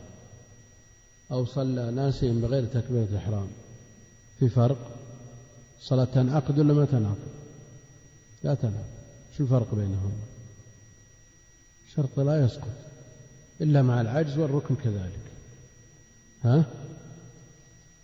[1.31, 3.49] أو صلى ناس بغير تكبيرة الإحرام
[4.39, 4.91] في فرق؟
[5.81, 7.29] صلاة تنعقد ولا ما تنعقد؟
[8.43, 8.99] لا تنعقد.
[9.37, 10.13] شو الفرق بينهما
[11.95, 12.69] شرط لا يسقط
[13.61, 15.21] إلا مع العجز والركن كذلك.
[16.45, 16.65] ها؟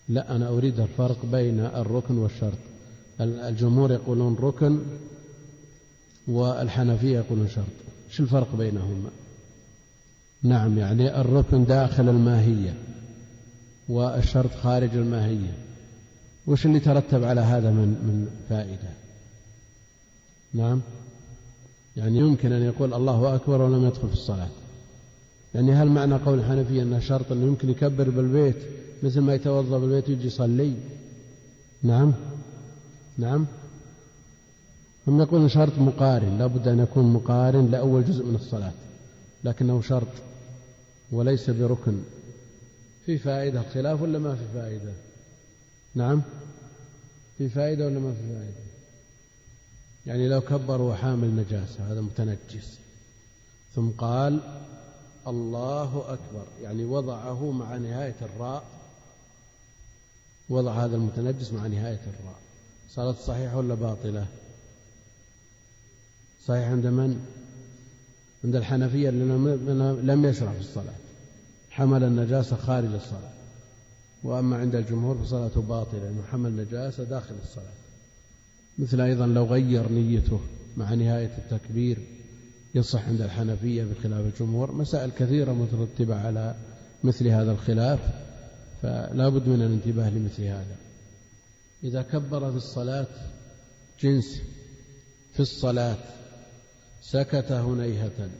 [0.08, 2.58] لا أنا أريد الفرق بين الركن والشرط.
[3.20, 4.80] الجمهور يقولون ركن
[6.28, 7.64] والحنفية يقولون شرط.
[8.10, 9.10] شو الفرق بينهما؟
[10.42, 12.74] نعم يعني الركن داخل الماهية
[13.88, 15.54] والشرط خارج الماهية.
[16.46, 18.90] وش اللي ترتب على هذا من من فائدة؟
[20.54, 20.80] نعم
[21.96, 24.48] يعني يمكن أن يقول الله أكبر ولم يدخل في الصلاة.
[25.54, 28.56] يعني هل معنى قول الحنفية أنه شرط أنه يمكن يكبر بالبيت
[29.02, 30.74] مثل ما يتوضأ بالبيت ويجي يصلي؟
[31.82, 32.12] نعم
[33.18, 33.46] نعم.
[35.06, 38.72] هم يقولون شرط مقارن لا بد أن يكون مقارن لأول جزء من الصلاة
[39.44, 40.08] لكنه شرط
[41.12, 42.02] وليس بركن.
[43.06, 44.92] في فائدة خلاف ولا ما في فائدة؟
[45.94, 46.22] نعم.
[47.38, 48.64] في فائدة ولا ما في فائدة؟
[50.06, 52.78] يعني لو كبر وحامل نجاسة هذا متنجس.
[53.74, 54.40] ثم قال
[55.26, 56.46] الله أكبر.
[56.62, 58.64] يعني وضعه مع نهاية الراء.
[60.48, 62.38] وضع هذا المتنجس مع نهاية الراء.
[62.88, 64.26] صلاة صحيحة ولا باطلة؟
[66.46, 67.20] صحيح عند من؟
[68.44, 70.94] عند الحنفية لم يشرع في الصلاة.
[71.70, 73.32] حمل النجاسة خارج الصلاة.
[74.24, 77.72] وأما عند الجمهور فصلاته باطلة لأنه حمل النجاسة داخل الصلاة.
[78.78, 80.40] مثل أيضا لو غير نيته
[80.76, 81.98] مع نهاية التكبير
[82.74, 86.54] يصح عند الحنفية بخلاف الجمهور مسائل كثيرة مترتبة على
[87.04, 88.00] مثل هذا الخلاف
[88.82, 90.76] فلا بد من الانتباه لمثل هذا.
[91.84, 93.06] إذا كبر في الصلاة
[94.00, 94.40] جنس
[95.32, 95.96] في الصلاة
[97.04, 98.30] سكت هنيهة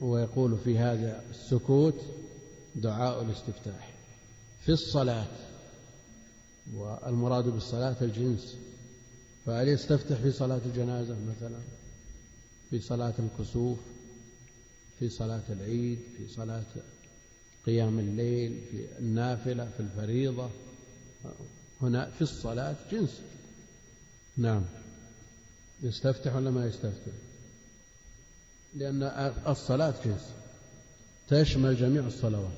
[0.00, 1.94] ويقول في هذا السكوت
[2.76, 3.94] دعاء الاستفتاح
[4.60, 5.26] في الصلاة
[6.74, 8.56] والمراد بالصلاة الجنس.
[9.46, 11.58] فهل يستفتح في صلاة الجنازة مثلا
[12.70, 13.78] في صلاة الكسوف
[14.98, 16.64] في صلاة العيد في صلاة
[17.66, 20.50] قيام الليل في النافلة في الفريضة؟
[21.82, 23.20] هنا في الصلاة جنس.
[24.36, 24.64] نعم.
[25.82, 27.29] يستفتح ولا ما يستفتح؟
[28.74, 29.02] لأن
[29.46, 30.32] الصلاة جنس
[31.28, 32.52] تشمل جميع الصلوات.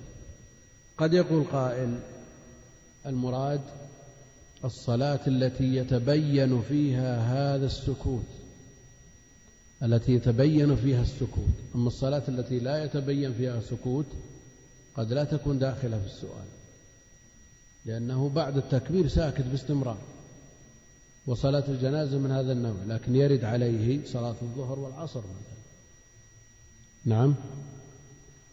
[0.99, 1.99] قد يقول قائل
[3.07, 3.61] المراد
[4.65, 8.25] الصلاة التي يتبين فيها هذا السكوت.
[9.83, 11.55] التي يتبين فيها السكوت.
[11.75, 14.07] أما الصلاة التي لا يتبين فيها سكوت
[14.97, 16.47] قد لا تكون داخلة في السؤال.
[17.85, 19.99] لأنه بعد التكبير ساكت باستمرار.
[21.27, 25.62] وصلاة الجنازة من هذا النوع لكن يرد عليه صلاة الظهر والعصر مثلا.
[27.05, 27.35] نعم.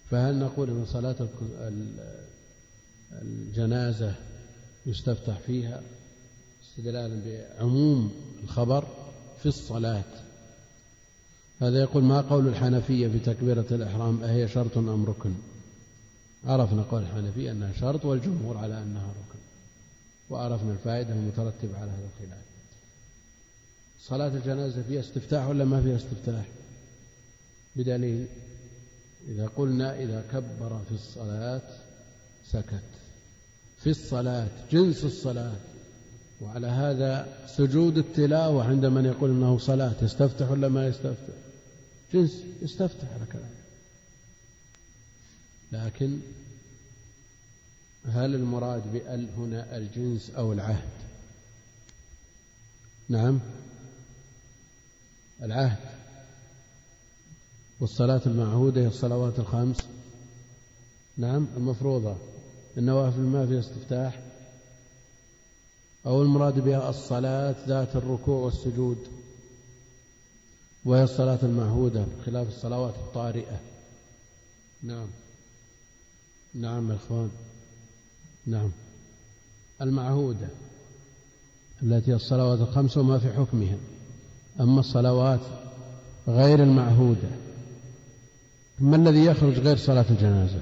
[0.10, 1.16] فهل نقول أن صلاة
[3.22, 4.16] الجنازة
[4.86, 5.82] يستفتح فيها
[6.64, 8.12] استدلالا بعموم
[8.44, 8.88] الخبر
[9.40, 10.04] في الصلاة؟
[11.62, 15.34] هذا يقول ما قول الحنفية في تكبيرة الإحرام أهي شرط أم ركن؟
[16.46, 19.40] عرفنا قول الحنفية أنها شرط والجمهور على أنها ركن
[20.30, 22.44] وعرفنا الفائدة المترتبة على هذا الخلاف.
[24.00, 26.46] صلاة الجنازة فيها استفتاح ولا ما فيها استفتاح؟
[27.76, 28.28] بدليل
[29.28, 31.62] إذا قلنا إذا كبر في الصلاة
[32.46, 32.84] سكت.
[33.78, 35.56] في الصلاة جنس الصلاة.
[36.41, 41.34] وعلى هذا سجود التلاوة عند من يقول إنه صلاة يستفتح ولا ما يستفتح؟
[42.14, 43.50] جنس يستفتح على كلام
[45.72, 46.20] لكن
[48.06, 50.90] هل المراد بأل هنا الجنس أو العهد؟
[53.10, 53.40] نعم.
[55.44, 55.78] العهد.
[57.80, 59.78] والصلاة المعهودة هي الصلوات الخمس.
[61.18, 62.16] نعم المفروضة.
[62.78, 64.20] النوافل ما فيها استفتاح.
[66.06, 68.98] أو المراد بها الصلاة ذات الركوع والسجود.
[70.86, 73.60] وهي الصلاة المعهودة خلاف الصلوات الطارئة.
[74.84, 75.08] نعم.
[76.54, 77.30] نعم يا إخوان.
[78.46, 78.72] نعم.
[79.82, 80.48] المعهودة
[81.84, 83.78] التي الصلوات الخمس وما في حكمها.
[84.60, 85.42] أما الصلوات
[86.28, 87.30] غير المعهودة
[88.82, 90.62] ما الذي يخرج غير صلاة الجنازة؟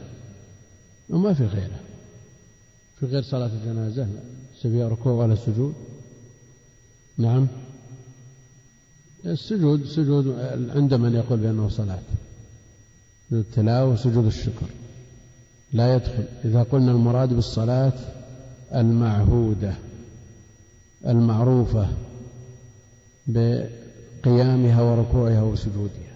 [1.09, 1.79] وما في غيرها
[2.99, 4.07] في غير صلاة الجنازة
[4.61, 5.73] فيها ركوع ولا سجود.
[7.17, 7.47] نعم.
[9.25, 10.27] السجود سجود
[10.75, 11.99] عند من يقول بأنه صلاة.
[13.29, 14.65] سجود التلاوة وسجود الشكر.
[15.73, 16.25] لا يدخل.
[16.45, 17.93] إذا قلنا المراد بالصلاة
[18.75, 19.73] المعهودة
[21.07, 21.87] المعروفة
[23.27, 26.06] بقيامها وركوعها وسجودها.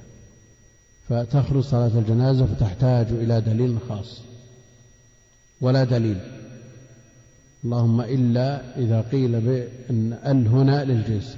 [1.09, 4.21] فتخرج صلاة الجنازة فتحتاج إلى دليل خاص.
[5.61, 6.17] ولا دليل.
[7.65, 11.37] اللهم إلا إذا قيل بأن ال هنا للجنس.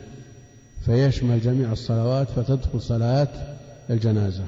[0.85, 3.57] فيشمل جميع الصلوات فتدخل صلاة
[3.89, 4.45] الجنازة.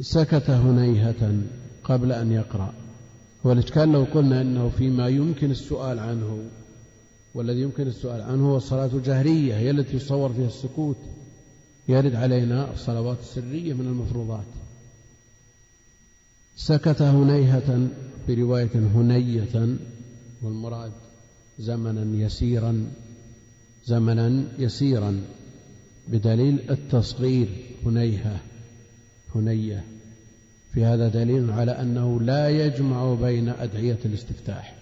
[0.00, 1.32] سكت هنيهة
[1.84, 2.72] قبل أن يقرأ.
[3.44, 6.38] والإشكال لو قلنا أنه فيما يمكن السؤال عنه
[7.34, 10.96] والذي يمكن السؤال عنه هو الصلاة الجهرية هي التي يصور فيها السكوت.
[11.88, 14.46] يرد علينا الصلوات السرية من المفروضات.
[16.56, 17.88] سكت هنيهة
[18.26, 19.76] في رواية هنية
[20.42, 20.92] والمراد
[21.58, 22.86] زمنا يسيرا
[23.84, 25.22] زمنا يسيرا
[26.08, 27.48] بدليل التصغير
[27.86, 28.40] هنيهة
[29.34, 29.84] هنية.
[30.72, 34.76] في هذا دليل على أنه لا يجمع بين أدعية الاستفتاح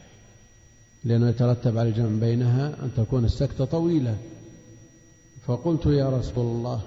[1.04, 4.16] لأنه يترتب على الجمع بينها أن تكون السكتة طويلة.
[5.46, 6.82] فقلت يا رسول الله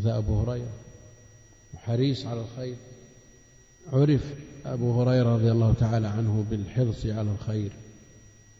[0.00, 0.72] ذا أبو هريرة
[1.76, 2.76] حريص على الخير
[3.92, 4.34] عرف
[4.66, 7.72] أبو هريرة رضي الله تعالى عنه بالحرص على الخير.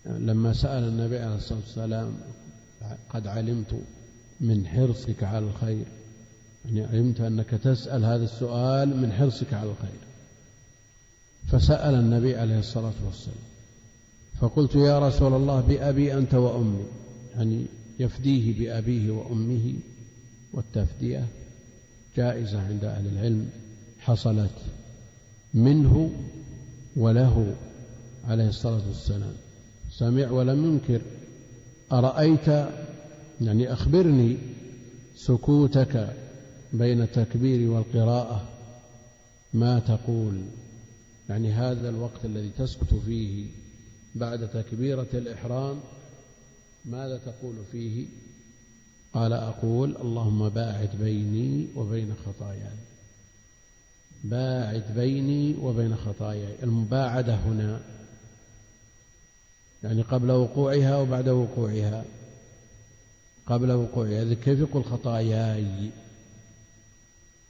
[0.07, 2.15] لما سأل النبي عليه الصلاة والسلام
[3.11, 3.75] قد علمت
[4.41, 5.85] من حرصك على الخير
[6.65, 10.01] يعني علمت أنك تسأل هذا السؤال من حرصك على الخير.
[11.49, 13.37] فسأل النبي عليه الصلاة والسلام
[14.41, 16.85] فقلت يا رسول الله بأبي أنت وأمي
[17.37, 17.67] يعني
[17.99, 19.75] يفديه بأبيه وأمه.
[20.53, 21.27] والتفدية
[22.17, 23.51] جائزة عند أهل العلم
[23.99, 24.59] حصلت
[25.55, 26.11] منه
[26.97, 27.55] وله
[28.25, 29.35] عليه الصلاة والسلام.
[29.91, 31.03] سمع ولم ينكر.
[31.93, 32.49] أرأيت؟
[33.41, 34.39] يعني أخبرني
[35.17, 36.17] سكوتك
[36.73, 38.49] بين التكبير والقراءة.
[39.55, 40.43] ما تقول؟
[41.29, 43.47] يعني هذا الوقت الذي تسكت فيه
[44.15, 45.81] بعد تكبيرة الإحرام
[46.85, 48.07] ماذا تقول فيه؟
[49.15, 52.77] قال أقول اللهم باعد بيني وبين خطاياي.
[54.25, 56.63] باعد بيني وبين خطاياي.
[56.63, 57.81] المباعدة هنا
[59.83, 62.05] يعني قبل وقوعها وبعد وقوعها.
[63.47, 65.91] قبل وقوعها كيف يقول خطاياي؟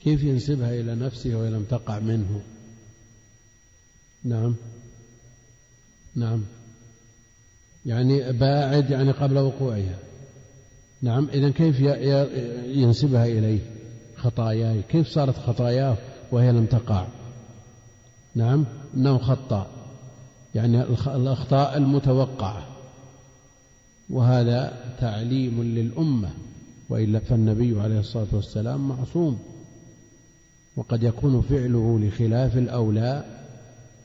[0.00, 2.42] كيف ينسبها إلى نفسه وإن لم تقع منه؟
[4.24, 4.54] نعم.
[6.14, 6.44] نعم.
[7.86, 10.11] يعني باعد يعني قبل وقوعها.
[11.02, 11.80] نعم إذا كيف
[12.76, 13.60] ينسبها إليه
[14.16, 15.96] خطاياي؟ كيف صارت خطاياه
[16.32, 17.06] وهي لم تقع؟
[18.34, 18.66] نعم
[18.96, 19.66] إنه خطأ
[20.54, 22.66] يعني الأخطاء المتوقعة.
[24.10, 26.30] وهذا تعليم للأمة
[26.88, 29.38] وإلا فالنبي عليه الصلاة والسلام معصوم.
[30.76, 33.24] وقد يكون فعله لخلاف الأولى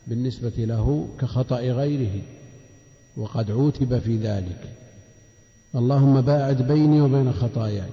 [0.08, 2.22] بالنسبة له كخطأ غيره
[3.18, 4.74] وقد عوتب في ذلك.
[5.78, 7.90] اللهم باعد بيني وبين خطاياي.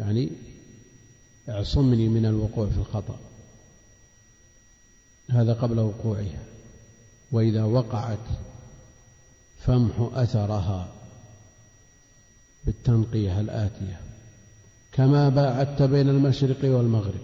[0.00, 0.30] يعني
[1.48, 3.18] اعصمني من الوقوع في الخطأ.
[5.30, 6.44] هذا قبل وقوعها.
[7.32, 8.18] وإذا وقعت
[9.58, 10.88] فامح أثرها
[12.66, 14.00] بالتنقية الآتية.
[14.92, 17.20] كما باعدت بين المشرق والمغرب.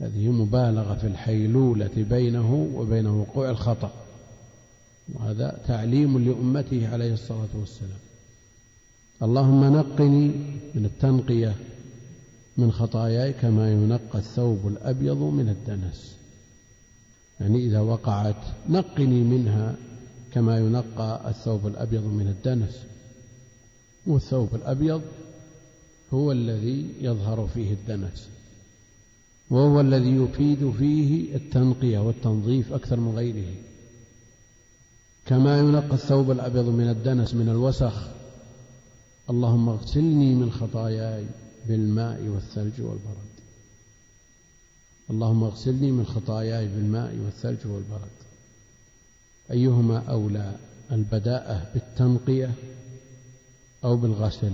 [0.00, 4.03] هذه مبالغة في الحيلولة بينه وبين وقوع الخطأ.
[5.12, 7.98] وهذا تعليم لأمته عليه الصلاة والسلام.
[9.22, 10.28] اللهم نقني
[10.74, 11.54] من التنقية
[12.56, 16.16] من خطاياي كما ينقى الثوب الأبيض من الدنس.
[17.40, 19.76] يعني إذا وقعت نقني منها
[20.32, 22.84] كما ينقى الثوب الأبيض من الدنس.
[24.06, 25.02] والثوب الأبيض
[26.14, 28.28] هو الذي يظهر فيه الدنس.
[29.50, 33.54] وهو الذي يفيد فيه التنقية والتنظيف أكثر من غيره.
[35.26, 38.08] كما ينقى الثوب الأبيض من الدنس من الوسخ.
[39.30, 41.26] اللهم اغسلني من خطاياي
[41.68, 43.34] بالماء والثلج والبرد.
[45.10, 48.16] اللهم اغسلني من خطاياي بالماء والثلج والبرد.
[49.50, 50.56] أيهما أولى
[50.92, 52.54] البداءة بالتنقية
[53.84, 54.52] أو بالغسل؟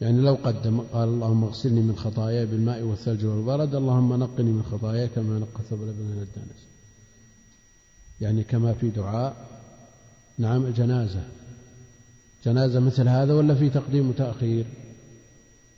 [0.00, 5.08] يعني لو قدم قال اللهم اغسلني من خطاياي بالماء والثلج والبرد اللهم نقني من خطاياي
[5.08, 6.71] كما نقى الثوب من الدنس.
[8.22, 9.36] يعني كما في دعاء.
[10.38, 11.22] نعم الجنازة
[12.44, 14.66] جنازة مثل هذا ولا في تقديم وتأخير؟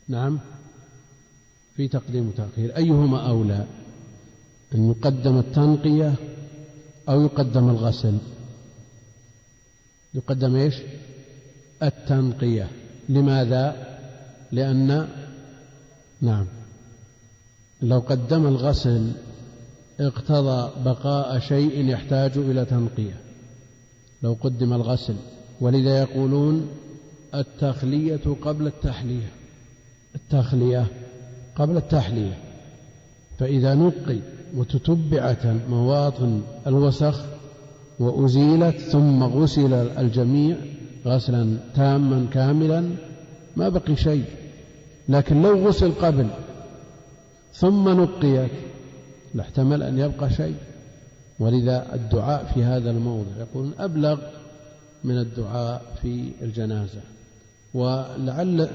[0.07, 0.39] نعم
[1.75, 2.77] في تقديم وتأخير.
[2.77, 3.65] أيهما أولى
[4.75, 6.13] أن يقدم التنقية
[7.09, 8.17] أو يقدم الغسل؟
[10.13, 10.75] يقدم إيش؟
[11.83, 12.67] التنقية.
[13.09, 13.97] لماذا؟
[14.51, 15.07] لأن
[16.21, 16.47] نعم
[17.81, 19.11] لو قدم الغسل
[19.99, 23.17] اقتضى بقاء شيء يحتاج إلى تنقية.
[24.23, 25.15] لو قدم الغسل
[25.61, 26.67] ولذا يقولون
[27.35, 29.31] التخلية قبل التحلية.
[30.15, 30.87] التخلية
[31.55, 32.37] قبل التحلية.
[33.39, 34.19] فإذا نقي
[34.55, 37.25] وتتبعت مواطن الوسخ
[37.99, 40.57] وأزيلت ثم غسل الجميع
[41.05, 42.89] غسلا تاما كاملا
[43.55, 44.25] ما بقي شيء.
[45.09, 46.27] لكن لو غسل قبل
[47.53, 48.51] ثم نقيت
[49.35, 50.55] لاحتمل أن يبقى شيء.
[51.39, 54.19] ولذا الدعاء في هذا الموضع يقولون أبلغ
[55.03, 57.01] من الدعاء في الجنازة.
[57.73, 58.69] ولعل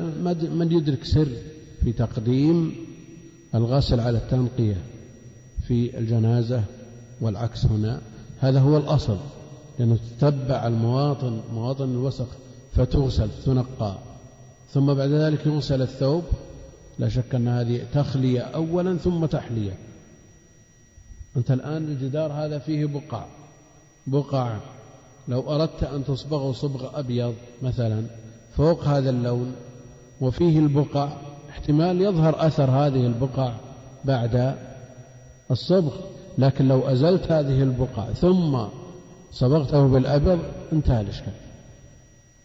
[0.53, 1.29] من يدرك سر
[1.85, 2.75] في تقديم
[3.55, 4.77] الغسل على التنقية
[5.67, 6.63] في الجنازة
[7.21, 8.01] والعكس هنا.
[8.41, 9.19] هذا هو الأصل
[9.79, 12.27] لأنه تتبع المواطن مواطن الوسخ
[12.73, 13.99] فتغسل تنقى.
[14.71, 16.25] ثم بعد ذلك يغسل الثوب.
[16.99, 19.73] لا شك أن هذه تخلية أولا ثم تحلية.
[21.37, 23.25] أنت الآن الجدار هذا فيه بقع.
[24.07, 24.57] بقع.
[25.29, 28.05] لو أردت أن تصبغه صبغ أبيض مثلا
[28.57, 29.53] فوق هذا اللون
[30.21, 31.09] وفيه البقع
[31.51, 33.53] احتمال يظهر أثر هذه البقع
[34.05, 34.57] بعد
[35.51, 35.97] الصبغ
[36.39, 38.59] لكن لو أزلت هذه البقع ثم
[39.31, 40.39] صبغته بالأبيض
[40.73, 41.33] انتهى الإشكال.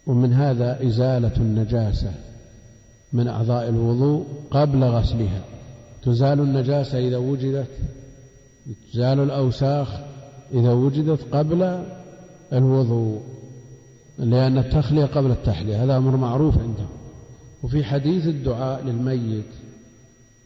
[0.07, 2.12] ومن هذا إزالة النجاسة
[3.14, 5.41] من أعضاء الوضوء قبل غسلها.
[6.03, 7.68] تزال النجاسة إذا وجدت
[8.94, 9.88] تزال الأوساخ
[10.54, 11.86] إذا وجدت قبل
[12.54, 13.22] الوضوء
[14.20, 16.88] لأن التخلية قبل التحلية هذا أمر معروف عندهم.
[17.64, 19.46] وفي حديث الدعاء للميت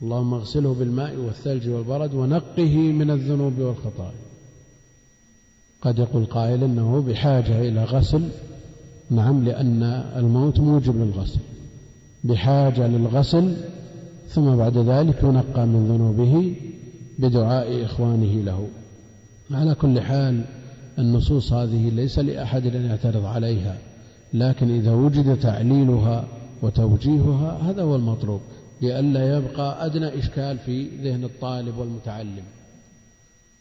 [0.01, 4.19] اللهم اغسله بالماء والثلج والبرد ونقه من الذنوب والخطايا.
[5.81, 8.29] قد يقول قائل إنه بحاجة إلى غسل
[9.09, 9.83] نعم لأن
[10.15, 11.39] الموت موجب للغسل.
[12.23, 13.55] بحاجة للغسل
[14.27, 16.55] ثم بعد ذلك ينقى من ذنوبه
[17.19, 18.67] بدعاء إخوانه له.
[19.51, 20.45] على كل حال
[20.99, 23.77] النصوص هذه ليس لأحد أن يعترض عليها
[24.33, 26.27] لكن إذا وجد تعليلها
[26.61, 28.41] وتوجيهها هذا هو المطلوب
[28.81, 32.43] لئلا يبقى أدنى إشكال في ذهن الطالب والمتعلم.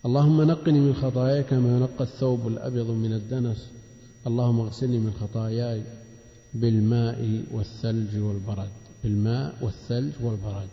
[0.07, 3.71] اللهم نقني من خطاياي كما ينقى الثوب الأبيض من الدنس.
[4.27, 5.83] اللهم اغسلني من خطاياي
[6.55, 8.69] بالماء والثلج والبرد.
[9.05, 10.69] بالماء والثلج والبرد.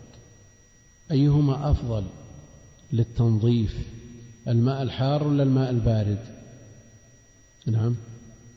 [1.10, 2.04] أيهما أفضل؟
[2.92, 3.88] للتنظيف
[4.48, 6.18] الماء الحار ولا الماء البارد؟
[7.66, 7.96] نعم.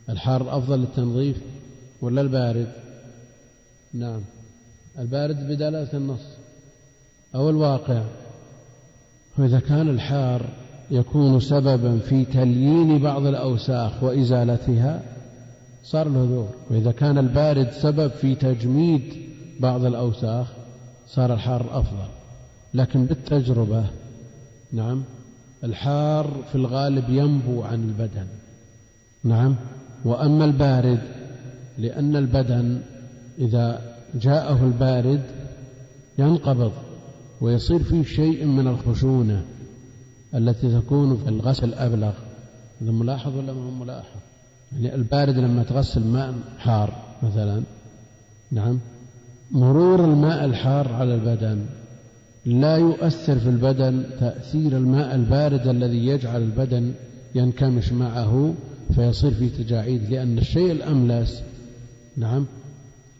[0.08, 1.36] الحار أفضل للتنظيف
[2.02, 2.72] ولا البارد؟
[3.94, 4.20] نعم.
[4.98, 6.26] البارد بدلالة النص
[7.34, 8.04] أو الواقع.
[9.38, 10.48] وإذا كان الحار
[10.90, 15.02] يكون سببا في تليين بعض الأوساخ وإزالتها
[15.84, 16.48] صار له دور.
[16.70, 19.02] وإذا كان البارد سبب في تجميد
[19.60, 20.52] بعض الأوساخ
[21.06, 22.08] صار الحار أفضل.
[22.74, 23.84] لكن بالتجربة
[24.72, 25.02] نعم.
[25.64, 28.26] الحار في الغالب ينبو عن البدن.
[29.24, 29.56] نعم.
[30.04, 31.00] وأما البارد
[31.78, 32.80] لأن البدن
[33.38, 35.22] إذا جاءه البارد
[36.18, 36.72] ينقبض
[37.40, 39.44] ويصير فيه شيء من الخشونة
[40.34, 42.12] التي تكون في الغسل أبلغ
[42.82, 44.20] هذا ملاحظ ولا ما هو ملاحظ؟
[44.72, 47.62] يعني البارد لما تغسل ماء حار مثلا.
[48.50, 48.78] نعم.
[49.50, 51.66] مرور الماء الحار على البدن
[52.44, 56.94] لا يؤثر في البدن تأثير الماء البارد الذي يجعل البدن
[57.34, 58.54] ينكمش معه
[58.94, 61.42] فيصير فيه تجاعيد لأن الشيء الأملس
[62.16, 62.46] نعم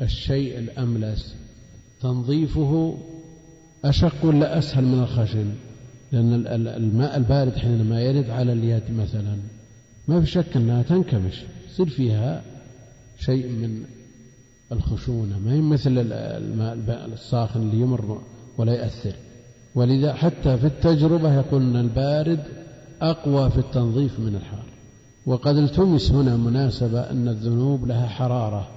[0.02, 1.34] الشيء الأملس
[2.00, 2.98] تنظيفه
[3.84, 5.52] أشق ولا أسهل من الخشن؟
[6.12, 9.36] لأن الماء البارد حينما يرد على اليد مثلا
[10.08, 12.42] ما في شك أنها تنكمش يصير فيها
[13.18, 13.82] شيء من
[14.72, 15.38] الخشونة.
[15.38, 18.20] ما هي مثل الماء الساخن اللي يمر
[18.60, 19.12] ولا يأثر
[19.74, 22.40] ولذا حتى في التجربة يقول أن البارد
[23.02, 24.64] أقوى في التنظيف من الحار.
[25.26, 28.68] وقد التمس هنا مناسبة أن الذنوب لها حرارة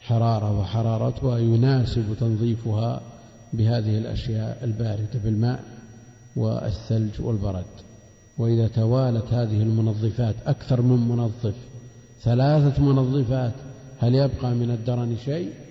[0.00, 3.00] حرارة وحرارتها يناسب تنظيفها
[3.52, 5.64] بهذه الأشياء الباردة بالماء
[6.36, 7.64] والثلج والبرد.
[8.38, 11.54] وإذا توالت هذه المنظفات أكثر من منظف
[12.20, 13.52] ثلاثة منظفات
[13.98, 15.63] هل يبقى من الدرن شيء؟